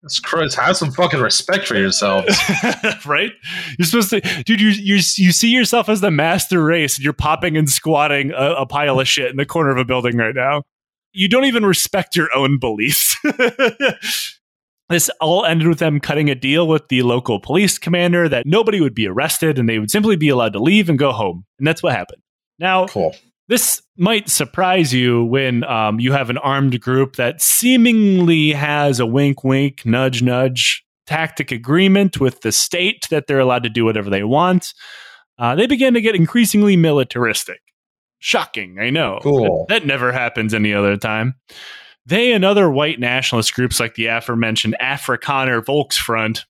That's 0.03 0.19
Christ. 0.19 0.57
Have 0.57 0.77
some 0.77 0.91
fucking 0.91 1.21
respect 1.21 1.69
for 1.69 1.77
yourselves, 1.77 2.37
right? 3.07 3.31
You're 3.79 3.87
supposed 3.87 4.11
to, 4.11 4.21
dude. 4.43 4.61
You 4.61 4.71
you 4.71 4.95
you 4.95 5.33
see 5.33 5.51
yourself 5.51 5.89
as 5.89 6.01
the 6.01 6.11
master 6.11 6.65
race, 6.65 6.97
and 6.97 7.05
you're 7.05 7.13
popping 7.13 7.57
and 7.57 7.71
squatting 7.71 8.33
a, 8.33 8.55
a 8.55 8.67
pile 8.67 8.99
of 8.99 9.07
shit 9.07 9.31
in 9.31 9.37
the 9.37 9.47
corner 9.47 9.71
of 9.71 9.79
a 9.79 9.85
building 9.85 10.17
right 10.17 10.35
now. 10.35 10.63
You 11.13 11.29
don't 11.29 11.45
even 11.45 11.65
respect 11.65 12.17
your 12.17 12.35
own 12.35 12.59
beliefs. 12.59 13.17
this 14.89 15.09
all 15.21 15.45
ended 15.45 15.69
with 15.69 15.79
them 15.79 16.01
cutting 16.01 16.29
a 16.31 16.35
deal 16.35 16.67
with 16.67 16.89
the 16.89 17.03
local 17.03 17.39
police 17.39 17.79
commander 17.79 18.29
that 18.29 18.45
nobody 18.45 18.81
would 18.81 18.95
be 18.95 19.07
arrested 19.07 19.57
and 19.59 19.69
they 19.69 19.79
would 19.79 19.91
simply 19.91 20.17
be 20.17 20.31
allowed 20.31 20.55
to 20.55 20.59
leave 20.59 20.89
and 20.89 20.99
go 20.99 21.13
home, 21.13 21.45
and 21.59 21.67
that's 21.67 21.83
what 21.83 21.93
happened. 21.93 22.23
Now, 22.59 22.87
cool 22.87 23.15
this 23.53 23.83
might 23.99 24.31
surprise 24.31 24.95
you 24.95 25.25
when 25.25 25.63
um, 25.65 26.01
you 26.01 26.13
have 26.13 26.31
an 26.31 26.39
armed 26.39 26.81
group 26.81 27.17
that 27.17 27.43
seemingly 27.43 28.53
has 28.53 28.99
a 28.99 29.05
wink, 29.05 29.45
wink, 29.45 29.85
nudge, 29.85 30.23
nudge 30.23 30.83
tactic 31.07 31.53
agreement 31.53 32.19
with 32.19 32.41
the 32.41 32.51
state 32.51 33.07
that 33.11 33.27
they're 33.27 33.41
allowed 33.41 33.65
to 33.65 33.69
do 33.69 33.85
whatever 33.85 34.09
they 34.09 34.25
want. 34.25 34.73
Uh, 35.39 35.55
they 35.55 35.67
begin 35.67 35.93
to 35.93 36.01
get 36.01 36.15
increasingly 36.15 36.79
militaristic. 36.79 37.61
Shocking, 38.21 38.79
I 38.81 38.89
know. 38.89 39.19
Cool. 39.23 39.67
That, 39.69 39.81
that 39.81 39.87
never 39.87 40.13
happens 40.13 40.55
any 40.55 40.73
other 40.73 40.97
time. 40.97 41.35
They 42.07 42.33
and 42.33 42.47
other 42.47 42.71
white 42.71 43.01
nationalist 43.01 43.53
groups 43.53 43.79
like 43.79 43.97
the 43.97 44.07
aforementioned 44.07 44.77
Afrikaner 44.81 45.63
Volksfront 45.63 46.45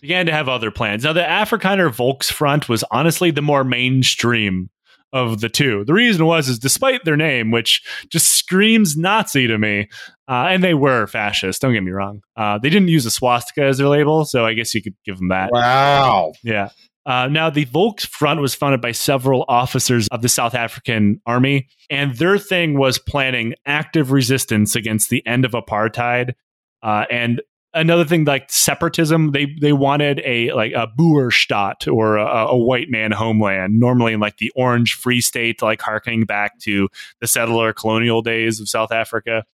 began 0.00 0.24
to 0.24 0.32
have 0.32 0.48
other 0.48 0.70
plans. 0.70 1.04
Now, 1.04 1.12
the 1.12 1.20
Afrikaner 1.20 1.90
Volksfront 1.90 2.66
was 2.66 2.82
honestly 2.90 3.30
the 3.30 3.42
more 3.42 3.62
mainstream 3.62 4.70
of 5.12 5.40
the 5.40 5.48
two. 5.48 5.84
The 5.84 5.94
reason 5.94 6.24
was 6.26 6.48
is 6.48 6.58
despite 6.58 7.04
their 7.04 7.16
name, 7.16 7.50
which 7.50 7.82
just 8.10 8.28
screams 8.28 8.96
Nazi 8.96 9.46
to 9.46 9.58
me, 9.58 9.88
uh, 10.28 10.48
and 10.50 10.62
they 10.62 10.74
were 10.74 11.06
fascist. 11.06 11.60
Don't 11.62 11.72
get 11.72 11.82
me 11.82 11.90
wrong. 11.90 12.22
Uh, 12.36 12.58
they 12.58 12.70
didn't 12.70 12.88
use 12.88 13.06
a 13.06 13.10
swastika 13.10 13.64
as 13.64 13.78
their 13.78 13.88
label, 13.88 14.24
so 14.24 14.46
I 14.46 14.54
guess 14.54 14.74
you 14.74 14.82
could 14.82 14.94
give 15.04 15.18
them 15.18 15.28
that. 15.28 15.50
Wow. 15.52 16.32
Yeah. 16.42 16.70
Uh, 17.06 17.26
now, 17.28 17.50
the 17.50 17.64
Volksfront 17.66 18.40
was 18.40 18.54
founded 18.54 18.80
by 18.80 18.92
several 18.92 19.44
officers 19.48 20.06
of 20.08 20.22
the 20.22 20.28
South 20.28 20.54
African 20.54 21.20
army, 21.26 21.68
and 21.88 22.14
their 22.16 22.38
thing 22.38 22.78
was 22.78 22.98
planning 22.98 23.54
active 23.66 24.12
resistance 24.12 24.76
against 24.76 25.08
the 25.08 25.26
end 25.26 25.44
of 25.44 25.52
apartheid 25.52 26.34
uh, 26.82 27.04
and 27.10 27.42
another 27.74 28.04
thing 28.04 28.24
like 28.24 28.50
separatism 28.50 29.32
they 29.32 29.46
they 29.60 29.72
wanted 29.72 30.20
a 30.24 30.52
like 30.52 30.72
a 30.72 30.88
boerstaat 30.98 31.90
or 31.92 32.16
a, 32.16 32.46
a, 32.46 32.56
white 32.56 32.88
man 32.88 33.12
homeland 33.12 33.78
normally 33.78 34.12
in 34.12 34.20
like 34.20 34.38
the 34.38 34.50
orange 34.56 34.94
free 34.94 35.20
state 35.20 35.62
like 35.62 35.80
harkening 35.80 36.24
back 36.24 36.58
to 36.58 36.88
the 37.20 37.26
settler 37.26 37.72
colonial 37.72 38.22
days 38.22 38.60
of 38.60 38.68
south 38.68 38.90
africa 38.90 39.44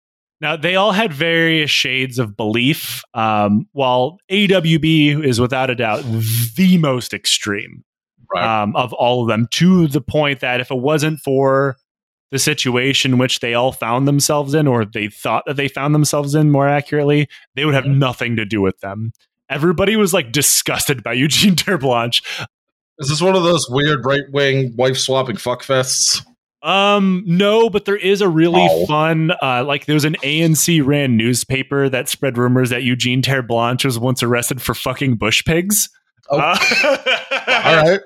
now 0.41 0.57
they 0.57 0.77
all 0.77 0.93
had 0.93 1.13
various 1.13 1.71
shades 1.71 2.19
of 2.19 2.37
belief 2.37 3.03
um, 3.15 3.67
while 3.73 4.19
awb 4.31 5.25
is 5.25 5.41
without 5.41 5.71
a 5.71 5.75
doubt 5.75 6.03
the 6.57 6.79
most 6.79 7.13
extreme 7.13 7.85
right. 8.35 8.63
um, 8.63 8.75
of 8.77 8.93
all 8.95 9.23
of 9.23 9.29
them 9.29 9.47
to 9.51 9.89
the 9.89 10.01
point 10.01 10.41
that 10.41 10.61
if 10.61 10.71
it 10.71 10.79
wasn't 10.79 11.21
for 11.21 11.77
the 12.31 12.39
situation 12.39 13.19
which 13.19 13.41
they 13.41 13.55
all 13.55 13.73
found 13.73 14.09
themselves 14.09 14.55
in, 14.55 14.67
or 14.67 14.85
they 14.85 15.09
thought 15.09 15.45
that 15.47 15.57
they 15.57 15.69
found 15.69 15.95
themselves 15.95 16.35
in 16.35 16.51
more 16.51 16.69
accurately, 16.69 17.29
they 17.55 17.65
would 17.65 17.75
have 17.75 17.85
mm-hmm. 17.85 17.99
nothing 17.99 18.37
to 18.37 18.45
do 18.45 18.61
with 18.61 18.79
them. 18.81 19.13
Everybody 19.49 19.97
was 19.97 20.13
like 20.13 20.33
disgusted 20.33 21.03
by 21.03 21.13
Eugene 21.15 21.55
Terre'Blanche. 21.55 22.23
Is 22.99 23.09
this 23.09 23.21
one 23.21 23.37
of 23.37 23.43
those 23.43 23.69
weird 23.69 24.05
right 24.05 24.25
wing 24.33 24.75
wife 24.77 24.97
swapping 24.97 25.37
fuckfests? 25.37 26.25
Um, 26.63 27.23
no, 27.27 27.71
but 27.71 27.85
there 27.85 27.97
is 27.97 28.21
a 28.21 28.29
really 28.29 28.67
oh. 28.69 28.87
fun, 28.87 29.31
uh, 29.41 29.63
like 29.65 29.87
there 29.87 29.95
was 29.95 30.05
an 30.05 30.17
ANC 30.25 30.85
ran 30.85 31.17
newspaper 31.17 31.89
that 31.89 32.09
spread 32.09 32.39
rumors 32.39 32.71
that 32.71 32.83
Eugene 32.83 33.23
Terre'Blanche 33.23 33.85
was 33.85 33.99
once 33.99 34.23
arrested 34.23 34.61
for 34.61 34.75
fucking 34.75 35.17
bush 35.17 35.45
pigs. 35.45 35.89
Oh. 36.29 36.39
Uh, 36.39 36.57
All 37.65 37.77
right. 37.77 38.01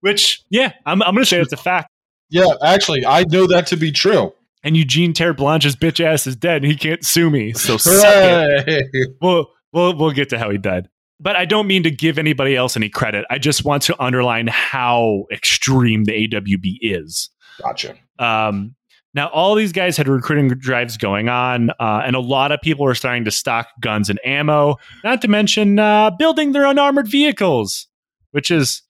Which, 0.00 0.42
yeah, 0.48 0.72
I'm, 0.86 1.02
I'm 1.02 1.14
going 1.14 1.22
to 1.22 1.28
say 1.28 1.40
it's 1.40 1.52
a 1.52 1.58
fact. 1.58 1.89
Yeah, 2.30 2.46
actually, 2.64 3.04
I 3.04 3.24
know 3.24 3.46
that 3.46 3.66
to 3.68 3.76
be 3.76 3.92
true. 3.92 4.32
And 4.62 4.76
Eugene 4.76 5.12
Terre'Blanche's 5.12 5.74
bitch 5.74 6.04
ass 6.04 6.26
is 6.26 6.36
dead, 6.36 6.62
and 6.62 6.70
he 6.70 6.76
can't 6.76 7.04
sue 7.04 7.30
me. 7.30 7.52
So. 7.54 7.76
We'll, 9.22 9.46
we'll 9.72 9.96
we'll 9.96 10.10
get 10.12 10.28
to 10.30 10.38
how 10.38 10.50
he 10.50 10.58
died. 10.58 10.88
But 11.18 11.36
I 11.36 11.44
don't 11.44 11.66
mean 11.66 11.82
to 11.82 11.90
give 11.90 12.18
anybody 12.18 12.56
else 12.56 12.76
any 12.76 12.88
credit. 12.88 13.26
I 13.30 13.38
just 13.38 13.64
want 13.64 13.82
to 13.84 14.02
underline 14.02 14.46
how 14.46 15.24
extreme 15.32 16.04
the 16.04 16.28
AWB 16.28 16.78
is. 16.80 17.28
Gotcha. 17.62 17.94
Um, 18.18 18.74
Now, 19.12 19.26
all 19.28 19.54
these 19.56 19.72
guys 19.72 19.96
had 19.96 20.06
recruiting 20.08 20.48
drives 20.48 20.96
going 20.96 21.28
on, 21.28 21.70
uh, 21.80 22.02
and 22.04 22.14
a 22.14 22.20
lot 22.20 22.52
of 22.52 22.60
people 22.60 22.84
were 22.84 22.94
starting 22.94 23.24
to 23.24 23.30
stock 23.32 23.66
guns 23.80 24.08
and 24.08 24.20
ammo, 24.24 24.76
not 25.02 25.20
to 25.22 25.28
mention 25.28 25.78
uh, 25.80 26.10
building 26.10 26.52
their 26.52 26.64
own 26.64 26.78
armored 26.78 27.08
vehicles, 27.08 27.88
which 28.30 28.50
is 28.52 28.82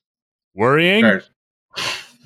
worrying. 0.54 1.04
Right. 1.04 1.22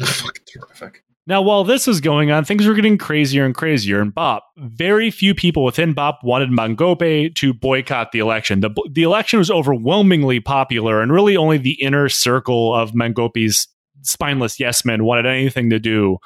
Fucking 0.01 0.45
terrific. 0.53 1.04
Now, 1.27 1.41
while 1.41 1.64
this 1.64 1.87
was 1.87 2.03
going 2.03 2.31
on, 2.31 2.45
things 2.45 2.66
were 2.66 2.75
getting 2.75 2.99
crazier 2.99 3.47
and 3.47 3.55
crazier 3.55 4.03
in 4.03 4.11
BOP. 4.11 4.45
Very 4.59 5.11
few 5.11 5.35
people 5.35 5.64
within 5.64 5.95
BOP 5.95 6.22
wanted 6.22 6.51
Mangope 6.51 7.35
to 7.35 7.55
boycott 7.55 8.12
the 8.12 8.18
election. 8.18 8.61
The, 8.61 8.70
the 8.91 9.05
election 9.05 9.39
was 9.39 9.51
overwhelmingly 9.51 10.41
popular, 10.41 11.01
and 11.01 11.11
really 11.11 11.37
only 11.37 11.57
the 11.57 11.83
inner 11.83 12.11
circle 12.11 12.75
of 12.75 12.95
Mangope's 12.95 13.66
spineless 14.03 14.61
yes 14.61 14.85
men 14.85 15.05
wanted 15.05 15.25
anything 15.25 15.70
to 15.70 15.79
do 15.79 16.18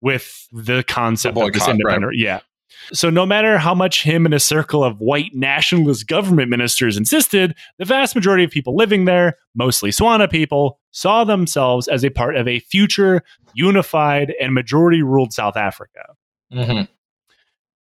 with 0.00 0.46
the 0.52 0.82
concept 0.84 1.34
The 1.34 1.42
of 1.42 1.52
this 1.52 1.62
boycott, 1.62 1.74
independent. 1.74 2.12
Yeah. 2.16 2.40
So, 2.92 3.10
no 3.10 3.26
matter 3.26 3.58
how 3.58 3.74
much 3.74 4.04
him 4.04 4.24
and 4.24 4.34
a 4.34 4.40
circle 4.40 4.84
of 4.84 5.00
white 5.00 5.34
nationalist 5.34 6.06
government 6.06 6.50
ministers 6.50 6.96
insisted, 6.96 7.54
the 7.78 7.84
vast 7.84 8.14
majority 8.14 8.44
of 8.44 8.50
people 8.50 8.76
living 8.76 9.04
there, 9.04 9.36
mostly 9.54 9.90
Tswana 9.90 10.30
people, 10.30 10.78
saw 10.96 11.24
themselves 11.24 11.88
as 11.88 12.02
a 12.04 12.10
part 12.10 12.36
of 12.36 12.48
a 12.48 12.58
future, 12.58 13.22
unified, 13.54 14.32
and 14.40 14.54
majority 14.54 15.02
ruled 15.02 15.30
South 15.30 15.56
Africa. 15.56 16.14
hmm 16.50 16.82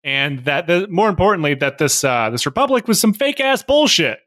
And 0.04 0.44
that, 0.44 0.68
the, 0.68 0.88
more 0.90 1.08
importantly, 1.08 1.56
that 1.56 1.78
this 1.78 2.04
uh, 2.04 2.30
this 2.30 2.46
republic 2.46 2.90
was 2.90 3.00
some 3.00 3.14
fake 3.14 3.40
ass 3.40 3.64
bullshit. 3.64 4.20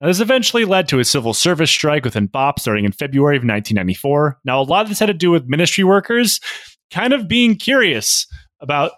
Now, 0.00 0.08
this 0.08 0.18
eventually 0.18 0.64
led 0.64 0.88
to 0.88 0.98
a 0.98 1.04
civil 1.04 1.32
service 1.32 1.70
strike 1.70 2.04
within 2.04 2.26
BOP 2.26 2.58
starting 2.58 2.84
in 2.84 2.90
February 2.90 3.36
of 3.36 3.42
1994. 3.42 4.40
Now, 4.44 4.60
a 4.60 4.64
lot 4.64 4.82
of 4.82 4.88
this 4.88 4.98
had 4.98 5.06
to 5.06 5.14
do 5.14 5.30
with 5.30 5.46
ministry 5.46 5.84
workers 5.84 6.40
kind 6.90 7.12
of 7.12 7.28
being 7.28 7.54
curious 7.54 8.26
about 8.60 8.90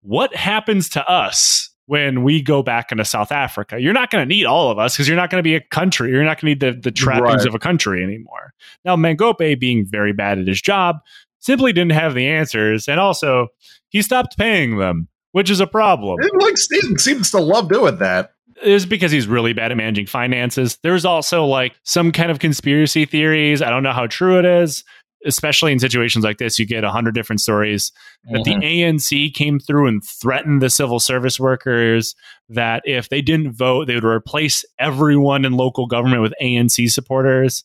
what 0.00 0.34
happens 0.34 0.88
to 0.90 1.06
us 1.06 1.68
when 1.86 2.22
we 2.22 2.42
go 2.42 2.62
back 2.62 2.90
into 2.92 3.04
South 3.04 3.30
Africa. 3.32 3.80
You're 3.80 3.92
not 3.92 4.10
going 4.10 4.22
to 4.22 4.28
need 4.28 4.44
all 4.44 4.70
of 4.70 4.78
us 4.78 4.94
because 4.94 5.06
you're 5.08 5.16
not 5.16 5.30
going 5.30 5.38
to 5.38 5.44
be 5.46 5.54
a 5.54 5.60
country. 5.60 6.10
You're 6.10 6.24
not 6.24 6.40
going 6.40 6.58
to 6.58 6.66
need 6.66 6.74
the, 6.76 6.80
the 6.80 6.90
trappings 6.90 7.38
Right. 7.38 7.46
of 7.46 7.54
a 7.54 7.58
country 7.58 8.02
anymore. 8.02 8.52
Now, 8.84 8.96
Mangope, 8.96 9.58
being 9.58 9.86
very 9.86 10.12
bad 10.12 10.38
at 10.38 10.46
his 10.48 10.60
job, 10.60 10.96
simply 11.38 11.72
didn't 11.72 11.92
have 11.92 12.14
the 12.14 12.26
answers. 12.26 12.88
And 12.88 12.98
also, 12.98 13.48
he 13.88 14.02
stopped 14.02 14.36
paying 14.36 14.78
them, 14.78 15.08
which 15.32 15.48
is 15.48 15.60
a 15.60 15.66
problem. 15.66 16.18
And 16.20 16.42
like 16.42 16.58
Steve 16.58 16.98
seems 17.00 17.30
to 17.30 17.38
love 17.40 17.68
doing 17.68 17.98
that. 17.98 18.32
It 18.62 18.72
is 18.72 18.86
because 18.86 19.12
he's 19.12 19.26
really 19.28 19.52
bad 19.52 19.70
at 19.70 19.76
managing 19.76 20.06
finances. 20.06 20.78
There's 20.82 21.04
also 21.04 21.44
like 21.44 21.74
some 21.84 22.10
kind 22.10 22.30
of 22.30 22.38
conspiracy 22.38 23.04
theories. 23.04 23.60
I 23.62 23.68
don't 23.70 23.82
know 23.82 23.92
how 23.92 24.06
true 24.06 24.38
it 24.38 24.44
is, 24.46 24.82
especially 25.24 25.72
in 25.72 25.78
situations 25.78 26.24
like 26.24 26.38
this. 26.38 26.58
You 26.58 26.66
get 26.66 26.84
a 26.84 26.90
hundred 26.90 27.14
different 27.14 27.40
stories 27.40 27.90
that 28.30 28.44
the 28.44 28.54
ANC 28.54 29.32
came 29.34 29.58
through 29.58 29.86
and 29.88 30.02
threatened 30.04 30.60
the 30.62 30.70
civil 30.70 31.00
service 31.00 31.40
workers 31.40 32.14
that 32.48 32.82
if 32.84 33.08
they 33.08 33.22
didn't 33.22 33.52
vote, 33.52 33.86
they 33.86 33.94
would 33.94 34.04
replace 34.04 34.64
everyone 34.78 35.44
in 35.44 35.52
local 35.54 35.86
government 35.86 36.22
with 36.22 36.34
ANC 36.42 36.90
supporters. 36.90 37.64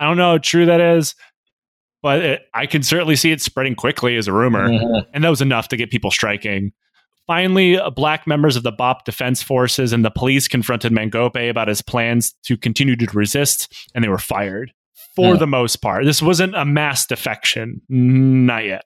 I 0.00 0.04
don't 0.06 0.16
know 0.16 0.30
how 0.32 0.38
true 0.38 0.66
that 0.66 0.80
is, 0.80 1.14
but 2.02 2.22
it, 2.22 2.42
I 2.54 2.66
can 2.66 2.82
certainly 2.82 3.16
see 3.16 3.32
it 3.32 3.40
spreading 3.42 3.74
quickly 3.74 4.16
as 4.16 4.28
a 4.28 4.32
rumor 4.32 4.68
Mhm. 4.68 5.06
and 5.12 5.24
that 5.24 5.28
was 5.28 5.42
enough 5.42 5.68
to 5.68 5.76
get 5.76 5.90
people 5.90 6.10
striking. 6.10 6.72
Finally, 7.26 7.78
black 7.94 8.26
members 8.26 8.56
of 8.56 8.62
the 8.62 8.72
BOP 8.72 9.04
Defense 9.04 9.42
Forces 9.42 9.92
and 9.92 10.02
the 10.04 10.10
police 10.10 10.48
confronted 10.48 10.92
Mangope 10.92 11.36
about 11.50 11.68
his 11.68 11.82
plans 11.82 12.32
to 12.44 12.56
continue 12.56 12.96
to 12.96 13.06
resist, 13.12 13.70
and 13.94 14.02
they 14.02 14.08
were 14.08 14.16
fired 14.18 14.72
for 15.24 15.36
the 15.36 15.46
most 15.46 15.76
part. 15.76 16.04
This 16.04 16.22
wasn't 16.22 16.54
a 16.54 16.64
mass 16.64 17.06
defection, 17.06 17.82
not 17.88 18.64
yet. 18.64 18.84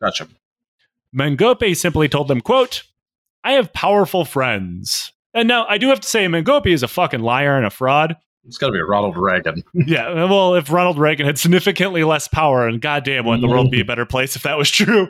Gotcha. 0.00 0.28
Mangope 1.12 1.74
simply 1.76 2.08
told 2.08 2.28
them, 2.28 2.40
"quote 2.40 2.84
I 3.44 3.52
have 3.52 3.72
powerful 3.72 4.24
friends." 4.24 5.12
And 5.34 5.48
now 5.48 5.66
I 5.66 5.78
do 5.78 5.88
have 5.88 6.00
to 6.00 6.08
say, 6.08 6.28
Mangope 6.28 6.66
is 6.66 6.82
a 6.82 6.88
fucking 6.88 7.20
liar 7.20 7.56
and 7.56 7.66
a 7.66 7.70
fraud. 7.70 8.16
It's 8.44 8.58
got 8.58 8.66
to 8.66 8.72
be 8.72 8.80
a 8.80 8.84
Ronald 8.84 9.16
Reagan. 9.16 9.62
Yeah, 9.86 10.12
well, 10.24 10.54
if 10.54 10.70
Ronald 10.70 10.98
Reagan 10.98 11.26
had 11.26 11.38
significantly 11.38 12.04
less 12.04 12.28
power, 12.28 12.66
and 12.66 12.80
goddamn, 12.80 13.24
wouldn't 13.24 13.42
the 13.42 13.48
world 13.48 13.70
be 13.70 13.80
a 13.80 13.84
better 13.86 14.04
place 14.04 14.36
if 14.36 14.42
that 14.42 14.58
was 14.58 14.70
true? 14.70 15.08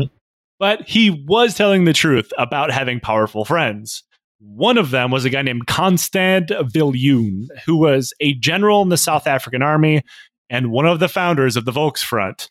but 0.58 0.88
he 0.88 1.10
was 1.10 1.54
telling 1.54 1.84
the 1.84 1.92
truth 1.92 2.32
about 2.38 2.70
having 2.70 3.00
powerful 3.00 3.44
friends. 3.44 4.04
One 4.40 4.78
of 4.78 4.90
them 4.90 5.10
was 5.10 5.24
a 5.24 5.30
guy 5.30 5.42
named 5.42 5.66
Constant 5.66 6.48
Viljoen, 6.48 7.46
who 7.66 7.76
was 7.76 8.12
a 8.20 8.34
general 8.34 8.82
in 8.82 8.88
the 8.88 8.96
South 8.96 9.26
African 9.26 9.62
army 9.62 10.02
and 10.48 10.70
one 10.70 10.86
of 10.86 11.00
the 11.00 11.08
founders 11.08 11.56
of 11.56 11.64
the 11.64 11.72
Volksfront. 11.72 12.48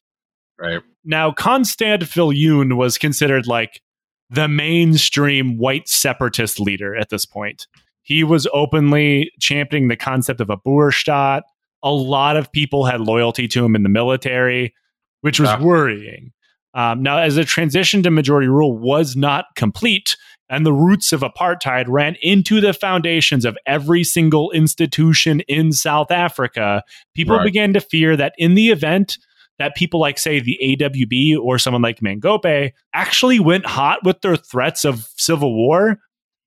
Right. 0.60 0.82
Now, 1.06 1.32
Constant 1.32 2.04
Viljoen 2.04 2.76
was 2.76 2.98
considered 2.98 3.48
like 3.48 3.82
the 4.30 4.48
mainstream 4.48 5.58
white 5.58 5.88
separatist 5.88 6.60
leader 6.60 6.96
at 6.96 7.10
this 7.10 7.26
point. 7.26 7.68
He 8.02 8.24
was 8.24 8.48
openly 8.54 9.32
championing 9.40 9.88
the 9.88 9.96
concept 9.96 10.42
of 10.42 10.50
a 10.50 10.58
Boerstaat. 10.58 11.42
A 11.84 11.92
lot 11.92 12.36
of 12.36 12.52
people 12.52 12.86
had 12.86 13.00
loyalty 13.02 13.48
to 13.50 13.64
him 13.64 13.76
in 13.76 13.84
the 13.84 13.90
military, 13.90 14.74
which 15.22 15.40
was 15.40 15.50
Ah. 15.50 15.60
worrying. 15.62 16.32
Um, 16.74 17.02
now, 17.02 17.18
as 17.18 17.36
the 17.36 17.46
transition 17.46 18.04
to 18.04 18.12
majority 18.12 18.48
rule 18.48 18.78
was 18.78 19.16
not 19.16 19.46
complete, 19.56 20.18
and 20.50 20.66
the 20.66 20.74
roots 20.74 21.12
of 21.12 21.22
apartheid 21.22 21.86
ran 21.88 22.16
into 22.22 22.62
the 22.62 22.74
foundations 22.74 23.46
of 23.46 23.58
every 23.66 24.04
single 24.04 24.52
institution 24.52 25.42
in 25.42 25.72
South 25.72 26.12
Africa, 26.12 26.84
people 27.14 27.38
Right. 27.38 27.46
began 27.46 27.74
to 27.74 27.82
fear 27.82 28.16
that 28.16 28.34
in 28.38 28.56
the 28.56 28.70
event 28.70 29.18
that 29.60 29.76
people 29.76 30.00
like, 30.00 30.20
say, 30.20 30.40
the 30.40 30.58
AWB 30.62 31.36
or 31.38 31.58
someone 31.58 31.82
like 31.82 32.00
Mangope 32.02 32.72
actually 32.94 33.40
went 33.40 33.66
hot 33.66 34.04
with 34.06 34.22
their 34.22 34.36
threats 34.38 34.86
of 34.86 35.08
civil 35.18 35.54
war, 35.56 35.98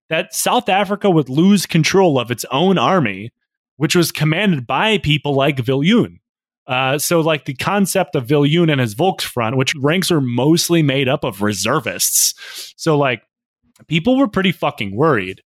that 0.08 0.34
South 0.34 0.68
Africa 0.68 1.10
would 1.10 1.28
lose 1.28 1.66
control 1.66 2.18
of 2.18 2.30
its 2.30 2.44
own 2.52 2.78
army, 2.78 3.32
which 3.76 3.96
was 3.96 4.12
commanded 4.12 4.66
by 4.66 4.98
people 4.98 5.34
like 5.34 5.56
Viljoen. 5.56 6.18
Uh, 6.66 6.98
so, 6.98 7.20
like 7.20 7.46
the 7.46 7.54
concept 7.54 8.14
of 8.14 8.26
Viljoen 8.28 8.70
and 8.70 8.80
his 8.80 8.94
Volksfront, 8.94 9.56
which 9.56 9.74
ranks 9.74 10.10
are 10.12 10.20
mostly 10.20 10.82
made 10.82 11.08
up 11.08 11.24
of 11.24 11.42
reservists. 11.42 12.72
So, 12.76 12.96
like, 12.96 13.22
people 13.88 14.16
were 14.16 14.28
pretty 14.28 14.52
fucking 14.52 14.96
worried. 14.96 15.42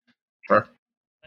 Sure. 0.46 0.68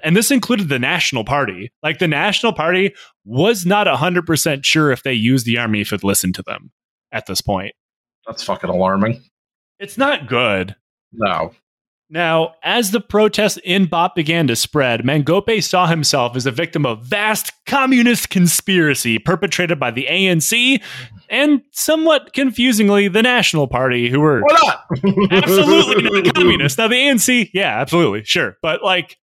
And 0.03 0.15
this 0.15 0.29
included 0.29 0.69
the 0.69 0.79
National 0.79 1.23
Party. 1.23 1.71
Like, 1.81 1.99
the 1.99 2.07
National 2.07 2.53
Party 2.53 2.93
was 3.25 3.65
not 3.65 3.87
100% 3.87 4.63
sure 4.63 4.91
if 4.91 5.03
they 5.03 5.13
used 5.13 5.45
the 5.45 5.57
army 5.57 5.81
if 5.81 5.91
it 5.91 6.03
listened 6.03 6.35
to 6.35 6.43
them 6.43 6.71
at 7.11 7.25
this 7.25 7.41
point. 7.41 7.73
That's 8.27 8.43
fucking 8.43 8.69
alarming. 8.69 9.23
It's 9.79 9.97
not 9.97 10.27
good. 10.27 10.75
No. 11.11 11.53
Now, 12.09 12.53
as 12.63 12.91
the 12.91 13.01
protests 13.01 13.59
in 13.65 13.87
BOP 13.87 14.15
began 14.15 14.47
to 14.47 14.55
spread, 14.55 15.03
Mangope 15.03 15.61
saw 15.61 15.87
himself 15.87 16.37
as 16.37 16.45
a 16.45 16.51
victim 16.51 16.85
of 16.85 17.03
vast 17.03 17.51
communist 17.65 18.29
conspiracy 18.29 19.19
perpetrated 19.19 19.77
by 19.77 19.91
the 19.91 20.07
ANC 20.09 20.81
and, 21.29 21.61
somewhat 21.71 22.31
confusingly, 22.31 23.09
the 23.09 23.21
National 23.21 23.67
Party, 23.67 24.09
who 24.09 24.21
were 24.21 24.41
absolutely 25.31 26.03
not 26.03 26.33
communist. 26.33 26.77
Now, 26.77 26.87
the 26.87 26.95
ANC, 26.95 27.49
yeah, 27.53 27.81
absolutely, 27.81 28.23
sure, 28.23 28.55
but 28.61 28.81
like 28.81 29.17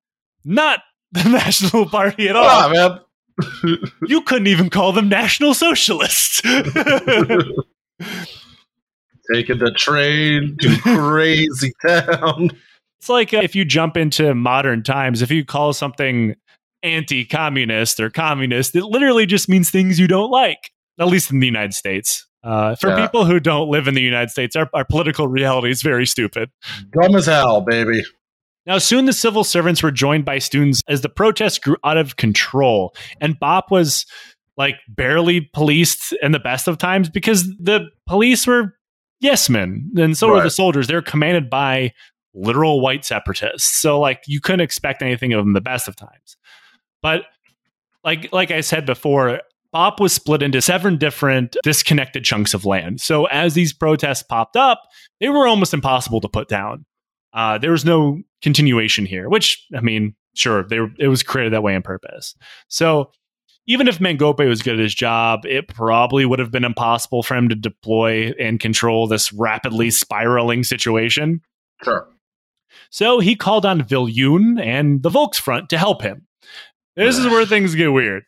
not 0.44 0.80
the 1.12 1.26
National 1.28 1.88
Party 1.88 2.28
at 2.28 2.36
all. 2.36 2.70
Man. 2.70 3.00
You 4.06 4.22
couldn't 4.22 4.46
even 4.46 4.70
call 4.70 4.92
them 4.92 5.08
National 5.08 5.54
Socialists. 5.54 6.40
Taking 6.40 6.62
the 9.58 9.74
train 9.76 10.56
to 10.60 10.78
crazy 10.82 11.72
town. 11.84 12.50
It's 13.04 13.10
like 13.10 13.34
uh, 13.34 13.40
if 13.42 13.54
you 13.54 13.66
jump 13.66 13.98
into 13.98 14.34
modern 14.34 14.82
times, 14.82 15.20
if 15.20 15.30
you 15.30 15.44
call 15.44 15.74
something 15.74 16.36
anti 16.82 17.26
communist 17.26 18.00
or 18.00 18.08
communist, 18.08 18.74
it 18.74 18.86
literally 18.86 19.26
just 19.26 19.46
means 19.46 19.70
things 19.70 20.00
you 20.00 20.08
don't 20.08 20.30
like, 20.30 20.70
at 20.98 21.08
least 21.08 21.30
in 21.30 21.38
the 21.38 21.46
United 21.46 21.74
States. 21.74 22.26
Uh, 22.42 22.74
for 22.76 22.88
Yeah. 22.88 22.96
people 23.04 23.26
who 23.26 23.38
don't 23.40 23.68
live 23.68 23.88
in 23.88 23.94
the 23.94 24.00
United 24.00 24.30
States, 24.30 24.56
our, 24.56 24.70
our 24.72 24.86
political 24.86 25.28
reality 25.28 25.68
is 25.70 25.82
very 25.82 26.06
stupid. 26.06 26.48
Dumb 26.98 27.14
as 27.14 27.26
hell, 27.26 27.60
baby. 27.60 28.02
Now, 28.64 28.78
soon 28.78 29.04
the 29.04 29.12
civil 29.12 29.44
servants 29.44 29.82
were 29.82 29.90
joined 29.90 30.24
by 30.24 30.38
students 30.38 30.80
as 30.88 31.02
the 31.02 31.10
protests 31.10 31.58
grew 31.58 31.76
out 31.84 31.98
of 31.98 32.16
control, 32.16 32.94
and 33.20 33.38
BOP 33.38 33.70
was 33.70 34.06
like 34.56 34.76
barely 34.88 35.42
policed 35.52 36.14
in 36.22 36.32
the 36.32 36.38
best 36.38 36.68
of 36.68 36.78
times 36.78 37.10
because 37.10 37.44
the 37.58 37.86
police 38.06 38.46
were 38.46 38.72
yes 39.20 39.50
men, 39.50 39.90
and 39.94 40.16
so 40.16 40.28
were 40.28 40.42
the 40.42 40.48
soldiers. 40.48 40.86
They're 40.86 41.02
commanded 41.02 41.50
by 41.50 41.92
literal 42.34 42.80
white 42.80 43.04
separatists, 43.04 43.80
so 43.80 44.00
like 44.00 44.22
you 44.26 44.40
couldn't 44.40 44.60
expect 44.60 45.02
anything 45.02 45.32
of 45.32 45.44
them 45.44 45.52
the 45.52 45.60
best 45.60 45.88
of 45.88 45.96
times. 45.96 46.36
But 47.02 47.22
like 48.02 48.32
like 48.32 48.50
I 48.50 48.60
said 48.60 48.86
before, 48.86 49.40
BOP 49.72 50.00
was 50.00 50.12
split 50.12 50.42
into 50.42 50.62
seven 50.62 50.96
different 50.96 51.56
disconnected 51.64 52.24
chunks 52.24 52.54
of 52.54 52.64
land. 52.64 53.00
So 53.00 53.26
as 53.26 53.54
these 53.54 53.72
protests 53.72 54.22
popped 54.22 54.56
up, 54.56 54.80
they 55.20 55.28
were 55.28 55.46
almost 55.46 55.74
impossible 55.74 56.20
to 56.20 56.28
put 56.28 56.48
down. 56.48 56.84
Uh, 57.32 57.58
there 57.58 57.72
was 57.72 57.84
no 57.84 58.20
continuation 58.40 59.06
here, 59.06 59.28
which 59.28 59.66
I 59.76 59.80
mean, 59.80 60.14
sure, 60.36 60.62
they 60.62 60.78
were, 60.78 60.90
it 60.98 61.08
was 61.08 61.22
created 61.22 61.52
that 61.52 61.62
way 61.64 61.74
on 61.74 61.82
purpose. 61.82 62.36
So 62.68 63.10
even 63.66 63.88
if 63.88 63.98
Mangope 63.98 64.46
was 64.46 64.62
good 64.62 64.74
at 64.74 64.80
his 64.80 64.94
job, 64.94 65.44
it 65.46 65.68
probably 65.68 66.24
would 66.24 66.38
have 66.38 66.50
been 66.50 66.64
impossible 66.64 67.22
for 67.22 67.34
him 67.34 67.48
to 67.48 67.54
deploy 67.54 68.32
and 68.38 68.60
control 68.60 69.08
this 69.08 69.32
rapidly 69.32 69.90
spiraling 69.90 70.62
situation. 70.62 71.40
Sure. 71.82 72.06
So 72.90 73.20
he 73.20 73.34
called 73.36 73.64
on 73.66 73.80
Viljoen 73.82 74.60
and 74.60 75.02
the 75.02 75.10
Volksfront 75.10 75.68
to 75.68 75.78
help 75.78 76.02
him. 76.02 76.26
This 76.96 77.18
is 77.18 77.26
where 77.26 77.44
things 77.46 77.74
get 77.74 77.92
weird. 77.92 78.24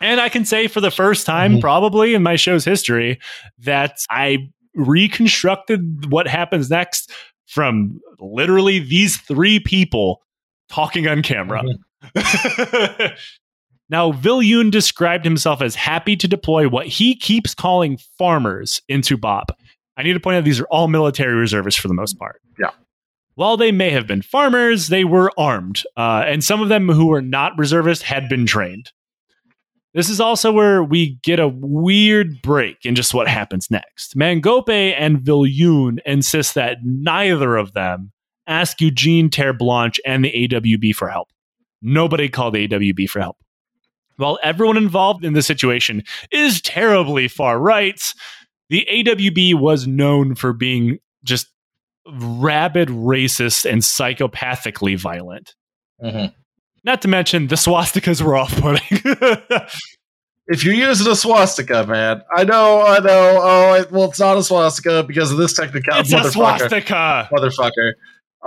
And 0.00 0.20
I 0.20 0.28
can 0.28 0.44
say 0.44 0.68
for 0.68 0.80
the 0.80 0.90
first 0.90 1.26
time, 1.26 1.54
Mhm. 1.56 1.60
probably 1.60 2.14
in 2.14 2.22
my 2.22 2.36
show's 2.36 2.64
history, 2.64 3.18
that 3.60 3.98
I 4.10 4.48
reconstructed 4.74 6.10
what 6.10 6.28
happens 6.28 6.70
next 6.70 7.10
from 7.46 8.00
literally 8.20 8.78
these 8.78 9.16
three 9.16 9.58
people 9.60 10.22
talking 10.68 11.08
on 11.08 11.22
camera. 11.22 11.62
now, 13.88 14.12
Viljoen 14.12 14.70
described 14.70 15.24
himself 15.24 15.62
as 15.62 15.74
happy 15.74 16.16
to 16.16 16.28
deploy 16.28 16.68
what 16.68 16.86
he 16.86 17.14
keeps 17.14 17.54
calling 17.54 17.98
farmers 18.18 18.82
into 18.88 19.16
BOP. 19.16 19.52
I 19.96 20.02
need 20.02 20.12
to 20.12 20.20
point 20.20 20.36
out 20.36 20.44
these 20.44 20.60
are 20.60 20.66
all 20.66 20.88
military 20.88 21.34
reservists 21.34 21.80
for 21.80 21.88
the 21.88 21.94
most 21.94 22.18
part. 22.18 22.40
Yeah. 22.58 22.70
While 23.36 23.58
they 23.58 23.70
may 23.70 23.90
have 23.90 24.06
been 24.06 24.22
farmers, 24.22 24.88
they 24.88 25.04
were 25.04 25.30
armed, 25.38 25.82
uh, 25.94 26.24
and 26.26 26.42
some 26.42 26.62
of 26.62 26.70
them 26.70 26.88
who 26.88 27.06
were 27.06 27.20
not 27.20 27.52
reservists 27.58 28.02
had 28.02 28.30
been 28.30 28.46
trained. 28.46 28.92
This 29.92 30.08
is 30.08 30.20
also 30.20 30.52
where 30.52 30.82
we 30.82 31.18
get 31.22 31.38
a 31.38 31.48
weird 31.48 32.40
break 32.42 32.78
in 32.84 32.94
just 32.94 33.12
what 33.12 33.28
happens 33.28 33.70
next. 33.70 34.16
Mangope 34.16 34.70
and 34.70 35.18
Viljoen 35.18 35.98
insist 36.06 36.54
that 36.54 36.78
neither 36.82 37.56
of 37.56 37.74
them 37.74 38.12
ask 38.46 38.80
Eugene 38.80 39.28
Terre'Blanche 39.28 39.98
and 40.06 40.24
the 40.24 40.48
AWB 40.48 40.94
for 40.94 41.08
help. 41.08 41.28
Nobody 41.82 42.30
called 42.30 42.54
the 42.54 42.66
AWB 42.66 43.08
for 43.08 43.20
help. 43.20 43.36
While 44.16 44.38
everyone 44.42 44.78
involved 44.78 45.26
in 45.26 45.34
the 45.34 45.42
situation 45.42 46.04
is 46.30 46.62
terribly 46.62 47.28
far 47.28 47.60
right, 47.60 48.02
the 48.70 48.86
AWB 48.90 49.60
was 49.60 49.86
known 49.86 50.34
for 50.34 50.54
being 50.54 50.98
just 51.22 51.48
rabid, 52.12 52.88
racist, 52.88 53.68
and 53.70 53.82
psychopathically 53.82 54.98
violent. 54.98 55.54
Mhm. 56.02 56.32
Not 56.84 57.02
to 57.02 57.08
mention 57.08 57.48
the 57.48 57.56
swastikas 57.56 58.22
were 58.22 58.36
off 58.36 58.54
putting. 58.60 59.00
If 60.48 60.64
you're 60.64 60.74
using 60.74 61.10
a 61.10 61.16
swastika, 61.16 61.84
man, 61.86 62.22
I 62.36 62.44
know, 62.44 62.80
I 62.80 63.00
know. 63.00 63.40
Oh, 63.42 63.74
it, 63.74 63.90
well, 63.90 64.04
it's 64.08 64.20
not 64.20 64.36
a 64.36 64.44
swastika 64.44 65.02
because 65.02 65.32
of 65.32 65.38
this 65.38 65.54
technical 65.54 65.96
it's 65.98 66.12
a 66.12 66.18
motherfucker. 66.18 66.32
swastika. 66.32 67.28
Motherfucker. 67.32 67.92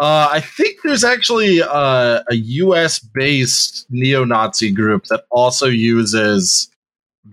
Uh, 0.01 0.29
I 0.31 0.39
think 0.39 0.77
there's 0.85 1.03
actually 1.03 1.61
uh, 1.61 2.21
a 2.29 2.35
U.S. 2.35 2.99
based 2.99 3.85
neo-Nazi 3.89 4.71
group 4.71 5.05
that 5.09 5.25
also 5.29 5.65
uses 5.65 6.69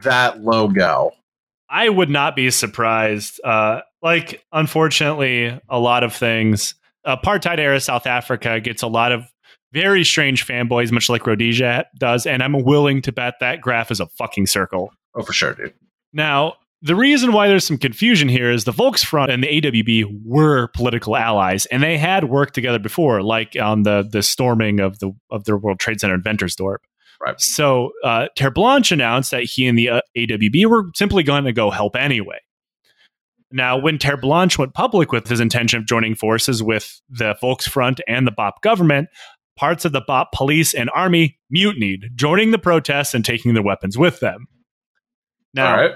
that 0.02 0.40
logo. 0.40 1.12
I 1.70 1.88
would 1.88 2.10
not 2.10 2.34
be 2.34 2.50
surprised. 2.50 3.40
Uh, 3.44 3.82
like, 4.02 4.44
unfortunately, 4.52 5.58
a 5.68 5.78
lot 5.78 6.04
of 6.04 6.14
things. 6.14 6.74
Apartheid 7.06 7.58
era 7.58 7.80
South 7.80 8.06
Africa 8.06 8.60
gets 8.60 8.82
a 8.82 8.88
lot 8.88 9.12
of 9.12 9.24
very 9.72 10.04
strange 10.04 10.46
fanboys, 10.46 10.90
much 10.90 11.08
like 11.08 11.26
Rhodesia 11.26 11.86
does, 11.98 12.26
and 12.26 12.42
I'm 12.42 12.64
willing 12.64 13.02
to 13.02 13.12
bet 13.12 13.34
that 13.40 13.60
graph 13.60 13.90
is 13.90 14.00
a 14.00 14.06
fucking 14.06 14.46
circle. 14.46 14.92
Oh, 15.14 15.22
for 15.22 15.32
sure, 15.32 15.54
dude. 15.54 15.74
Now, 16.12 16.54
the 16.82 16.94
reason 16.94 17.32
why 17.32 17.48
there's 17.48 17.66
some 17.66 17.78
confusion 17.78 18.28
here 18.28 18.50
is 18.50 18.64
the 18.64 18.72
Volksfront 18.72 19.30
and 19.30 19.42
the 19.42 19.60
AWB 19.60 20.22
were 20.24 20.68
political 20.68 21.16
allies, 21.16 21.66
and 21.66 21.82
they 21.82 21.98
had 21.98 22.24
worked 22.24 22.54
together 22.54 22.78
before, 22.78 23.22
like 23.22 23.56
on 23.60 23.82
the 23.82 24.06
the 24.08 24.22
storming 24.22 24.80
of 24.80 24.98
the 24.98 25.12
of 25.30 25.44
their 25.44 25.56
World 25.56 25.80
Trade 25.80 26.00
Center 26.00 26.14
in 26.14 26.22
Ventersdorp. 26.22 26.78
Right. 27.20 27.40
So 27.40 27.92
uh, 28.04 28.28
Terre'Blanche 28.36 28.92
announced 28.92 29.30
that 29.30 29.44
he 29.44 29.66
and 29.66 29.78
the 29.78 29.88
uh, 29.88 30.00
AWB 30.16 30.66
were 30.66 30.84
simply 30.94 31.22
going 31.22 31.44
to 31.44 31.52
go 31.52 31.70
help 31.70 31.96
anyway. 31.96 32.38
Now, 33.52 33.78
when 33.78 33.98
Terre'Blanche 33.98 34.58
went 34.58 34.74
public 34.74 35.12
with 35.12 35.28
his 35.28 35.40
intention 35.40 35.78
of 35.78 35.86
joining 35.86 36.14
forces 36.14 36.62
with 36.62 37.00
the 37.08 37.36
Volksfront 37.42 38.00
and 38.08 38.26
the 38.26 38.32
BOP 38.32 38.60
government, 38.62 39.08
parts 39.56 39.84
of 39.84 39.92
the 39.92 40.00
BOP 40.00 40.32
police 40.32 40.74
and 40.74 40.90
army 40.94 41.38
mutinied, 41.50 42.10
joining 42.16 42.50
the 42.50 42.58
protests 42.58 43.14
and 43.14 43.24
taking 43.24 43.54
their 43.54 43.62
weapons 43.62 43.96
with 43.96 44.20
them. 44.20 44.46
Now, 45.54 45.70
All 45.74 45.80
right. 45.80 45.94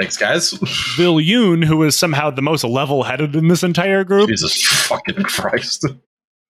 Thanks, 0.00 0.16
guys. 0.16 0.50
Viljoen, 0.96 1.64
who 1.64 1.78
was 1.78 1.98
somehow 1.98 2.30
the 2.30 2.40
most 2.42 2.64
level 2.64 3.02
headed 3.02 3.36
in 3.36 3.48
this 3.48 3.62
entire 3.62 4.04
group, 4.04 4.28
Jesus 4.28 4.62
fucking 4.86 5.22
Christ. 5.24 5.86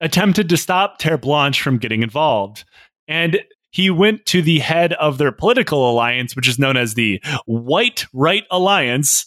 attempted 0.00 0.48
to 0.48 0.56
stop 0.56 1.00
Terre'Blanche 1.00 1.60
from 1.60 1.78
getting 1.78 2.02
involved. 2.02 2.64
And 3.08 3.40
he 3.70 3.90
went 3.90 4.26
to 4.26 4.42
the 4.42 4.60
head 4.60 4.92
of 4.94 5.18
their 5.18 5.32
political 5.32 5.90
alliance, 5.90 6.36
which 6.36 6.46
is 6.46 6.58
known 6.58 6.76
as 6.76 6.94
the 6.94 7.20
White 7.46 8.06
Right 8.12 8.44
Alliance. 8.50 9.26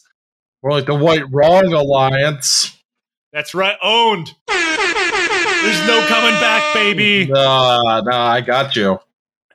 We're 0.66 0.72
like 0.72 0.88
the 0.88 0.96
White 0.96 1.32
Wrong 1.32 1.72
Alliance. 1.74 2.76
That's 3.32 3.54
right, 3.54 3.78
owned. 3.84 4.34
There's 4.48 5.88
no 5.88 6.04
coming 6.08 6.34
back, 6.42 6.74
baby. 6.74 7.28
Nah, 7.28 8.02
nah, 8.04 8.26
I 8.32 8.42
got 8.42 8.76
you. 8.76 8.98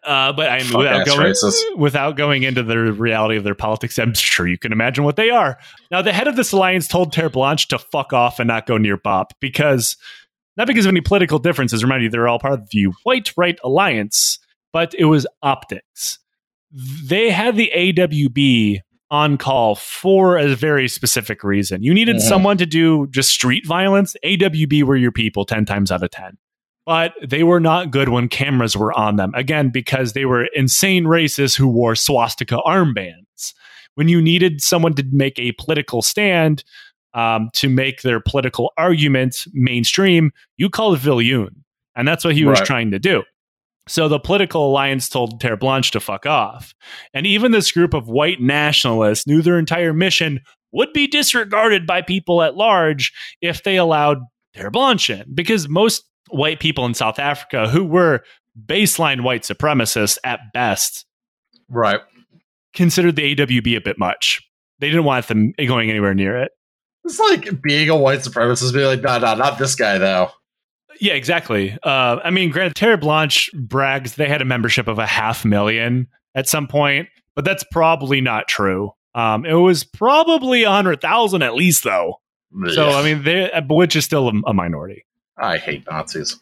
Uh, 0.04 0.32
but 0.32 0.48
I'm 0.48 0.60
Fuck 0.66 0.78
without 0.78 1.06
going 1.06 1.18
racist. 1.18 1.76
without 1.76 2.16
going 2.16 2.44
into 2.44 2.62
the 2.62 2.92
reality 2.92 3.36
of 3.36 3.42
their 3.42 3.56
politics. 3.56 3.98
I'm 3.98 4.14
sure 4.14 4.46
you 4.46 4.56
can 4.56 4.70
imagine 4.70 5.02
what 5.02 5.16
they 5.16 5.30
are. 5.30 5.58
Now, 5.90 6.00
the 6.00 6.12
head 6.12 6.28
of 6.28 6.36
this 6.36 6.52
alliance 6.52 6.86
told 6.86 7.12
Terre'Blanche 7.12 7.66
to 7.70 7.80
fuck 7.80 8.12
off 8.12 8.38
and 8.38 8.46
not 8.46 8.66
go 8.66 8.78
near 8.78 8.96
Bop 8.96 9.32
because 9.40 9.96
not 10.56 10.68
because 10.68 10.86
of 10.86 10.90
any 10.90 11.00
political 11.00 11.40
differences. 11.40 11.82
Remind 11.82 12.04
you, 12.04 12.10
they're 12.10 12.28
all 12.28 12.38
part 12.38 12.54
of 12.54 12.70
the 12.70 12.84
White 13.02 13.32
Right 13.36 13.58
Alliance, 13.64 14.38
but 14.72 14.94
it 14.94 15.06
was 15.06 15.26
optics. 15.42 16.20
They 16.70 17.30
had 17.30 17.56
the 17.56 17.72
AWB 17.74 18.82
on 19.10 19.36
call 19.36 19.74
for 19.74 20.36
a 20.38 20.54
very 20.54 20.88
specific 20.88 21.42
reason. 21.42 21.82
You 21.82 21.92
needed 21.92 22.16
Mhm. 22.16 22.20
someone 22.20 22.56
to 22.58 22.66
do 22.66 23.08
just 23.10 23.30
street 23.30 23.66
violence. 23.66 24.16
AWB 24.22 24.82
were 24.82 24.96
your 24.96 25.12
people 25.12 25.44
10 25.44 25.64
times 25.64 25.90
out 25.90 26.02
of 26.02 26.10
10 26.10 26.36
but 26.86 27.12
they 27.24 27.44
were 27.44 27.60
not 27.60 27.90
good 27.92 28.08
when 28.08 28.26
cameras 28.26 28.76
were 28.76 28.92
on 28.98 29.14
them. 29.14 29.30
Again, 29.34 29.68
because 29.68 30.12
they 30.12 30.24
were 30.24 30.48
insane 30.56 31.04
racists 31.04 31.56
who 31.56 31.68
wore 31.68 31.94
swastika 31.94 32.56
armbands. 32.66 33.52
When 33.94 34.08
you 34.08 34.20
needed 34.20 34.60
someone 34.60 34.94
to 34.94 35.04
make 35.12 35.38
a 35.38 35.52
political 35.52 36.02
stand, 36.02 36.64
um, 37.14 37.50
to 37.52 37.68
make 37.68 38.02
their 38.02 38.18
political 38.18 38.72
argument 38.76 39.44
mainstream, 39.52 40.32
you 40.56 40.68
called 40.68 40.98
Viljoen. 40.98 41.50
And 41.94 42.08
that's 42.08 42.24
what 42.24 42.34
he 42.34 42.44
was 42.44 42.60
trying 42.60 42.90
to 42.92 42.98
do. 42.98 43.22
So 43.90 44.06
the 44.06 44.20
political 44.20 44.68
alliance 44.68 45.08
told 45.08 45.40
Terre'Blanche 45.40 45.90
to 45.90 46.00
fuck 46.00 46.24
off. 46.24 46.74
And 47.12 47.26
even 47.26 47.50
this 47.50 47.72
group 47.72 47.92
of 47.92 48.08
white 48.08 48.40
nationalists 48.40 49.26
knew 49.26 49.42
their 49.42 49.58
entire 49.58 49.92
mission 49.92 50.42
would 50.70 50.92
be 50.92 51.08
disregarded 51.08 51.88
by 51.88 52.00
people 52.00 52.40
at 52.40 52.54
large 52.54 53.12
if 53.42 53.64
they 53.64 53.76
allowed 53.76 54.18
Terre'Blanche 54.54 55.22
in. 55.22 55.34
Because 55.34 55.68
most 55.68 56.04
white 56.28 56.60
people 56.60 56.86
in 56.86 56.94
South 56.94 57.18
Africa 57.18 57.68
who 57.68 57.84
were 57.84 58.22
baseline 58.64 59.22
white 59.22 59.42
supremacists 59.42 60.18
at 60.22 60.38
best 60.54 61.04
Right. 61.68 62.00
considered 62.72 63.16
the 63.16 63.34
AWB 63.34 63.76
a 63.76 63.80
bit 63.80 63.98
much. 63.98 64.40
They 64.78 64.86
didn't 64.86 65.04
want 65.04 65.26
them 65.26 65.52
going 65.58 65.90
anywhere 65.90 66.14
near 66.14 66.40
it. 66.40 66.52
It's 67.04 67.18
like 67.18 67.60
being 67.60 67.88
a 67.88 67.96
white 67.96 68.20
supremacist, 68.20 68.72
being 68.72 68.86
like, 68.86 69.02
nah, 69.02 69.18
nah, 69.18 69.34
not 69.34 69.58
this 69.58 69.74
guy, 69.74 69.98
though. 69.98 70.30
Yeah, 71.00 71.14
exactly. 71.14 71.76
Uh, 71.82 72.18
I 72.22 72.30
mean, 72.30 72.50
granted, 72.50 72.74
Terre'Blanche 72.74 73.52
brags 73.54 74.16
they 74.16 74.28
had 74.28 74.42
a 74.42 74.44
membership 74.44 74.86
of 74.86 74.98
a 74.98 75.06
half 75.06 75.44
million 75.44 76.08
at 76.34 76.48
some 76.48 76.68
point, 76.68 77.08
but 77.34 77.44
that's 77.44 77.64
probably 77.72 78.20
not 78.20 78.48
true. 78.48 78.92
Um, 79.14 79.44
it 79.44 79.54
was 79.54 79.82
probably 79.82 80.62
a 80.62 80.70
hundred 80.70 81.00
thousand 81.00 81.42
at 81.42 81.54
least, 81.54 81.84
though. 81.84 82.20
So, 82.74 82.90
I 82.90 83.02
mean, 83.02 83.22
they, 83.22 83.50
which 83.68 83.94
is 83.96 84.04
still 84.04 84.28
a, 84.28 84.32
a 84.46 84.54
minority. 84.54 85.06
I 85.38 85.56
hate 85.56 85.84
Nazis. 85.88 86.38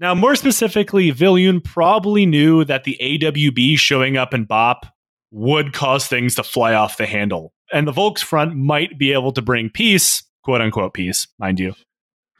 Now, 0.00 0.14
more 0.14 0.36
specifically, 0.36 1.12
Viljoen 1.12 1.62
probably 1.62 2.24
knew 2.24 2.64
that 2.64 2.84
the 2.84 2.96
AWB 3.00 3.76
showing 3.78 4.16
up 4.16 4.32
in 4.32 4.44
BOP 4.44 4.86
would 5.32 5.72
cause 5.72 6.06
things 6.06 6.36
to 6.36 6.44
fly 6.44 6.72
off 6.74 6.96
the 6.96 7.06
handle. 7.06 7.52
And 7.72 7.86
the 7.86 7.92
Volksfront 7.92 8.54
might 8.54 8.98
be 8.98 9.12
able 9.12 9.32
to 9.32 9.42
bring 9.42 9.68
peace, 9.68 10.22
quote 10.42 10.60
unquote 10.60 10.94
peace, 10.94 11.26
mind 11.38 11.58
you, 11.58 11.74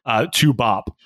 uh, 0.06 0.28
to 0.34 0.52
BOP. 0.54 0.96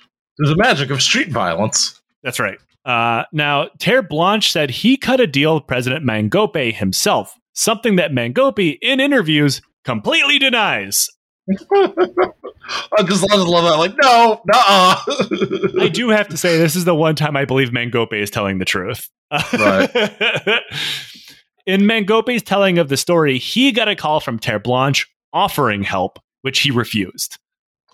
There's 0.43 0.57
the 0.57 0.61
magic 0.61 0.89
of 0.89 1.01
street 1.01 1.29
violence. 1.29 2.01
That's 2.21 2.37
right. 2.37 2.57
Uh, 2.83 3.23
now, 3.31 3.69
Terre'Blanche 3.79 4.51
said 4.51 4.71
he 4.71 4.97
cut 4.97 5.21
a 5.21 5.27
deal 5.27 5.55
with 5.55 5.67
President 5.67 6.03
Mangope 6.03 6.73
himself, 6.73 7.39
something 7.53 7.95
that 7.95 8.11
Mangope, 8.11 8.77
in 8.81 8.99
interviews, 8.99 9.61
completely 9.85 10.39
denies. 10.39 11.09
I 11.49 13.03
just, 13.05 13.25
just 13.25 13.47
love 13.47 13.63
that. 13.63 13.77
Like, 13.77 13.95
no, 14.01 14.41
nah. 14.45 15.81
I 15.81 15.87
do 15.87 16.09
have 16.09 16.27
to 16.27 16.35
say, 16.35 16.57
this 16.57 16.75
is 16.75 16.83
the 16.83 16.93
one 16.93 17.15
time 17.15 17.37
I 17.37 17.45
believe 17.45 17.71
Mangope 17.71 18.11
is 18.11 18.29
telling 18.29 18.59
the 18.59 18.65
truth. 18.65 19.09
Right. 19.31 19.89
In 21.65 21.85
Mangope's 21.85 22.43
telling 22.43 22.79
of 22.79 22.89
the 22.89 22.97
story, 22.97 23.37
he 23.37 23.71
got 23.71 23.87
a 23.87 23.95
call 23.95 24.19
from 24.19 24.39
Terre'Blanche 24.39 25.05
offering 25.31 25.83
help, 25.83 26.19
which 26.41 26.59
he 26.59 26.69
refused. 26.69 27.37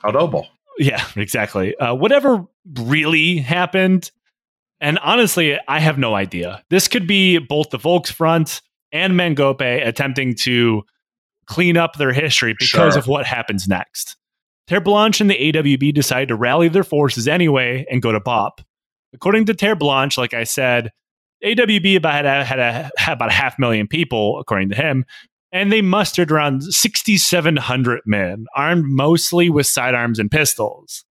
How 0.02 0.10
noble. 0.10 0.47
Yeah, 0.80 1.04
exactly. 1.16 1.76
Uh, 1.78 1.94
whatever 1.94 2.46
really 2.80 3.38
happened, 3.38 4.10
and 4.82 4.98
honestly, 5.00 5.60
I 5.68 5.80
have 5.80 5.98
no 6.00 6.16
idea. 6.16 6.64
This 6.70 6.88
could 6.88 7.06
be 7.06 7.38
both 7.38 7.70
the 7.70 7.78
Volksfront 7.78 8.62
and 8.92 9.16
Mangope 9.16 9.62
attempting 9.62 10.36
to 10.44 10.84
clean 11.46 11.78
up 11.78 11.98
their 11.98 12.14
history 12.14 12.56
because 12.58 12.94
Sure. 12.94 13.00
of 13.00 13.08
what 13.08 13.26
happens 13.26 13.68
next. 13.68 14.16
Terre'Blanche 14.70 15.20
and 15.20 15.30
the 15.30 15.52
AWB 15.52 15.94
decide 15.94 16.28
to 16.30 16.36
rally 16.36 16.70
their 16.70 16.84
forces 16.84 17.28
anyway 17.28 17.86
and 17.92 18.02
go 18.02 18.12
to 18.12 18.20
Bop. 18.20 18.62
According 19.14 19.46
to 19.46 19.54
Terre'Blanche, 19.54 20.18
like 20.18 20.34
I 20.34 20.44
said, 20.44 20.92
AWB 21.44 21.96
about 21.98 22.14
had, 22.14 22.26
a, 22.26 22.44
had, 22.46 22.60
a, 22.60 22.92
had 22.98 23.14
about 23.14 23.30
a 23.30 23.34
half 23.34 23.58
million 23.58 23.88
people, 23.88 24.40
according 24.40 24.70
to 24.70 24.76
him, 24.76 25.06
and 25.52 25.72
they 25.72 25.82
mustered 25.82 26.32
around 26.32 26.64
6,700 26.64 28.02
men, 28.06 28.45
armed 28.56 28.86
mostly 28.86 29.50
with 29.50 29.66
sidearms 29.66 30.20
and 30.20 30.30
pistols. 30.30 31.04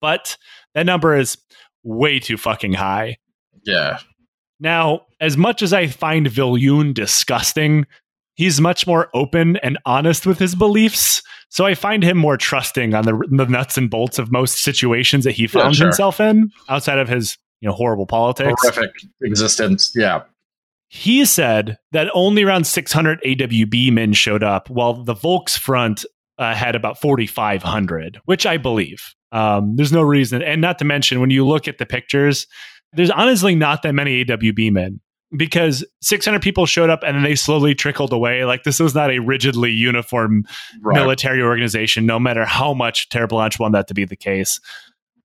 But 0.00 0.36
that 0.74 0.86
number 0.86 1.16
is 1.16 1.36
way 1.82 2.18
too 2.18 2.36
fucking 2.36 2.74
high. 2.74 3.18
Yeah. 3.64 3.98
Now, 4.60 5.02
as 5.20 5.36
much 5.36 5.62
as 5.62 5.72
I 5.72 5.86
find 5.86 6.26
Viljoen 6.26 6.94
disgusting, 6.94 7.86
he's 8.34 8.60
much 8.60 8.86
more 8.86 9.10
open 9.14 9.56
and 9.58 9.78
honest 9.84 10.26
with 10.26 10.38
his 10.38 10.54
beliefs. 10.54 11.22
So 11.48 11.66
I 11.66 11.74
find 11.74 12.02
him 12.02 12.16
more 12.16 12.36
trusting 12.36 12.94
on 12.94 13.04
the, 13.04 13.12
the 13.30 13.46
nuts 13.46 13.76
and 13.76 13.90
bolts 13.90 14.18
of 14.18 14.32
most 14.32 14.62
situations 14.62 15.24
that 15.24 15.32
he 15.32 15.46
found 15.46 15.76
sure. 15.76 15.86
himself 15.86 16.20
in, 16.20 16.50
outside 16.68 16.98
of 16.98 17.08
his 17.08 17.36
you 17.60 17.68
know 17.68 17.74
horrible 17.74 18.06
politics. 18.06 18.60
Horrific 18.60 18.90
existence. 19.22 19.92
Yeah. 19.94 20.22
He 20.88 21.24
said 21.24 21.78
that 21.92 22.08
only 22.14 22.42
around 22.44 22.66
600 22.66 23.20
AWB 23.22 23.92
men 23.92 24.12
showed 24.12 24.42
up, 24.42 24.70
while 24.70 25.02
the 25.02 25.14
Volksfront 25.14 26.04
uh, 26.38 26.54
had 26.54 26.76
about 26.76 27.00
4,500, 27.00 28.20
which 28.24 28.46
I 28.46 28.56
believe. 28.56 29.14
Um, 29.32 29.74
there's 29.76 29.92
no 29.92 30.02
reason, 30.02 30.42
and 30.42 30.60
not 30.60 30.78
to 30.78 30.84
mention 30.84 31.20
when 31.20 31.30
you 31.30 31.44
look 31.46 31.66
at 31.66 31.78
the 31.78 31.86
pictures, 31.86 32.46
there's 32.92 33.10
honestly 33.10 33.54
not 33.56 33.82
that 33.82 33.92
many 33.92 34.24
AWB 34.24 34.70
men 34.70 35.00
because 35.36 35.84
600 36.00 36.40
people 36.40 36.64
showed 36.66 36.90
up 36.90 37.02
and 37.04 37.16
then 37.16 37.24
they 37.24 37.34
slowly 37.34 37.74
trickled 37.74 38.12
away. 38.12 38.44
Like 38.44 38.62
this 38.62 38.78
was 38.78 38.94
not 38.94 39.10
a 39.10 39.18
rigidly 39.18 39.72
uniform 39.72 40.44
Right. 40.80 40.94
military 40.94 41.42
organization, 41.42 42.06
no 42.06 42.20
matter 42.20 42.44
how 42.44 42.72
much 42.72 43.08
Terre'Blanche 43.08 43.58
wanted 43.58 43.78
that 43.78 43.88
to 43.88 43.94
be 43.94 44.04
the 44.04 44.14
case. 44.16 44.60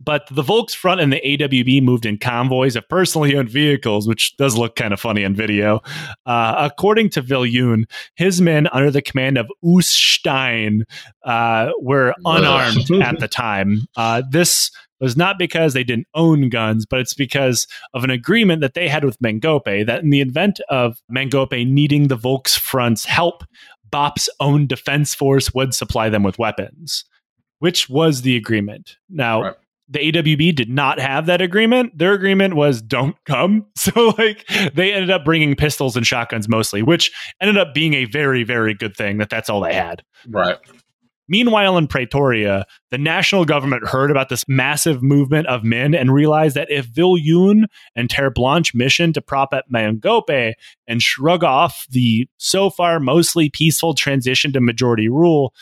But 0.02 0.28
the 0.32 0.44
Volksfront 0.44 1.02
and 1.02 1.12
the 1.12 1.22
AWB 1.26 1.84
moved 1.84 2.06
in 2.06 2.18
convoys 2.18 2.76
of 2.76 2.88
personally 2.88 3.36
owned 3.36 3.50
vehicles, 3.50 4.08
which 4.08 4.36
does 4.38 4.58
look 4.58 4.76
kind 4.76 4.94
of 4.94 5.00
funny 5.00 5.26
on 5.26 5.36
video. 5.36 5.82
Uh, 6.26 6.56
according 6.58 7.10
to 7.12 7.22
Viljoen, 7.22 7.84
his 8.16 8.40
men 8.40 8.68
under 8.72 8.92
the 8.92 9.02
command 9.02 9.38
of 9.38 9.50
Oos 9.66 9.90
Stein 9.90 10.86
uh, 11.26 11.72
were 11.82 12.14
unarmed 12.26 12.90
at 13.02 13.20
the 13.20 13.28
time. 13.28 13.82
Uh, 13.98 14.24
this 14.30 14.72
was 15.02 15.16
not 15.16 15.38
because 15.38 15.74
they 15.74 15.84
didn't 15.84 16.08
own 16.14 16.50
guns, 16.50 16.86
but 16.86 17.00
it's 17.00 17.14
because 17.14 17.68
of 17.94 18.04
an 18.04 18.10
agreement 18.10 18.62
that 18.62 18.74
they 18.74 18.88
had 18.88 19.04
with 19.04 19.20
Mangope 19.22 19.86
that 19.86 20.02
in 20.02 20.10
the 20.10 20.22
event 20.22 20.60
of 20.70 21.02
Mangope 21.10 21.52
needing 21.68 22.08
the 22.08 22.18
Volksfront's 22.18 23.06
help, 23.06 23.44
BOP's 23.90 24.30
own 24.40 24.68
defense 24.68 25.16
force 25.16 25.54
would 25.54 25.74
supply 25.74 26.10
them 26.10 26.24
with 26.24 26.38
weapons, 26.40 27.06
which 27.60 27.90
was 27.90 28.22
the 28.22 28.36
agreement. 28.36 28.98
Now, 29.10 29.42
Right. 29.42 29.56
The 29.90 30.12
AWB 30.12 30.56
did 30.56 30.70
not 30.70 31.00
have 31.00 31.26
that 31.26 31.42
agreement. 31.42 31.98
Their 31.98 32.14
agreement 32.14 32.56
was 32.56 32.82
don't 32.82 33.16
come. 33.26 33.66
So, 33.76 34.14
like, 34.18 34.46
they 34.74 34.94
ended 34.94 35.10
up 35.10 35.24
bringing 35.24 35.56
pistols 35.56 35.96
and 35.96 36.06
shotguns 36.06 36.50
mostly, 36.50 36.84
which 36.84 37.12
ended 37.42 37.58
up 37.58 37.74
being 37.74 37.94
a 37.94 38.06
very, 38.06 38.44
very 38.44 38.74
good 38.74 38.96
thing 38.96 39.18
that 39.20 39.30
that's 39.30 39.50
all 39.50 39.62
they 39.62 39.74
had. 39.74 40.04
Right. 40.28 40.58
Meanwhile, 41.30 41.78
in 41.78 41.88
Pretoria, 41.88 42.66
the 42.90 42.98
national 42.98 43.46
government 43.46 43.88
heard 43.88 44.10
about 44.10 44.30
this 44.30 44.44
massive 44.48 45.04
movement 45.04 45.46
of 45.48 45.64
men 45.64 45.94
and 45.94 46.12
realized 46.12 46.56
that 46.56 46.72
if 46.72 46.88
Viljoen 46.88 47.66
and 47.96 48.10
Terre'Blanche 48.10 48.74
mission 48.74 49.14
to 49.14 49.22
prop 49.22 49.54
up 49.54 49.66
Mangope 49.70 50.56
and 50.88 51.04
shrug 51.04 51.44
off 51.44 51.86
the 51.92 52.28
so 52.38 52.72
far 52.72 53.00
mostly 53.00 53.48
peaceful 53.48 53.94
transition 53.94 54.52
to 54.54 54.60
majority 54.60 55.08
rule, 55.08 55.54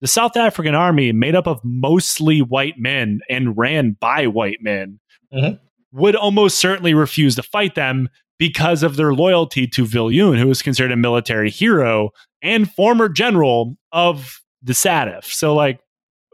the 0.00 0.06
South 0.06 0.36
African 0.36 0.74
army, 0.74 1.12
made 1.12 1.34
up 1.34 1.46
of 1.46 1.60
mostly 1.64 2.40
white 2.42 2.74
men 2.78 3.20
and 3.30 3.56
ran 3.56 3.96
by 3.98 4.26
white 4.26 4.58
men, 4.60 5.00
Mhm. 5.32 5.58
would 5.92 6.14
almost 6.16 6.58
certainly 6.58 6.94
refuse 6.94 7.34
to 7.36 7.42
fight 7.42 7.74
them 7.74 8.08
because 8.38 8.82
of 8.82 8.96
their 8.96 9.14
loyalty 9.14 9.66
to 9.66 9.84
Viljoen, 9.84 10.38
who 10.38 10.46
was 10.48 10.60
considered 10.62 10.92
a 10.92 10.96
military 10.96 11.50
hero 11.50 12.10
and 12.42 12.70
former 12.70 13.08
general 13.08 13.76
of 13.92 14.40
the 14.62 14.74
SADF. 14.74 15.24
So, 15.24 15.54
like, 15.54 15.80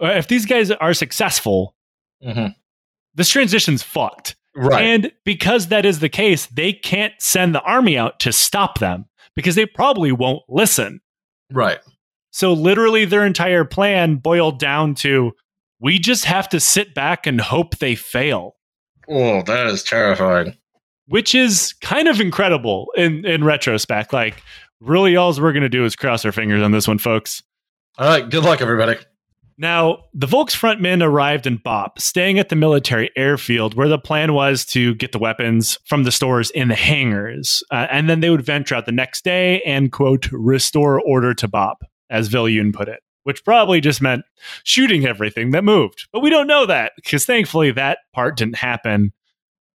uh, 0.02 0.06
if 0.06 0.26
these 0.26 0.46
guys 0.46 0.70
are 0.72 0.94
successful, 0.94 1.76
Mhm. 2.24 2.54
this 3.14 3.30
transition's 3.30 3.82
fucked. 3.84 4.34
Right. 4.56 4.82
And 4.84 5.12
because 5.24 5.68
that 5.68 5.86
is 5.86 6.00
the 6.00 6.08
case, 6.08 6.46
they 6.46 6.72
can't 6.72 7.14
send 7.18 7.54
the 7.54 7.62
army 7.62 7.96
out 7.96 8.18
to 8.20 8.32
stop 8.32 8.80
them 8.80 9.06
because 9.36 9.54
they 9.54 9.64
probably 9.66 10.10
won't 10.12 10.42
listen. 10.48 11.00
right. 11.50 11.78
So, 12.32 12.52
literally, 12.52 13.04
their 13.04 13.24
entire 13.24 13.64
plan 13.64 14.16
boiled 14.16 14.58
down 14.58 14.94
to 14.96 15.32
we 15.80 15.98
just 15.98 16.24
have 16.24 16.48
to 16.50 16.58
sit 16.60 16.94
back 16.94 17.26
and 17.26 17.40
hope 17.40 17.78
they 17.78 17.94
fail, 17.94 18.56
Oh, 19.08 19.42
that 19.42 19.66
is 19.66 19.82
terrifying. 19.84 20.56
which 21.06 21.34
is 21.34 21.72
kind 21.80 22.08
of 22.08 22.20
incredible 22.20 22.86
in, 22.96 23.24
in 23.26 23.44
retrospect. 23.44 24.12
Like, 24.12 24.42
really, 24.80 25.16
all 25.16 25.32
we're 25.40 25.52
going 25.52 25.62
to 25.62 25.68
do 25.68 25.84
is 25.84 25.94
cross 25.96 26.24
our 26.24 26.32
fingers 26.32 26.62
on 26.62 26.70
this 26.72 26.88
one, 26.88 26.98
folks. 26.98 27.42
All 27.98 28.06
right. 28.06 28.28
Good 28.30 28.44
luck, 28.44 28.60
everybody. 28.60 28.96
Now, 29.58 30.04
the 30.14 30.26
Volksfront 30.26 30.80
men 30.80 31.02
arrived 31.02 31.46
in 31.46 31.58
Bop, 31.58 31.98
staying 32.00 32.38
at 32.38 32.48
the 32.48 32.56
military 32.56 33.10
airfield 33.16 33.74
where 33.74 33.86
the 33.88 33.98
plan 33.98 34.32
was 34.32 34.64
to 34.66 34.94
get 34.94 35.12
the 35.12 35.18
weapons 35.18 35.78
from 35.84 36.04
the 36.04 36.10
stores 36.10 36.50
in 36.50 36.68
the 36.68 36.74
hangars. 36.74 37.62
Uh, 37.70 37.86
and 37.90 38.08
then 38.08 38.20
they 38.20 38.30
would 38.30 38.44
venture 38.44 38.74
out 38.74 38.86
the 38.86 38.92
next 38.92 39.24
day 39.24 39.60
and, 39.62 39.92
quote, 39.92 40.28
restore 40.32 41.00
order 41.02 41.34
to 41.34 41.46
Bop, 41.48 41.82
as 42.12 42.28
Viljoen 42.28 42.72
put 42.72 42.88
it, 42.88 43.00
which 43.24 43.44
probably 43.44 43.80
just 43.80 44.00
meant 44.00 44.24
shooting 44.62 45.06
everything 45.06 45.50
that 45.50 45.64
moved. 45.64 46.06
But 46.12 46.20
we 46.20 46.30
don't 46.30 46.46
know 46.46 46.66
that 46.66 46.92
because 46.94 47.24
thankfully 47.24 47.72
that 47.72 47.98
part 48.12 48.36
didn't 48.36 48.56
happen, 48.56 49.12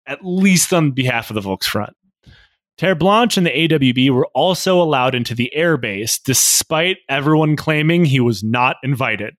at 0.05 0.23
least 0.23 0.71
on 0.71 0.91
behalf 0.91 1.29
of 1.29 1.33
the 1.33 1.41
Volksfront. 1.41 1.91
Terre'Blanche 2.79 3.37
and 3.37 3.45
the 3.47 3.67
AWB 3.67 4.11
were 4.11 4.27
also 4.35 4.79
allowed 4.79 5.15
into 5.15 5.33
the 5.33 5.51
airbase, 5.57 6.19
despite 6.23 6.97
everyone 7.09 7.55
claiming 7.55 8.05
he 8.05 8.19
was 8.19 8.43
not 8.43 8.77
invited. 8.83 9.33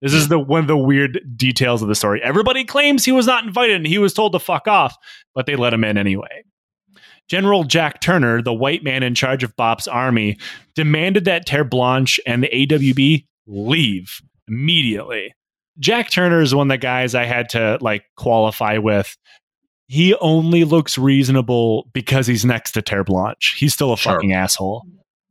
This 0.00 0.14
is 0.14 0.28
the 0.28 0.38
one 0.38 0.60
of 0.60 0.66
the 0.68 0.76
weird 0.76 1.18
details 1.36 1.82
of 1.82 1.88
the 1.88 1.94
story. 1.94 2.22
Everybody 2.22 2.64
claims 2.64 3.04
he 3.04 3.10
was 3.10 3.26
not 3.26 3.44
invited 3.44 3.76
and 3.76 3.86
he 3.86 3.98
was 3.98 4.14
told 4.14 4.32
to 4.32 4.38
fuck 4.38 4.68
off, 4.68 4.96
but 5.34 5.46
they 5.46 5.56
let 5.56 5.74
him 5.74 5.82
in 5.82 5.98
anyway. 5.98 6.44
General 7.28 7.64
Jack 7.64 8.00
Turner, 8.00 8.42
the 8.42 8.52
white 8.52 8.82
man 8.84 9.02
in 9.02 9.14
charge 9.14 9.42
of 9.42 9.56
Bop's 9.56 9.88
army, 9.88 10.36
demanded 10.74 11.24
that 11.24 11.46
Terre'Blanche 11.46 12.18
and 12.26 12.42
the 12.42 12.48
AWB 12.48 13.24
leave 13.46 14.20
immediately. 14.48 15.34
Jack 15.78 16.10
Turner 16.10 16.40
is 16.40 16.54
one 16.54 16.70
of 16.70 16.74
the 16.74 16.78
guys 16.78 17.14
I 17.14 17.24
had 17.24 17.48
to 17.50 17.78
like 17.80 18.04
qualify 18.16 18.78
with. 18.78 19.16
He 19.86 20.14
only 20.16 20.64
looks 20.64 20.96
reasonable 20.96 21.88
because 21.92 22.26
he's 22.26 22.44
next 22.44 22.72
to 22.72 22.82
Terre'Blanche. 22.82 23.56
He's 23.56 23.74
still 23.74 23.92
a 23.92 23.96
Sure. 23.96 24.14
fucking 24.14 24.32
asshole. 24.32 24.84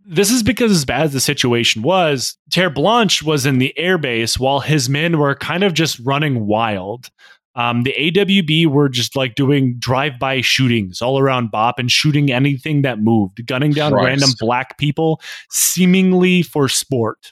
This 0.05 0.29
is 0.31 0.43
because, 0.43 0.71
as 0.71 0.83
bad 0.83 1.03
as 1.03 1.13
the 1.13 1.21
situation 1.21 1.81
was, 1.81 2.37
Terre'Blanche 2.51 3.23
was 3.23 3.45
in 3.45 3.57
the 3.59 3.73
airbase 3.79 4.37
while 4.37 4.59
his 4.59 4.89
men 4.89 5.17
were 5.17 5.33
kind 5.33 5.63
of 5.63 5.73
just 5.73 5.97
running 5.99 6.45
wild. 6.45 7.09
Um, 7.55 7.83
the 7.83 7.93
AWB 7.97 8.67
were 8.67 8.89
just 8.89 9.15
like 9.15 9.35
doing 9.35 9.75
drive-by 9.77 10.41
shootings 10.41 11.01
all 11.01 11.19
around 11.19 11.51
Bop 11.51 11.77
and 11.77 11.91
shooting 11.91 12.31
anything 12.31 12.81
that 12.81 12.99
moved, 12.99 13.45
gunning 13.45 13.71
down 13.71 13.91
Christ. 13.91 14.05
random 14.05 14.29
black 14.39 14.77
people, 14.77 15.21
seemingly 15.51 16.41
for 16.41 16.67
sport. 16.67 17.31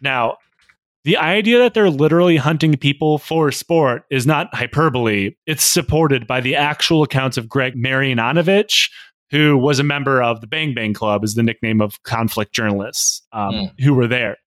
Now, 0.00 0.36
the 1.04 1.16
idea 1.16 1.58
that 1.58 1.74
they're 1.74 1.90
literally 1.90 2.36
hunting 2.36 2.76
people 2.76 3.18
for 3.18 3.52
sport 3.52 4.04
is 4.10 4.26
not 4.26 4.54
hyperbole. 4.54 5.32
It's 5.46 5.64
supported 5.64 6.26
by 6.26 6.40
the 6.40 6.56
actual 6.56 7.02
accounts 7.02 7.36
of 7.36 7.48
Greg 7.48 7.74
Marinovich, 7.74 8.90
who 9.30 9.58
was 9.58 9.78
a 9.78 9.84
member 9.84 10.22
of 10.22 10.40
the 10.40 10.46
Bang 10.46 10.74
Bang 10.74 10.94
Club, 10.94 11.24
is 11.24 11.34
the 11.34 11.42
nickname 11.42 11.80
of 11.80 12.02
conflict 12.04 12.54
journalists 12.54 13.20
um, 13.32 13.70
who 13.80 13.92
were 13.92 14.06
there. 14.06 14.38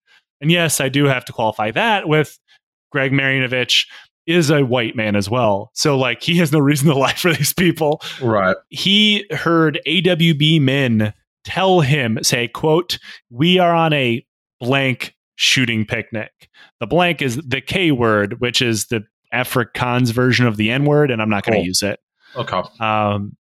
And 0.41 0.51
yes, 0.51 0.79
I 0.79 0.89
do 0.89 1.05
have 1.05 1.25
to 1.25 1.33
qualify 1.33 1.71
that 1.71 2.07
with 2.07 2.39
Greg 2.91 3.11
Marinovich 3.11 3.85
is 4.27 4.49
a 4.51 4.63
white 4.63 4.95
man 4.95 5.15
as 5.15 5.29
well. 5.29 5.71
So, 5.73 5.97
like, 5.97 6.21
he 6.21 6.37
has 6.37 6.51
no 6.51 6.59
reason 6.59 6.87
to 6.89 6.95
lie 6.99 7.13
for 7.13 7.33
these 7.33 7.53
people 7.53 8.01
Right. 8.21 8.55
he 8.69 9.25
heard 9.31 9.79
AWB 9.87 10.61
men 10.61 11.13
tell 11.45 11.79
him, 11.79 12.19
say, 12.21 12.47
quote, 12.49 12.99
we 13.29 13.57
are 13.57 13.73
on 13.73 13.93
a 13.93 14.25
blank 14.59 15.15
shooting 15.35 15.85
picnic. 15.85 16.49
The 16.79 16.87
blank 16.87 17.21
is 17.21 17.37
the 17.37 17.61
K 17.61 17.91
word, 17.91 18.39
which 18.41 18.61
is 18.61 18.87
the 18.87 19.05
Afrikaans 19.33 20.11
version 20.11 20.45
of 20.45 20.57
the 20.57 20.69
N 20.71 20.85
word, 20.85 21.09
and 21.11 21.21
I'm 21.21 21.29
not 21.29 21.43
going 21.45 21.53
to 21.53 21.59
Cool. 21.59 21.65
use 21.67 21.81
it. 21.83 21.99
Okay. 22.35 22.61
Um, 22.79 23.35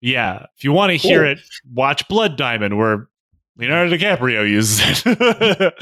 yeah, 0.00 0.46
if 0.56 0.64
you 0.64 0.72
want 0.72 0.90
to 0.90 0.96
hear 0.96 1.24
it, 1.24 1.40
watch 1.72 2.06
Blood 2.08 2.36
Diamond, 2.36 2.78
where 2.78 3.08
Leonardo 3.56 3.94
DiCaprio 3.96 4.48
uses 4.48 5.02
it. 5.04 5.74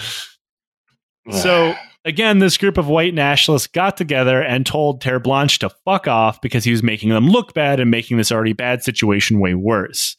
so 1.30 1.74
again, 2.08 2.38
this 2.38 2.56
group 2.56 2.78
of 2.78 2.88
white 2.88 3.12
nationalists 3.12 3.66
got 3.66 3.96
together 3.96 4.42
and 4.42 4.64
told 4.64 5.02
Terre'Blanche 5.02 5.58
to 5.58 5.70
fuck 5.84 6.08
off 6.08 6.40
because 6.40 6.64
he 6.64 6.72
was 6.72 6.82
making 6.82 7.10
them 7.10 7.28
look 7.28 7.52
bad 7.52 7.78
and 7.78 7.90
making 7.90 8.16
this 8.16 8.32
already 8.32 8.54
bad 8.54 8.82
situation 8.82 9.38
way 9.38 9.54
worse. 9.54 10.16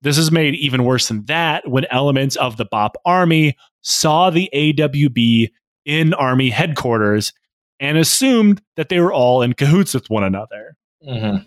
This 0.00 0.16
is 0.16 0.32
made 0.32 0.54
even 0.54 0.84
worse 0.84 1.08
than 1.08 1.26
that 1.26 1.68
when 1.68 1.84
elements 1.90 2.34
of 2.36 2.56
the 2.56 2.64
BOP 2.64 2.96
army 3.04 3.56
saw 3.82 4.30
the 4.30 4.48
AWB 4.54 5.50
in 5.84 6.14
army 6.14 6.48
headquarters 6.48 7.32
and 7.78 7.98
assumed 7.98 8.62
that 8.76 8.88
they 8.88 8.98
were 8.98 9.12
all 9.12 9.42
in 9.42 9.52
cahoots 9.52 9.92
with 9.92 10.08
one 10.08 10.24
another. 10.24 10.76
Mhm. 11.06 11.44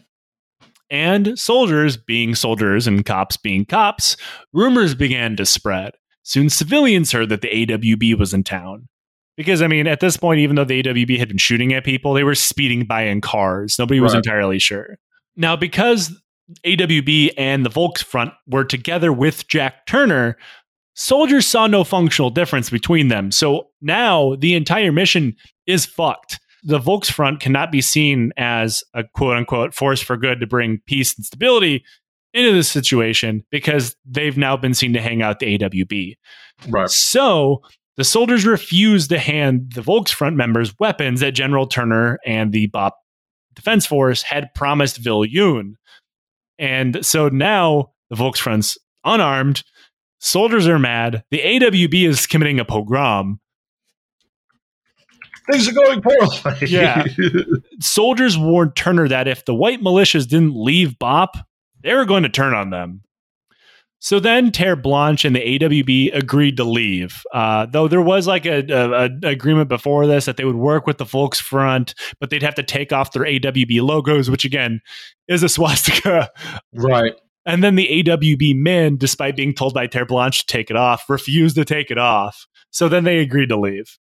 And 0.92 1.40
soldiers 1.40 1.98
being 1.98 2.36
soldiers 2.36 2.86
and 2.86 3.04
cops 3.06 3.36
being 3.36 3.66
cops, 3.66 4.16
rumors 4.54 4.94
began 4.94 5.36
to 5.38 5.46
spread. 5.46 5.94
Soon 6.22 6.50
civilians 6.50 7.12
heard 7.12 7.30
that 7.30 7.42
the 7.42 7.54
AWB 7.54 8.14
was 8.14 8.34
in 8.34 8.44
town. 8.44 8.88
Because, 9.38 9.62
I 9.62 9.68
mean, 9.68 9.86
at 9.88 10.00
this 10.00 10.16
point, 10.18 10.40
even 10.40 10.56
though 10.56 10.64
the 10.64 10.82
AWB 10.82 11.18
had 11.20 11.28
been 11.28 11.38
shooting 11.38 11.74
at 11.74 11.84
people, 11.84 12.14
they 12.14 12.24
were 12.24 12.36
speeding 12.36 12.86
by 12.86 13.04
in 13.04 13.20
cars. 13.22 13.76
Nobody 13.78 14.00
was 14.00 14.14
Right. 14.14 14.24
entirely 14.26 14.60
sure. 14.60 14.98
Now, 15.36 15.56
because 15.58 16.18
AWB 16.66 17.32
and 17.38 17.66
the 17.66 17.70
Volksfront 17.70 18.32
were 18.48 18.64
together 18.64 19.12
with 19.12 19.48
Jack 19.48 19.86
Turner, 19.88 20.38
soldiers 20.94 21.46
saw 21.46 21.68
no 21.68 21.84
functional 21.84 22.30
difference 22.30 22.70
between 22.70 23.10
them. 23.10 23.32
So 23.32 23.68
now 23.82 24.36
the 24.36 24.54
entire 24.54 24.92
mission 24.92 25.36
is 25.68 25.86
fucked. 25.86 26.40
The 26.64 26.80
Volksfront 26.80 27.40
cannot 27.42 27.72
be 27.72 27.82
seen 27.82 28.32
as 28.38 28.84
a 28.94 29.04
quote 29.04 29.36
unquote 29.38 29.74
force 29.74 30.02
for 30.02 30.16
good 30.18 30.40
to 30.40 30.48
bring 30.48 30.80
peace 30.88 31.16
and 31.18 31.26
stability 31.26 31.84
into 32.34 32.52
this 32.54 32.70
situation 32.70 33.44
because 33.52 33.96
they've 34.06 34.38
now 34.38 34.56
been 34.58 34.74
seen 34.74 34.94
to 34.94 35.02
hang 35.02 35.22
out 35.22 35.40
the 35.40 35.58
AWB. 35.58 36.16
Right. 36.70 36.90
So 36.90 37.62
the 37.98 38.04
soldiers 38.04 38.46
refused 38.46 39.10
to 39.10 39.20
hand 39.20 39.74
the 39.74 39.82
Volksfront 39.82 40.36
members 40.36 40.78
weapons 40.80 41.22
that 41.22 41.32
General 41.32 41.68
Turner 41.68 42.20
and 42.26 42.52
the 42.52 42.68
BOP 42.68 42.96
Defense 43.56 43.86
Force 43.86 44.22
had 44.22 44.54
promised 44.54 45.02
Viljoen. 45.02 45.76
And 46.60 47.06
so 47.06 47.30
now 47.30 47.92
the 48.10 48.16
Volksfront's 48.16 48.78
unarmed, 49.04 49.64
soldiers 50.20 50.68
are 50.68 50.80
mad, 50.80 51.24
the 51.32 51.40
AWB 51.40 52.08
is 52.08 52.28
committing 52.28 52.60
a 52.60 52.66
pogrom. 52.66 53.40
Things 55.50 55.68
are 55.68 55.74
going 55.74 56.02
poorly. 56.02 56.68
Yeah. 56.68 57.06
Soldiers 57.80 58.38
warned 58.38 58.76
Turner 58.76 59.08
that 59.08 59.28
if 59.28 59.46
the 59.46 59.54
white 59.54 59.80
militias 59.80 60.28
didn't 60.28 60.56
leave 60.56 60.98
BOP, 60.98 61.38
they 61.84 61.94
were 61.94 62.06
going 62.06 62.24
to 62.24 62.30
turn 62.30 62.56
on 62.56 62.72
them. 62.72 63.02
So 64.06 64.20
then 64.20 64.52
Terre'Blanche 64.52 65.26
and 65.26 65.36
the 65.36 65.58
AWB 65.58 66.16
agreed 66.16 66.58
to 66.58 66.64
leave. 66.64 67.24
Uh, 67.34 67.66
though 67.66 67.88
there 67.88 68.04
was 68.04 68.28
like 68.28 68.46
a, 68.46 68.64
a, 68.72 69.06
a 69.06 69.30
agreement 69.32 69.68
before 69.68 70.06
this 70.06 70.26
that 70.26 70.38
they 70.38 70.46
would 70.46 70.58
work 70.58 70.86
with 70.86 71.00
the 71.00 71.06
Volksfront, 71.06 71.96
but 72.20 72.30
they'd 72.30 72.44
have 72.44 72.54
to 72.54 72.62
take 72.62 72.94
off 72.94 73.14
their 73.14 73.24
AWB 73.24 73.82
logos, 73.82 74.30
which 74.30 74.46
again 74.46 74.80
is 75.28 75.42
a 75.42 75.50
swastika. 75.58 76.30
right. 76.76 77.14
And 77.48 77.64
then 77.64 77.74
the 77.74 78.04
AWB 78.04 78.56
men, 78.56 78.96
despite 78.96 79.36
being 79.36 79.56
told 79.56 79.74
by 79.74 79.88
Terre'Blanche 79.88 80.42
to 80.42 80.46
take 80.46 80.70
it 80.70 80.76
off, 80.76 81.10
refused 81.10 81.56
to 81.56 81.66
take 81.66 81.90
it 81.90 81.98
off. 81.98 82.46
So 82.70 82.88
then 82.88 83.06
they 83.06 83.18
agreed 83.18 83.50
to 83.50 83.60
leave. 83.60 83.98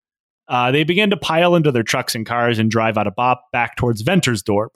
Uh, 0.48 0.70
they 0.70 0.82
began 0.82 1.10
to 1.10 1.18
pile 1.18 1.54
into 1.54 1.72
their 1.72 1.82
trucks 1.82 2.14
and 2.14 2.24
cars 2.24 2.58
and 2.58 2.70
drive 2.70 2.96
out 2.96 3.06
of 3.06 3.14
Bop 3.16 3.42
back 3.52 3.76
towards 3.76 4.02
Ventersdorp. 4.02 4.68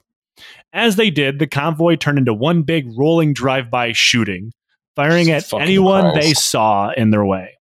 As 0.71 0.97
they 0.97 1.09
did, 1.09 1.39
the 1.39 1.47
convoy 1.47 1.95
turned 1.95 2.19
into 2.19 2.33
one 2.35 2.61
big 2.61 2.85
rolling 2.95 3.33
drive-by 3.33 3.93
shooting, 3.93 4.51
firing 4.95 5.29
at 5.31 5.51
anyone 5.53 6.03
balls. 6.03 6.15
they 6.15 6.33
saw 6.33 6.91
in 6.95 7.11
their 7.11 7.25
way. 7.25 7.51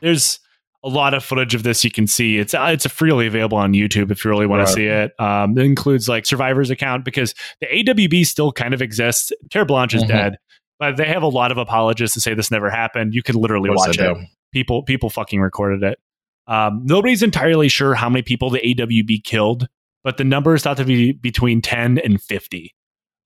There's 0.00 0.40
a 0.82 0.88
lot 0.88 1.14
of 1.14 1.24
footage 1.24 1.54
of 1.54 1.62
this 1.62 1.82
you 1.82 1.90
can 1.90 2.06
see. 2.06 2.38
It's 2.38 2.52
uh, 2.52 2.68
it's 2.72 2.86
freely 2.86 3.26
available 3.26 3.56
on 3.56 3.72
YouTube 3.72 4.10
if 4.10 4.24
you 4.24 4.30
really 4.30 4.46
want 4.46 4.60
Right. 4.60 4.66
to 4.68 4.72
see 4.72 4.86
it. 4.86 5.18
Um, 5.18 5.56
it 5.56 5.64
includes 5.64 6.08
like 6.08 6.26
Survivor's 6.26 6.68
account 6.70 7.04
because 7.04 7.34
the 7.60 7.66
AWB 7.66 8.24
still 8.26 8.52
kind 8.52 8.74
of 8.74 8.82
exists. 8.82 9.32
Terre'Blanche 9.50 9.94
is 9.94 10.04
Mhm. 10.04 10.08
dead, 10.08 10.36
but 10.78 10.96
they 10.98 11.06
have 11.06 11.22
a 11.22 11.28
lot 11.28 11.50
of 11.52 11.56
apologists 11.58 12.14
to 12.14 12.20
say 12.20 12.34
this 12.34 12.50
never 12.50 12.68
happened. 12.68 13.14
You 13.14 13.22
could 13.22 13.34
literally 13.34 13.68
course 13.70 13.86
watch 13.88 13.98
it 13.98 14.16
people 14.52 14.82
people 14.82 15.08
fucking 15.10 15.40
recorded 15.40 15.82
it. 15.82 15.98
Um, 16.46 16.82
nobody's 16.84 17.22
entirely 17.22 17.68
sure 17.68 17.94
how 17.94 18.10
many 18.10 18.20
people 18.22 18.50
the 18.50 18.60
AWB 18.60 19.24
killed, 19.24 19.66
but 20.02 20.18
the 20.18 20.24
number 20.24 20.54
is 20.54 20.62
thought 20.62 20.76
to 20.76 20.84
be 20.84 21.12
between 21.12 21.62
10 21.62 21.96
and 21.98 22.20
50, 22.22 22.74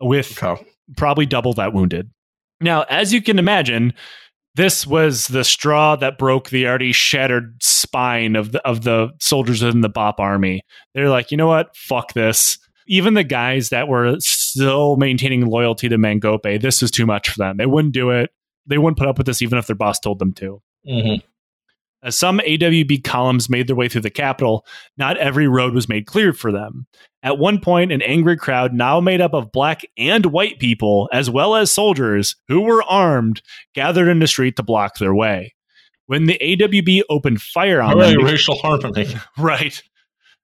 with 0.01 0.41
Okay. 0.41 0.63
probably 0.97 1.27
double 1.27 1.53
that 1.55 1.73
wounded. 1.73 2.11
Now, 2.61 2.83
as 2.85 3.13
you 3.13 3.23
can 3.23 3.39
imagine, 3.39 3.93
this 4.55 4.87
was 4.87 5.29
the 5.29 5.45
straw 5.45 5.95
that 5.97 6.19
broke 6.19 6.51
the 6.51 6.67
already 6.67 6.93
shattered 6.93 7.63
spine 7.63 8.35
of 8.35 8.53
the 8.53 8.67
of 8.67 8.83
the 8.83 9.11
soldiers 9.21 9.63
in 9.63 9.83
the 9.83 9.89
Bop 9.89 10.19
army. 10.19 10.63
They're 10.95 11.09
like, 11.09 11.31
you 11.31 11.37
know 11.37 11.47
what? 11.47 11.75
Fuck 11.77 12.15
this. 12.15 12.59
Even 12.89 13.15
the 13.15 13.25
guys 13.25 13.69
that 13.69 13.87
were 13.87 14.17
still 14.19 14.97
maintaining 14.97 15.47
loyalty 15.47 15.89
to 15.89 15.99
Mangope, 15.99 16.61
this 16.61 16.83
is 16.83 16.91
too 16.91 17.07
much 17.07 17.29
for 17.29 17.39
them. 17.39 17.57
They 17.59 17.67
wouldn't 17.67 17.95
do 17.95 18.11
it. 18.11 18.31
They 18.67 18.79
wouldn't 18.79 18.99
put 18.99 19.07
up 19.07 19.19
with 19.19 19.27
this 19.27 19.43
even 19.43 19.59
if 19.59 19.67
their 19.67 19.77
boss 19.77 20.01
told 20.01 20.19
them 20.19 20.33
to. 20.35 20.61
Mhm. 20.89 21.23
As 22.03 22.17
some 22.17 22.39
AWB 22.39 23.03
columns 23.03 23.51
made 23.51 23.67
their 23.67 23.75
way 23.75 23.89
through 23.89 24.03
the 24.03 24.11
capital, 24.11 24.65
not 24.97 25.17
every 25.17 25.49
road 25.49 25.75
was 25.75 25.89
made 25.89 26.07
clear 26.07 26.33
for 26.33 26.53
them. 26.53 26.87
At 27.25 27.39
one 27.39 27.61
point, 27.61 27.91
an 27.91 28.03
angry 28.03 28.37
crowd, 28.37 28.73
now 28.73 29.01
made 29.01 29.21
up 29.21 29.35
of 29.35 29.51
black 29.51 29.83
and 29.99 30.27
white 30.27 30.61
people, 30.61 31.09
as 31.13 31.29
well 31.29 31.57
as 31.57 31.73
soldiers 31.73 32.37
who 32.47 32.61
were 32.61 32.85
armed, 32.85 33.43
gathered 33.75 34.09
in 34.09 34.21
the 34.21 34.29
street 34.29 34.55
to 34.57 34.63
block 34.63 34.99
their 34.99 35.15
way. 35.15 35.55
When 36.07 36.27
the 36.27 36.39
AWB 36.41 37.03
opened 37.11 37.43
fire 37.43 37.83
on 37.83 37.99
Hooray, 37.99 38.13
them, 38.13 38.25
racial 38.25 38.57
harmony. 38.57 39.09
right. 39.39 39.83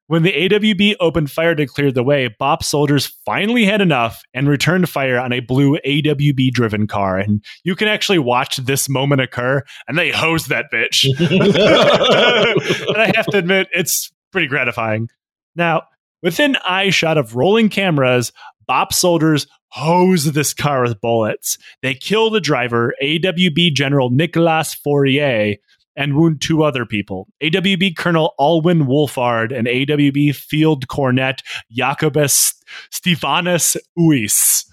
When 0.07 0.23
the 0.23 0.33
AWB 0.33 0.97
opened 1.01 1.31
fire 1.31 1.55
to 1.55 1.67
clear 1.67 1.91
the 1.91 2.03
way, 2.03 2.29
BOP 2.39 2.63
soldiers 2.63 3.07
finally 3.25 3.65
had 3.65 3.81
enough 3.81 4.23
and 4.35 4.47
returned 4.47 4.89
fire 4.91 5.19
on 5.19 5.33
a 5.33 5.41
blue 5.41 5.79
AWB 5.79 6.51
driven 6.51 6.87
car. 6.87 7.19
And 7.19 7.43
you 7.65 7.75
can 7.75 7.89
actually 7.89 8.19
watch 8.19 8.57
this 8.59 8.87
moment 8.89 9.23
occur, 9.23 9.63
and 9.89 9.97
they 9.97 10.11
hose 10.11 10.47
that 10.47 10.67
bitch. 10.71 11.05
and 12.89 12.97
I 12.99 13.13
have 13.17 13.27
to 13.27 13.39
admit, 13.39 13.69
it's 13.73 14.13
pretty 14.31 14.47
gratifying. 14.47 15.09
Now, 15.57 15.85
within 16.23 16.57
eye 16.57 16.91
shot 16.91 17.17
of 17.17 17.35
rolling 17.35 17.71
cameras, 17.71 18.31
BOP 18.67 18.93
soldiers 18.93 19.47
hose 19.69 20.33
this 20.33 20.53
car 20.53 20.83
with 20.83 21.01
bullets. 21.01 21.57
They 21.83 21.95
kill 21.95 22.29
the 22.31 22.41
driver, 22.41 22.95
AWB 23.03 23.73
General 23.73 24.11
Nicolas 24.11 24.75
Fourie, 24.75 25.59
and 25.97 26.17
wound 26.17 26.41
two 26.41 26.63
other 26.63 26.85
people 26.87 27.29
AWB 27.43 27.97
Colonel 27.97 28.35
Alwyn 28.39 28.87
Wolfaardt 28.87 29.57
and 29.57 29.67
AWB 29.67 30.35
Field 30.35 30.89
Cornet 30.89 31.43
Jacobus 31.71 32.55
Stefanus 32.91 33.77
Uys. 33.99 34.65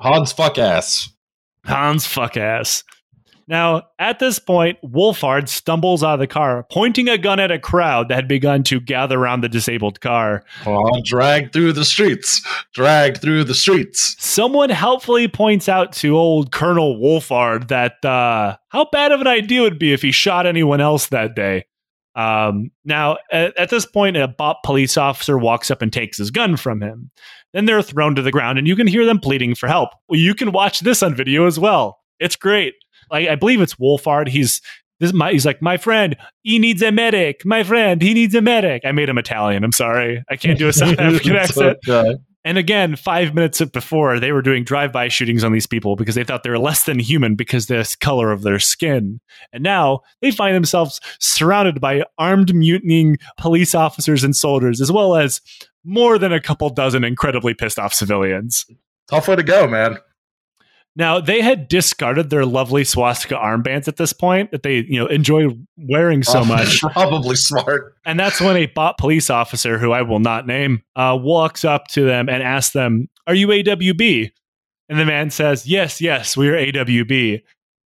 Hans 0.00 0.32
fuck 0.32 0.58
ass. 0.58 1.10
Hans 1.64 2.06
fuck 2.06 2.36
ass. 2.36 2.84
Now, 3.48 3.84
at 4.00 4.18
this 4.18 4.40
point, 4.40 4.78
Wolfaardt 4.82 5.48
stumbles 5.48 6.02
out 6.02 6.14
of 6.14 6.20
the 6.20 6.26
car, 6.26 6.66
pointing 6.70 7.08
a 7.08 7.16
gun 7.16 7.38
at 7.38 7.52
a 7.52 7.60
crowd 7.60 8.08
that 8.08 8.16
had 8.16 8.28
begun 8.28 8.64
to 8.64 8.80
gather 8.80 9.18
around 9.18 9.42
the 9.42 9.48
disabled 9.48 10.00
car. 10.00 10.42
Oh, 10.66 11.00
dragged 11.04 11.52
through 11.52 11.72
the 11.72 11.84
streets. 11.84 12.44
Dragged 12.74 13.20
through 13.20 13.44
the 13.44 13.54
streets. 13.54 14.16
Someone 14.18 14.70
helpfully 14.70 15.28
points 15.28 15.68
out 15.68 15.92
to 15.94 16.16
old 16.16 16.50
Colonel 16.50 16.96
Wolfaardt 16.96 17.68
that 17.68 18.04
uh, 18.04 18.56
how 18.70 18.88
bad 18.90 19.12
of 19.12 19.20
an 19.20 19.28
idea 19.28 19.60
it 19.60 19.64
would 19.64 19.78
be 19.78 19.92
if 19.92 20.02
he 20.02 20.10
shot 20.10 20.46
anyone 20.46 20.80
else 20.80 21.06
that 21.08 21.36
day. 21.36 21.66
Um, 22.16 22.70
now, 22.84 23.18
at, 23.30 23.56
at 23.58 23.68
this 23.68 23.86
point, 23.86 24.16
a 24.16 24.26
BOP 24.26 24.62
police 24.64 24.96
officer 24.96 25.38
walks 25.38 25.70
up 25.70 25.82
and 25.82 25.92
takes 25.92 26.18
his 26.18 26.30
gun 26.30 26.56
from 26.56 26.82
him. 26.82 27.10
Then 27.52 27.66
they're 27.66 27.82
thrown 27.82 28.16
to 28.16 28.22
the 28.22 28.32
ground, 28.32 28.58
and 28.58 28.66
you 28.66 28.74
can 28.74 28.86
hear 28.86 29.04
them 29.04 29.20
pleading 29.20 29.54
for 29.54 29.68
help. 29.68 29.90
Well, 30.08 30.18
you 30.18 30.34
can 30.34 30.50
watch 30.50 30.80
this 30.80 31.02
on 31.02 31.14
video 31.14 31.46
as 31.46 31.58
well. 31.58 32.00
It's 32.18 32.34
great. 32.34 32.74
Like 33.10 33.28
I 33.28 33.34
believe 33.34 33.60
it's 33.60 33.74
Wolfaardt. 33.74 34.28
He's 34.28 34.60
this 35.00 35.10
is 35.10 35.14
my 35.14 35.32
he's 35.32 35.46
like 35.46 35.60
my 35.60 35.76
friend. 35.76 36.16
He 36.42 36.58
needs 36.58 36.82
a 36.82 36.92
medic. 36.92 37.44
My 37.44 37.62
friend. 37.62 38.00
He 38.00 38.14
needs 38.14 38.34
a 38.34 38.40
medic. 38.40 38.82
I 38.84 38.92
made 38.92 39.08
him 39.08 39.18
Italian. 39.18 39.64
I'm 39.64 39.72
sorry. 39.72 40.24
I 40.30 40.36
can't 40.36 40.58
do 40.58 40.68
a 40.68 40.72
South 40.72 40.98
African 40.98 41.36
accent. 41.36 41.78
And 42.46 42.58
again, 42.58 42.94
five 42.94 43.34
minutes 43.34 43.60
before, 43.60 44.20
they 44.20 44.30
were 44.30 44.40
doing 44.40 44.62
drive-by 44.62 45.08
shootings 45.08 45.42
on 45.42 45.50
these 45.50 45.66
people 45.66 45.96
because 45.96 46.14
they 46.14 46.22
thought 46.22 46.44
they 46.44 46.50
were 46.50 46.60
less 46.60 46.84
than 46.84 47.00
human 47.00 47.34
because 47.34 47.68
of 47.68 47.68
the 47.68 47.96
color 47.98 48.30
of 48.30 48.42
their 48.42 48.60
skin. 48.60 49.18
And 49.52 49.64
now 49.64 50.02
they 50.22 50.30
find 50.30 50.54
themselves 50.54 51.00
surrounded 51.18 51.80
by 51.80 52.04
armed, 52.18 52.54
mutinying 52.54 53.18
police 53.36 53.74
officers 53.74 54.22
and 54.22 54.36
soldiers, 54.36 54.80
as 54.80 54.92
well 54.92 55.16
as 55.16 55.40
more 55.82 56.18
than 56.18 56.32
a 56.32 56.40
couple 56.40 56.70
dozen 56.70 57.02
incredibly 57.02 57.52
pissed 57.52 57.80
off 57.80 57.92
civilians. 57.92 58.64
Tough 59.08 59.26
way 59.26 59.34
to 59.34 59.42
go, 59.42 59.66
man. 59.66 59.98
Now 60.96 61.20
they 61.20 61.42
had 61.42 61.68
discarded 61.68 62.30
their 62.30 62.46
lovely 62.46 62.82
swastika 62.82 63.34
armbands 63.34 63.86
at 63.86 63.96
this 63.96 64.14
point 64.14 64.50
that 64.50 64.62
they, 64.62 64.76
you 64.78 64.98
know, 64.98 65.06
enjoy 65.06 65.48
wearing 65.76 66.22
so 66.22 66.40
Oh, 66.40 66.44
much. 66.44 66.80
Probably 66.92 67.36
smart. 67.36 67.94
And 68.06 68.18
that's 68.18 68.40
when 68.40 68.56
a 68.56 68.66
Bop 68.66 68.96
police 68.96 69.28
officer, 69.28 69.78
who 69.78 69.92
I 69.92 70.02
will 70.02 70.20
not 70.20 70.46
name, 70.46 70.82
uh, 70.96 71.16
walks 71.20 71.64
up 71.64 71.88
to 71.88 72.04
them 72.04 72.28
and 72.30 72.42
asks 72.42 72.72
them, 72.72 73.08
Are 73.26 73.34
you 73.34 73.48
AWB? 73.48 74.30
And 74.88 74.98
the 74.98 75.04
man 75.04 75.30
says, 75.30 75.66
Yes, 75.66 76.00
yes, 76.00 76.36
we 76.36 76.48
are 76.48 76.56
AWB. 76.56 77.42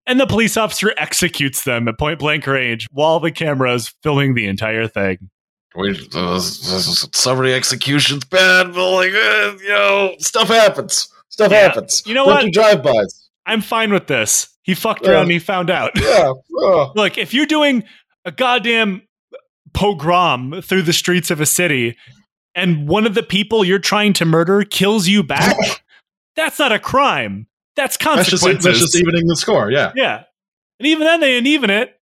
And 0.06 0.18
the 0.20 0.26
police 0.26 0.56
officer 0.56 0.92
executes 0.96 1.64
them 1.64 1.88
at 1.88 1.98
point 1.98 2.20
blank 2.20 2.46
range 2.46 2.86
while 2.92 3.20
the 3.20 3.30
camera 3.30 3.74
is 3.74 3.92
filming 4.02 4.34
the 4.34 4.46
entire 4.46 4.86
thing. 4.86 5.30
We, 5.76 5.90
uh, 6.14 6.40
so 6.40 7.36
many 7.36 7.52
executions 7.52 8.24
bad, 8.24 8.72
but 8.74 8.90
like, 8.92 9.12
uh, 9.12 9.56
you 9.62 9.68
know, 9.68 10.14
stuff 10.18 10.48
happens. 10.48 11.08
Stuff 11.40 11.52
Yeah. 11.52 11.58
happens. 11.60 12.02
You 12.06 12.14
know 12.14 12.24
what? 12.24 12.38
Rookie 12.38 12.50
drive-bys. 12.52 13.28
I'm 13.46 13.60
fine 13.62 13.92
with 13.92 14.06
this. 14.06 14.48
He 14.62 14.74
fucked 14.74 15.06
around 15.06 15.22
and 15.22 15.30
he 15.32 15.38
found 15.38 15.70
out. 15.70 15.90
Yeah. 16.00 16.32
Oh. 16.62 16.92
Look, 16.94 17.16
if 17.16 17.32
you're 17.32 17.46
doing 17.46 17.84
a 18.26 18.30
goddamn 18.30 19.00
pogrom 19.72 20.60
through 20.62 20.82
the 20.82 20.92
streets 20.92 21.30
of 21.30 21.40
a 21.40 21.46
city 21.46 21.96
and 22.54 22.86
one 22.86 23.06
of 23.06 23.14
the 23.14 23.22
people 23.22 23.64
you're 23.64 23.78
trying 23.78 24.12
to 24.14 24.26
murder 24.26 24.62
kills 24.62 25.08
you 25.08 25.22
back, 25.22 25.56
that's 26.36 26.58
not 26.58 26.70
a 26.70 26.78
crime. 26.78 27.46
That's 27.76 27.96
That's 27.96 28.28
just, 28.28 28.42
consequences. 28.42 28.64
that's 28.64 28.78
just 28.80 28.96
evening 28.96 29.26
the 29.26 29.36
score. 29.36 29.70
Yeah. 29.70 29.92
yeah. 29.96 30.24
And 30.78 30.86
even 30.86 31.06
then, 31.06 31.20
they 31.20 31.28
didn't 31.28 31.46
even 31.46 31.70
it. 31.70 31.98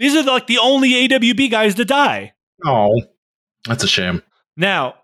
These 0.00 0.16
are 0.16 0.24
like 0.24 0.48
the 0.48 0.58
only 0.58 0.90
AWB 1.08 1.48
guys 1.50 1.76
to 1.76 1.84
die. 1.84 2.32
Oh, 2.66 3.00
that's 3.68 3.84
a 3.84 3.88
shame. 3.88 4.22
Now, 4.56 4.94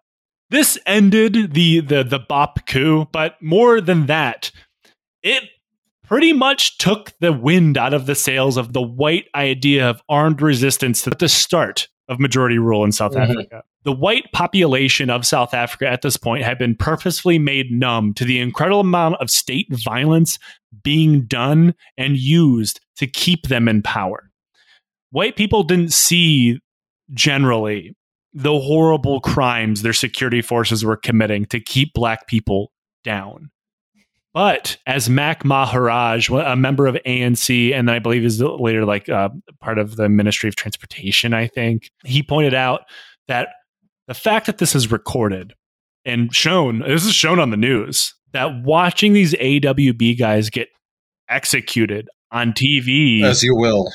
this 0.51 0.79
ended 0.87 1.55
the 1.55 1.81
the 1.81 2.05
the 2.05 2.19
Bop 2.19 2.67
coup, 2.67 3.07
but 3.13 3.41
more 3.43 3.81
than 3.81 4.07
that, 4.07 4.51
it 5.23 5.45
pretty 6.05 6.33
much 6.33 6.79
took 6.79 7.13
the 7.21 7.33
wind 7.33 7.77
out 7.77 7.93
of 7.93 8.07
the 8.07 8.15
sails 8.15 8.57
of 8.57 8.73
the 8.73 8.83
white 8.83 9.27
idea 9.35 9.89
of 9.91 10.01
armed 10.09 10.41
resistance 10.41 11.07
at 11.07 11.19
the 11.19 11.29
start 11.29 11.89
of 12.09 12.21
majority 12.21 12.59
rule 12.59 12.85
in 12.85 12.93
South 12.93 13.13
Mhm. 13.13 13.31
Africa. 13.31 13.63
The 13.83 13.93
white 13.93 14.31
population 14.33 15.11
of 15.11 15.27
South 15.27 15.53
Africa 15.53 15.89
at 15.89 16.03
this 16.03 16.17
point 16.17 16.45
had 16.45 16.59
been 16.59 16.77
purposefully 16.77 17.39
made 17.39 17.73
numb 17.73 18.15
to 18.15 18.25
the 18.25 18.39
incredible 18.41 18.81
amount 18.81 19.17
of 19.17 19.31
state 19.31 19.67
violence 19.71 20.39
being 20.85 21.23
done 21.27 21.75
and 21.99 22.17
used 22.17 22.81
to 22.97 23.09
keep 23.09 23.49
them 23.49 23.67
in 23.69 23.83
power. 23.83 24.31
White 25.11 25.35
people 25.37 25.65
didn't 25.65 25.93
see 25.93 26.61
generally 27.15 27.95
the 28.37 28.61
horrible 28.61 29.19
crimes 29.21 29.81
their 29.81 29.95
security 29.95 30.43
forces 30.43 30.85
were 30.85 30.97
committing 30.97 31.47
to 31.47 31.59
keep 31.59 31.95
black 31.95 32.27
people 32.27 32.71
down. 33.03 33.51
But 34.35 34.77
as 34.87 35.09
Mac 35.09 35.43
Maharaj, 35.43 36.29
a 36.29 36.55
member 36.55 36.87
of 36.87 36.97
ANC, 37.07 37.73
and 37.73 37.91
I 37.91 37.99
believe 37.99 38.27
is 38.27 38.43
later 38.43 38.85
like 38.85 39.09
uh, 39.09 39.31
part 39.63 39.79
of 39.79 39.97
the 39.97 40.11
Ministry 40.11 40.51
of 40.51 40.55
Transportation, 40.55 41.33
I 41.33 41.47
think 41.47 41.91
he 42.05 42.23
pointed 42.23 42.53
out 42.53 42.83
that 43.27 43.49
the 44.07 44.13
fact 44.13 44.45
that 44.45 44.59
this 44.59 44.75
is 44.75 44.93
recorded 44.93 45.55
and 46.05 46.35
shown, 46.35 46.81
this 46.81 47.07
is 47.07 47.15
shown 47.15 47.39
on 47.39 47.49
the 47.49 47.57
news, 47.57 48.15
that 48.35 48.63
watching 48.65 49.15
these 49.15 49.33
AWB 49.33 50.19
guys 50.19 50.51
get 50.51 50.69
executed 51.31 52.07
on 52.31 52.53
TV 52.53 53.23
As 53.23 53.43
you 53.43 53.57
will. 53.57 53.91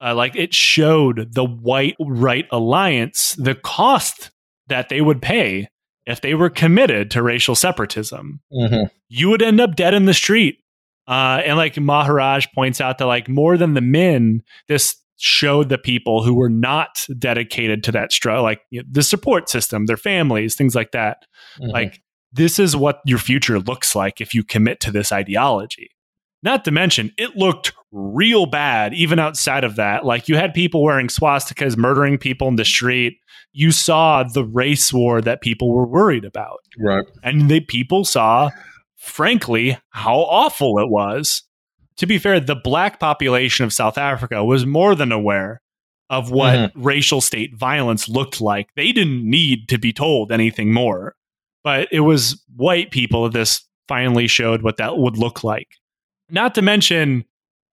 Uh, 0.00 0.14
like 0.14 0.34
it 0.36 0.52
showed 0.54 1.32
the 1.34 1.44
white 1.44 1.96
right 2.00 2.46
alliance 2.50 3.34
the 3.38 3.54
cost 3.54 4.30
that 4.68 4.88
they 4.88 5.00
would 5.00 5.20
pay 5.22 5.68
if 6.06 6.20
they 6.20 6.34
were 6.34 6.50
committed 6.50 7.10
to 7.10 7.22
racial 7.22 7.54
separatism 7.54 8.40
Mhm. 8.52 8.90
you 9.08 9.28
would 9.30 9.42
end 9.42 9.60
up 9.60 9.76
dead 9.76 9.94
in 9.94 10.04
the 10.06 10.14
street 10.14 10.58
uh, 11.06 11.42
and 11.44 11.56
like 11.56 11.78
maharaj 11.78 12.46
points 12.54 12.80
out 12.80 12.98
that 12.98 13.06
like 13.06 13.28
more 13.28 13.56
than 13.56 13.74
the 13.74 13.80
men 13.80 14.42
this 14.68 14.96
showed 15.16 15.68
the 15.68 15.78
people 15.78 16.22
who 16.24 16.34
were 16.34 16.50
not 16.50 17.06
dedicated 17.18 17.84
to 17.84 17.92
that 17.92 18.10
struggle 18.12 18.42
like 18.42 18.60
you 18.70 18.80
know, 18.82 18.88
the 18.90 19.02
support 19.02 19.48
system 19.48 19.86
their 19.86 19.96
families 19.96 20.54
things 20.56 20.74
like 20.74 20.90
that 20.92 21.18
Mhm. 21.60 21.72
like 21.72 22.00
this 22.32 22.58
is 22.58 22.74
what 22.74 23.00
your 23.06 23.18
future 23.18 23.60
looks 23.60 23.94
like 23.94 24.20
if 24.20 24.34
you 24.34 24.42
commit 24.42 24.80
to 24.80 24.90
this 24.90 25.12
ideology 25.12 25.88
not 26.42 26.64
to 26.64 26.70
mention 26.72 27.12
it 27.16 27.36
looked 27.36 27.72
real 27.94 28.46
bad 28.46 28.92
even 28.94 29.18
outside 29.18 29.64
of 29.64 29.76
that. 29.76 30.04
Like 30.04 30.28
you 30.28 30.36
had 30.36 30.52
people 30.52 30.82
wearing 30.82 31.08
swastikas 31.08 31.76
murdering 31.76 32.18
people 32.18 32.48
in 32.48 32.56
the 32.56 32.64
street. 32.64 33.18
You 33.52 33.70
saw 33.70 34.24
the 34.24 34.44
race 34.44 34.92
war 34.92 35.20
that 35.20 35.40
people 35.40 35.72
were 35.72 35.86
worried 35.86 36.24
about. 36.24 36.60
Right. 36.78 37.04
and 37.22 37.48
the 37.48 37.60
people 37.60 38.04
saw 38.04 38.50
frankly 38.96 39.78
how 39.90 40.16
awful 40.18 40.78
it 40.78 40.88
was. 40.90 41.42
To 41.98 42.06
be 42.06 42.18
fair 42.18 42.40
the 42.40 42.56
black 42.56 42.98
population 42.98 43.64
of 43.64 43.72
south 43.72 43.96
africa 43.96 44.44
was 44.44 44.66
more 44.66 44.96
than 44.96 45.12
aware 45.12 45.62
of 46.10 46.30
what 46.30 46.54
mm-hmm. 46.56 46.82
racial 46.82 47.20
state 47.20 47.56
violence 47.56 48.08
looked 48.08 48.40
like. 48.40 48.68
They 48.74 48.90
didn't 48.90 49.28
need 49.28 49.68
to 49.68 49.78
be 49.78 49.92
told 49.92 50.32
anything 50.32 50.72
more 50.72 51.14
but 51.64 51.88
it 51.90 52.00
was 52.00 52.40
white 52.54 52.90
people 52.92 53.28
this 53.28 53.66
finally 53.88 54.28
showed 54.28 54.62
what 54.62 54.76
that 54.76 54.98
would 54.98 55.18
look 55.18 55.42
like. 55.42 55.68
Not 56.30 56.54
to 56.54 56.62
mention 56.62 57.24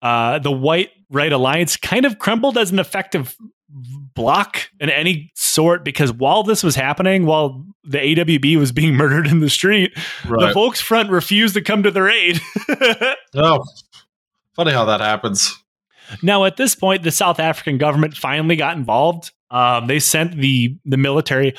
uh, 0.01 0.39
the 0.39 0.51
white 0.51 0.89
right 1.09 1.31
alliance 1.31 1.77
kind 1.77 2.05
of 2.05 2.19
crumbled 2.19 2.57
as 2.57 2.71
an 2.71 2.79
effective 2.79 3.35
block 3.69 4.69
in 4.79 4.89
any 4.89 5.31
sort 5.35 5.85
because 5.85 6.11
while 6.11 6.43
this 6.43 6.61
was 6.61 6.75
happening 6.75 7.25
while 7.25 7.65
the 7.85 7.97
awb 7.99 8.57
was 8.57 8.71
being 8.73 8.93
murdered 8.97 9.27
in 9.27 9.39
the 9.39 9.49
street 9.49 9.93
the 10.23 10.29
Right. 10.29 10.55
Volksfront 10.55 11.09
refused 11.09 11.53
to 11.53 11.61
come 11.61 11.83
to 11.83 11.91
their 11.91 12.09
aid. 12.09 12.41
Oh, 13.33 13.63
funny 14.57 14.71
how 14.73 14.83
that 14.85 14.99
happens. 14.99 15.57
now, 16.21 16.43
at 16.43 16.57
this 16.57 16.75
point, 16.75 17.03
the 17.03 17.11
South 17.11 17.39
African 17.39 17.77
government 17.77 18.13
finally 18.15 18.57
got 18.57 18.75
involved. 18.75 19.31
Um, 19.49 19.87
they 19.87 19.99
sent 19.99 20.35
the 20.35 20.77
the 20.83 20.97
military 20.97 21.53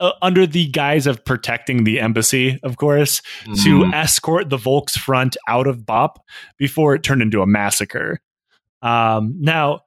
uh, 0.00 0.12
under 0.22 0.46
the 0.46 0.66
guise 0.68 1.06
of 1.06 1.24
protecting 1.24 1.84
the 1.84 2.00
embassy, 2.00 2.58
of 2.62 2.76
course, 2.76 3.22
to 3.62 3.80
Mhm. 3.84 3.94
escort 3.94 4.50
the 4.50 4.58
Volksfront 4.58 5.36
out 5.48 5.66
of 5.66 5.86
Bop 5.86 6.18
before 6.58 6.94
it 6.94 7.02
turned 7.02 7.22
into 7.22 7.40
a 7.42 7.46
massacre. 7.46 8.20
Um, 8.82 9.34
now, 9.40 9.80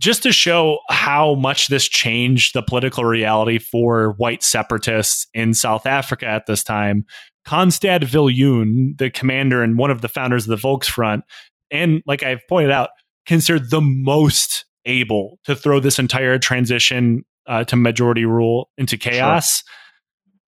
just 0.00 0.22
to 0.24 0.32
show 0.32 0.78
how 0.90 1.34
much 1.36 1.68
this 1.68 1.88
changed 1.88 2.54
the 2.54 2.62
political 2.62 3.04
reality 3.04 3.58
for 3.58 4.14
white 4.16 4.42
separatists 4.42 5.26
in 5.32 5.54
South 5.54 5.86
Africa 5.86 6.26
at 6.26 6.46
this 6.46 6.64
time, 6.64 7.04
Constand 7.44 8.04
Viljoen, 8.04 8.96
the 8.98 9.10
commander 9.10 9.62
and 9.62 9.78
one 9.78 9.90
of 9.90 10.00
the 10.00 10.08
founders 10.08 10.48
of 10.48 10.60
the 10.60 10.68
Volksfront, 10.68 11.22
and 11.70 12.02
like 12.06 12.22
I've 12.22 12.40
pointed 12.48 12.70
out, 12.72 12.90
considered 13.26 13.70
the 13.70 13.80
most 13.80 14.64
able 14.86 15.38
to 15.44 15.54
throw 15.54 15.78
this 15.78 15.98
entire 16.00 16.38
transition 16.38 17.24
uh, 17.46 17.64
to 17.64 17.76
majority 17.76 18.24
rule 18.24 18.70
into 18.76 18.96
chaos, 18.96 19.62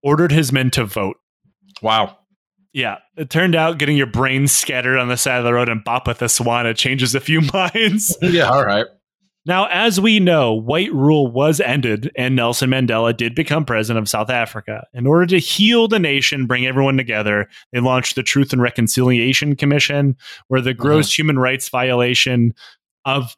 ordered 0.02 0.32
his 0.32 0.52
men 0.52 0.70
to 0.70 0.84
vote. 0.84 1.16
Wow. 1.82 2.18
Yeah, 2.72 2.98
it 3.16 3.30
turned 3.30 3.54
out 3.54 3.78
getting 3.78 3.96
your 3.96 4.08
brains 4.08 4.50
scattered 4.50 4.98
on 4.98 5.08
the 5.08 5.16
side 5.16 5.38
of 5.38 5.44
the 5.44 5.54
road 5.54 5.68
and 5.68 5.84
bop 5.84 6.08
with 6.08 6.20
a 6.22 6.28
swan 6.28 6.66
it 6.66 6.76
changes 6.76 7.14
a 7.14 7.20
few 7.20 7.40
minds. 7.52 8.16
Yeah. 8.20 8.50
All 8.50 8.64
right. 8.64 8.86
Now, 9.46 9.66
as 9.66 10.00
we 10.00 10.20
know, 10.20 10.54
white 10.54 10.92
rule 10.92 11.30
was 11.30 11.60
ended 11.60 12.10
and 12.16 12.34
Nelson 12.34 12.70
Mandela 12.70 13.14
did 13.14 13.34
become 13.34 13.66
president 13.66 14.02
of 14.02 14.08
South 14.08 14.30
Africa. 14.30 14.86
In 14.94 15.06
order 15.06 15.26
to 15.26 15.38
heal 15.38 15.86
the 15.86 15.98
nation, 15.98 16.46
bring 16.46 16.66
everyone 16.66 16.96
together, 16.96 17.48
they 17.72 17.80
launched 17.80 18.14
the 18.14 18.22
Truth 18.22 18.54
and 18.54 18.62
Reconciliation 18.62 19.54
Commission, 19.54 20.16
where 20.48 20.62
the 20.62 20.72
gross 20.72 21.16
human 21.16 21.38
rights 21.38 21.68
violation 21.68 22.54
of 23.04 23.36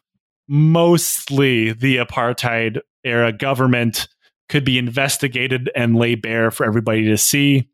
mostly 0.48 1.72
the 1.72 1.96
apartheid 1.96 2.80
era 3.06 3.32
government 3.32 4.08
could 4.48 4.64
be 4.64 4.78
investigated 4.78 5.70
and 5.74 5.96
lay 5.96 6.14
bare 6.14 6.50
for 6.50 6.66
everybody 6.66 7.04
to 7.04 7.16
see. 7.16 7.68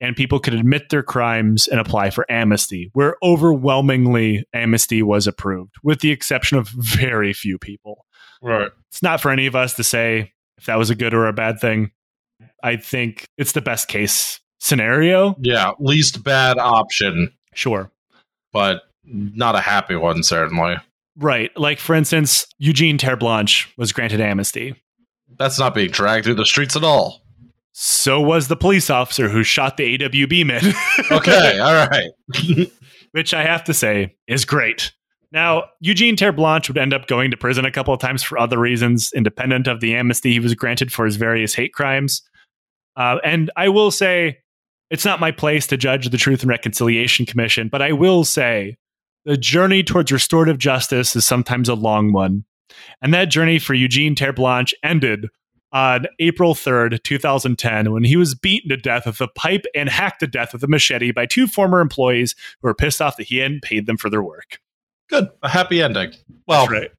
And 0.00 0.16
people 0.16 0.40
could 0.40 0.54
admit 0.54 0.88
their 0.88 1.02
crimes 1.04 1.68
and 1.68 1.78
apply 1.78 2.10
for 2.10 2.26
amnesty, 2.30 2.90
where 2.92 3.14
overwhelmingly 3.22 4.44
amnesty 4.52 5.00
was 5.02 5.28
approved, 5.28 5.76
with 5.84 6.00
the 6.00 6.10
exception 6.10 6.58
of 6.58 6.68
very 6.70 7.32
few 7.32 7.56
people. 7.56 8.04
Right. 8.42 8.70
It's 8.90 9.02
not 9.02 9.20
for 9.20 9.30
any 9.30 9.46
of 9.46 9.54
us 9.54 9.74
to 9.74 9.84
say 9.84 10.32
if 10.58 10.66
that 10.66 10.76
was 10.78 10.90
a 10.90 10.96
good 10.96 11.14
or 11.14 11.26
a 11.26 11.32
bad 11.32 11.60
thing. 11.60 11.92
I 12.64 12.76
think 12.76 13.26
it's 13.38 13.52
the 13.52 13.60
best 13.60 13.86
case 13.86 14.40
scenario. 14.58 15.36
Yeah. 15.40 15.72
Least 15.78 16.24
bad 16.24 16.58
option, 16.58 17.32
Sure. 17.54 17.90
but 18.52 18.82
not 19.04 19.54
a 19.54 19.60
happy 19.60 19.94
one, 19.94 20.24
certainly. 20.24 20.76
Right. 21.16 21.50
Like, 21.56 21.78
for 21.78 21.94
instance, 21.94 22.46
Eugene 22.58 22.98
Terre'Blanche 22.98 23.66
was 23.76 23.92
granted 23.92 24.20
amnesty. 24.20 24.74
That's 25.38 25.58
not 25.58 25.74
being 25.74 25.90
dragged 25.90 26.24
through 26.24 26.34
the 26.34 26.46
streets 26.46 26.76
at 26.76 26.84
all. 26.84 27.22
So 27.72 28.20
was 28.20 28.48
the 28.48 28.56
police 28.56 28.90
officer 28.90 29.28
who 29.28 29.42
shot 29.42 29.76
the 29.76 29.98
AWB 29.98 30.46
men. 30.46 30.74
Okay. 31.10 31.58
all 31.58 31.86
right. 31.86 32.10
which 33.12 33.34
I 33.34 33.42
have 33.42 33.64
to 33.64 33.74
say 33.74 34.14
is 34.26 34.44
great. 34.44 34.92
Now, 35.30 35.64
Eugene 35.80 36.16
Terre'Blanche 36.16 36.68
would 36.68 36.78
end 36.78 36.92
up 36.92 37.06
going 37.06 37.30
to 37.30 37.36
prison 37.36 37.64
a 37.64 37.70
couple 37.70 37.94
of 37.94 38.00
times 38.00 38.22
for 38.22 38.38
other 38.38 38.58
reasons, 38.58 39.10
independent 39.14 39.66
of 39.66 39.80
the 39.80 39.94
amnesty 39.94 40.32
he 40.32 40.40
was 40.40 40.54
granted 40.54 40.92
for 40.92 41.06
his 41.06 41.16
various 41.16 41.54
hate 41.54 41.72
crimes. 41.72 42.22
Uh, 42.96 43.16
and 43.24 43.50
I 43.56 43.68
will 43.68 43.90
say, 43.90 44.38
it's 44.90 45.06
not 45.06 45.20
my 45.20 45.30
place 45.30 45.66
to 45.68 45.78
judge 45.78 46.10
the 46.10 46.18
Truth 46.18 46.42
and 46.42 46.50
Reconciliation 46.50 47.24
Commission, 47.24 47.68
but 47.68 47.80
I 47.80 47.92
will 47.92 48.24
say 48.24 48.76
the 49.24 49.36
journey 49.36 49.82
towards 49.82 50.12
restorative 50.12 50.58
justice 50.58 51.14
is 51.14 51.26
sometimes 51.26 51.68
a 51.68 51.74
long 51.74 52.12
one. 52.12 52.44
And 53.00 53.12
that 53.14 53.30
journey 53.30 53.58
for 53.58 53.74
Eugene 53.74 54.14
Terre'Blanche 54.14 54.72
ended 54.82 55.28
on 55.72 56.06
April 56.18 56.54
3rd, 56.54 57.02
2010, 57.02 57.92
when 57.92 58.04
he 58.04 58.16
was 58.16 58.34
beaten 58.34 58.68
to 58.68 58.76
death 58.76 59.06
with 59.06 59.20
a 59.20 59.28
pipe 59.28 59.64
and 59.74 59.88
hacked 59.88 60.20
to 60.20 60.26
death 60.26 60.52
with 60.52 60.62
a 60.62 60.68
machete 60.68 61.12
by 61.12 61.26
two 61.26 61.46
former 61.46 61.80
employees 61.80 62.34
who 62.60 62.68
were 62.68 62.74
pissed 62.74 63.00
off 63.00 63.16
that 63.16 63.24
he 63.24 63.38
hadn't 63.38 63.62
paid 63.62 63.86
them 63.86 63.96
for 63.96 64.10
their 64.10 64.22
work. 64.22 64.60
Good. 65.08 65.28
A 65.42 65.48
happy 65.48 65.82
ending. 65.82 66.12
Well, 66.46 66.66
right. 66.66 66.90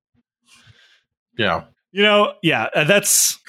yeah. 1.38 1.66
You 1.92 2.04
know, 2.04 2.34
yeah, 2.42 2.70
uh, 2.74 2.84
that's 2.86 3.40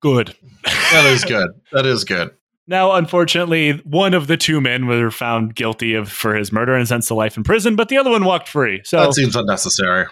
good. 0.00 0.34
That 0.64 1.04
is 1.06 1.24
good. 1.24 1.50
That 1.72 1.84
is 1.84 2.04
good. 2.04 2.30
Now, 2.70 2.92
unfortunately, 2.92 3.72
one 3.82 4.14
of 4.14 4.28
the 4.28 4.36
two 4.36 4.60
men 4.60 4.86
were 4.86 5.10
found 5.10 5.56
guilty 5.56 5.94
of 5.94 6.08
for 6.08 6.36
his 6.36 6.52
murder 6.52 6.72
and 6.76 6.86
sentenced 6.86 7.08
to 7.08 7.14
life 7.14 7.36
in 7.36 7.42
prison, 7.42 7.74
but 7.74 7.88
the 7.88 7.98
other 7.98 8.10
one 8.10 8.24
walked 8.24 8.48
free. 8.48 8.80
So 8.84 9.00
that 9.00 9.12
seems 9.12 9.34
unnecessary. 9.34 10.06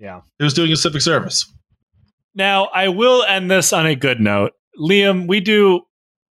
Yeah. 0.00 0.22
He 0.36 0.42
was 0.42 0.52
doing 0.52 0.72
a 0.72 0.76
civic 0.76 1.00
service. 1.00 1.46
Now, 2.34 2.64
I 2.64 2.88
will 2.88 3.22
end 3.22 3.52
this 3.52 3.72
on 3.72 3.86
a 3.86 3.94
good 3.94 4.20
note. 4.20 4.50
Liam, 4.76 5.28
we 5.28 5.38
do 5.38 5.82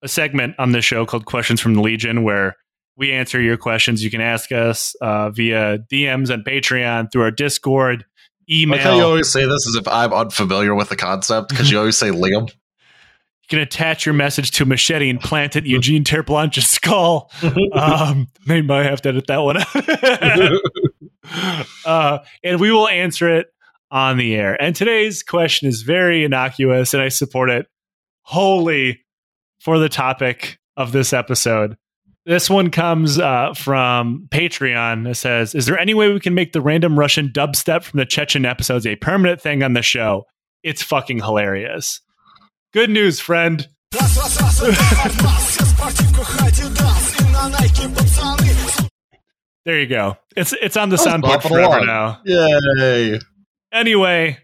a 0.01 0.07
segment 0.07 0.55
on 0.57 0.71
the 0.71 0.81
show 0.81 1.05
called 1.05 1.25
Questions 1.25 1.61
from 1.61 1.75
the 1.75 1.81
Legion 1.81 2.23
where 2.23 2.55
we 2.97 3.11
answer 3.11 3.39
your 3.39 3.55
questions. 3.55 4.03
You 4.03 4.09
can 4.09 4.21
ask 4.21 4.51
us 4.51 4.95
uh, 5.01 5.29
via 5.29 5.77
DMs 5.91 6.31
and 6.31 6.43
Patreon 6.43 7.11
through 7.11 7.21
our 7.21 7.31
Discord, 7.31 8.05
email. 8.49 8.77
like 8.77 8.83
how 8.83 8.97
you 8.97 9.03
always 9.03 9.31
say 9.31 9.45
this 9.45 9.67
as 9.67 9.75
if 9.75 9.87
I'm 9.87 10.13
unfamiliar 10.13 10.73
with 10.73 10.89
the 10.89 10.95
concept 10.95 11.49
because 11.49 11.69
you 11.69 11.77
always 11.77 11.95
say 11.97 12.09
Liam. 12.09 12.51
You 13.49 13.57
can 13.57 13.63
attach 13.63 14.05
your 14.05 14.13
message 14.13 14.51
to 14.51 14.63
a 14.63 14.65
machete 14.67 15.09
and 15.09 15.19
plant 15.19 15.55
it 15.55 15.65
in 15.65 15.71
Eugene 15.71 16.03
Terre'Blanche's 16.03 16.67
skull. 16.67 17.31
um, 17.73 18.27
they 18.45 18.61
might 18.61 18.85
have 18.85 19.01
to 19.01 19.09
edit 19.09 19.25
that 19.25 19.37
one 19.37 19.57
out. 19.57 20.61
uh, 21.85 22.19
and 22.43 22.59
we 22.59 22.71
will 22.71 22.87
answer 22.87 23.27
it 23.27 23.47
on 23.89 24.17
the 24.17 24.35
air. 24.35 24.61
And 24.61 24.75
today's 24.75 25.23
question 25.23 25.67
is 25.67 25.81
very 25.81 26.23
innocuous, 26.23 26.93
and 26.93 27.01
I 27.01 27.09
support 27.09 27.49
it 27.49 27.65
wholly 28.21 28.99
for 29.59 29.79
the 29.79 29.89
topic 29.89 30.59
of 30.77 30.91
this 30.91 31.11
episode. 31.11 31.75
This 32.27 32.51
one 32.51 32.69
comes 32.69 33.17
uh, 33.17 33.55
from 33.55 34.27
Patreon. 34.29 35.09
It 35.09 35.15
says, 35.15 35.55
"Is 35.55 35.65
there 35.65 35.79
any 35.79 35.95
way 35.95 36.13
we 36.13 36.19
can 36.19 36.35
make 36.35 36.51
the 36.51 36.61
random 36.61 36.99
Russian 36.99 37.29
dubstep 37.29 37.81
from 37.81 37.97
the 37.97 38.05
Chechen 38.05 38.45
episodes 38.45 38.85
a 38.85 38.95
permanent 38.97 39.41
thing 39.41 39.63
on 39.63 39.73
the 39.73 39.81
show? 39.81 40.25
It's 40.61 40.83
fucking 40.83 41.21
hilarious." 41.21 42.01
Good 42.71 42.89
news, 42.91 43.19
friend. 43.19 43.67
There 49.65 49.79
you 49.79 49.87
go. 49.87 50.17
It's 50.35 50.53
it's 50.53 50.77
on 50.77 50.89
the 50.89 50.95
soundboard 50.95 51.41
forever 51.41 51.85
now. 51.85 52.21
Yay. 52.25 53.19
Anyway, 53.71 54.37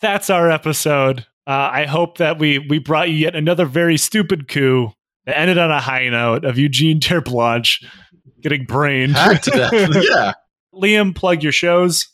that's 0.00 0.30
our 0.30 0.50
episode. 0.50 1.20
Uh, 1.46 1.70
I 1.72 1.84
hope 1.86 2.18
that 2.18 2.38
we 2.38 2.58
we 2.58 2.78
brought 2.78 3.08
you 3.08 3.16
yet 3.16 3.34
another 3.36 3.66
very 3.66 3.96
stupid 3.96 4.48
coup 4.48 4.92
that 5.26 5.38
ended 5.38 5.58
on 5.58 5.70
a 5.70 5.80
high 5.80 6.08
note 6.08 6.44
of 6.44 6.58
Eugene 6.58 7.00
Terre'Blanche 7.00 7.84
getting 8.40 8.64
brained. 8.64 9.12
Hacked 9.16 9.44
to 9.44 9.50
death. 9.50 9.72
yeah. 10.08 10.32
Liam, 10.74 11.14
plug 11.14 11.42
your 11.42 11.52
shows. 11.52 12.08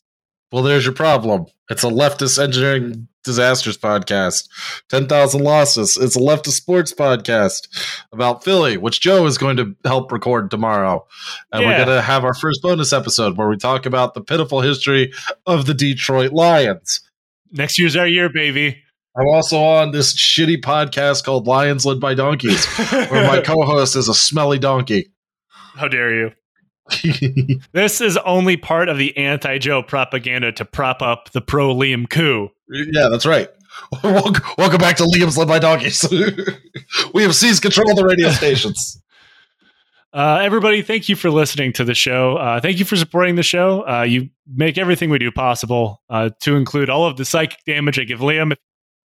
Well, 0.52 0.62
there's 0.62 0.84
your 0.84 0.94
problem. 0.94 1.46
It's 1.70 1.82
a 1.84 1.88
leftist 1.88 2.42
engineering 2.42 3.08
disasters 3.24 3.78
podcast. 3.78 4.48
10,000 4.90 5.42
losses. 5.42 5.96
It's 5.96 6.16
a 6.16 6.20
leftist 6.20 6.52
sports 6.52 6.92
podcast 6.92 7.68
about 8.12 8.44
Philly, 8.44 8.76
which 8.76 9.00
Joe 9.00 9.24
is 9.26 9.38
going 9.38 9.56
to 9.56 9.74
help 9.84 10.12
record 10.12 10.50
tomorrow. 10.50 11.06
And 11.52 11.62
Yeah. 11.62 11.68
we're 11.68 11.84
going 11.86 11.96
to 11.96 12.02
have 12.02 12.24
our 12.24 12.34
first 12.34 12.60
bonus 12.62 12.92
episode 12.92 13.38
where 13.38 13.48
we 13.48 13.56
talk 13.56 13.86
about 13.86 14.14
the 14.14 14.20
pitiful 14.20 14.60
history 14.60 15.12
of 15.46 15.66
the 15.66 15.74
Detroit 15.74 16.32
Lions. 16.32 17.00
Next 17.50 17.78
year's 17.78 17.96
our 17.96 18.06
year, 18.08 18.28
baby. 18.28 18.82
I'm 19.16 19.28
also 19.28 19.58
on 19.62 19.92
this 19.92 20.14
shitty 20.14 20.60
podcast 20.62 21.24
called 21.24 21.46
Lions 21.46 21.84
Led 21.86 22.00
by 22.00 22.14
Donkeys, 22.14 22.64
where 22.90 23.26
my 23.28 23.40
co 23.44 23.62
host 23.64 23.94
is 23.94 24.08
a 24.08 24.14
smelly 24.14 24.58
donkey. 24.58 25.12
How 25.48 25.88
dare 25.88 26.14
you? 26.14 26.30
This 27.72 28.00
is 28.00 28.16
only 28.18 28.56
part 28.56 28.88
of 28.88 28.98
the 28.98 29.16
anti 29.16 29.58
Joe 29.58 29.82
propaganda 29.82 30.52
to 30.52 30.64
prop 30.64 31.02
up 31.02 31.30
the 31.32 31.40
pro 31.40 31.74
Liam 31.74 32.08
coup. 32.08 32.50
Yeah, 32.68 33.08
that's 33.08 33.26
right. 33.26 33.48
Welcome, 34.04 34.44
welcome 34.58 34.78
back 34.78 34.96
to 34.98 35.04
Liam's 35.04 35.38
Led 35.38 35.48
by 35.48 35.58
Donkeys. 35.58 36.04
we 37.14 37.22
have 37.22 37.34
seized 37.34 37.62
control 37.62 37.90
of 37.90 37.96
the 37.96 38.04
radio 38.04 38.28
stations. 38.30 39.00
Uh, 40.12 40.40
everybody, 40.42 40.82
thank 40.82 41.08
you 41.08 41.16
for 41.16 41.30
listening 41.30 41.72
to 41.72 41.84
the 41.84 41.94
show. 41.94 42.36
Uh, 42.36 42.60
thank 42.60 42.78
you 42.78 42.84
for 42.84 42.96
supporting 42.96 43.34
the 43.36 43.42
show. 43.42 43.88
Uh, 43.88 44.02
you 44.02 44.28
make 44.46 44.76
everything 44.76 45.08
we 45.08 45.18
do 45.18 45.30
possible, 45.30 46.02
uh, 46.10 46.28
to 46.40 46.54
include 46.56 46.90
all 46.90 47.06
of 47.06 47.16
the 47.16 47.24
psychic 47.24 47.64
damage 47.64 47.98
I 47.98 48.04
give 48.04 48.20
Liam. 48.20 48.54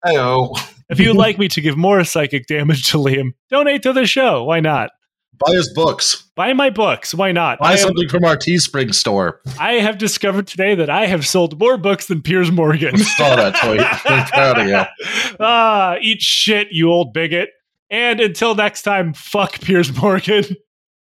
Heyo. 0.03 0.57
If 0.89 0.99
you 0.99 1.09
would 1.09 1.17
like 1.17 1.37
me 1.37 1.47
to 1.49 1.61
give 1.61 1.77
more 1.77 2.03
psychic 2.03 2.47
damage 2.47 2.89
to 2.89 2.97
Liam, 2.97 3.33
donate 3.51 3.83
to 3.83 3.93
the 3.93 4.07
show. 4.07 4.43
Why 4.45 4.61
not? 4.61 4.89
Buy 5.37 5.53
his 5.53 5.71
books. 5.73 6.23
Buy 6.35 6.53
my 6.53 6.69
books. 6.69 7.13
Why 7.13 7.31
not? 7.31 7.59
Buy 7.59 7.69
I, 7.69 7.71
am- 7.73 7.77
something 7.79 8.07
from 8.09 8.23
our 8.25 8.35
Teespring 8.37 8.93
store. 8.93 9.41
I 9.59 9.73
have 9.73 9.97
discovered 9.97 10.47
today 10.47 10.75
that 10.75 10.89
I 10.89 11.05
have 11.07 11.25
sold 11.27 11.59
more 11.59 11.77
books 11.77 12.07
than 12.07 12.21
Piers 12.21 12.51
Morgan. 12.51 12.97
Saw 12.97 13.35
that 13.35 13.55
tweet. 13.55 13.81
I'm 14.11 14.27
proud 14.27 14.59
of 14.59 14.67
you. 14.67 15.35
ah, 15.39 15.97
eat 16.01 16.21
shit, 16.21 16.69
you 16.71 16.91
old 16.91 17.13
bigot. 17.13 17.49
And 17.89 18.19
until 18.19 18.55
next 18.55 18.81
time, 18.81 19.13
fuck 19.13 19.59
Piers 19.61 19.95
Morgan. 19.95 20.43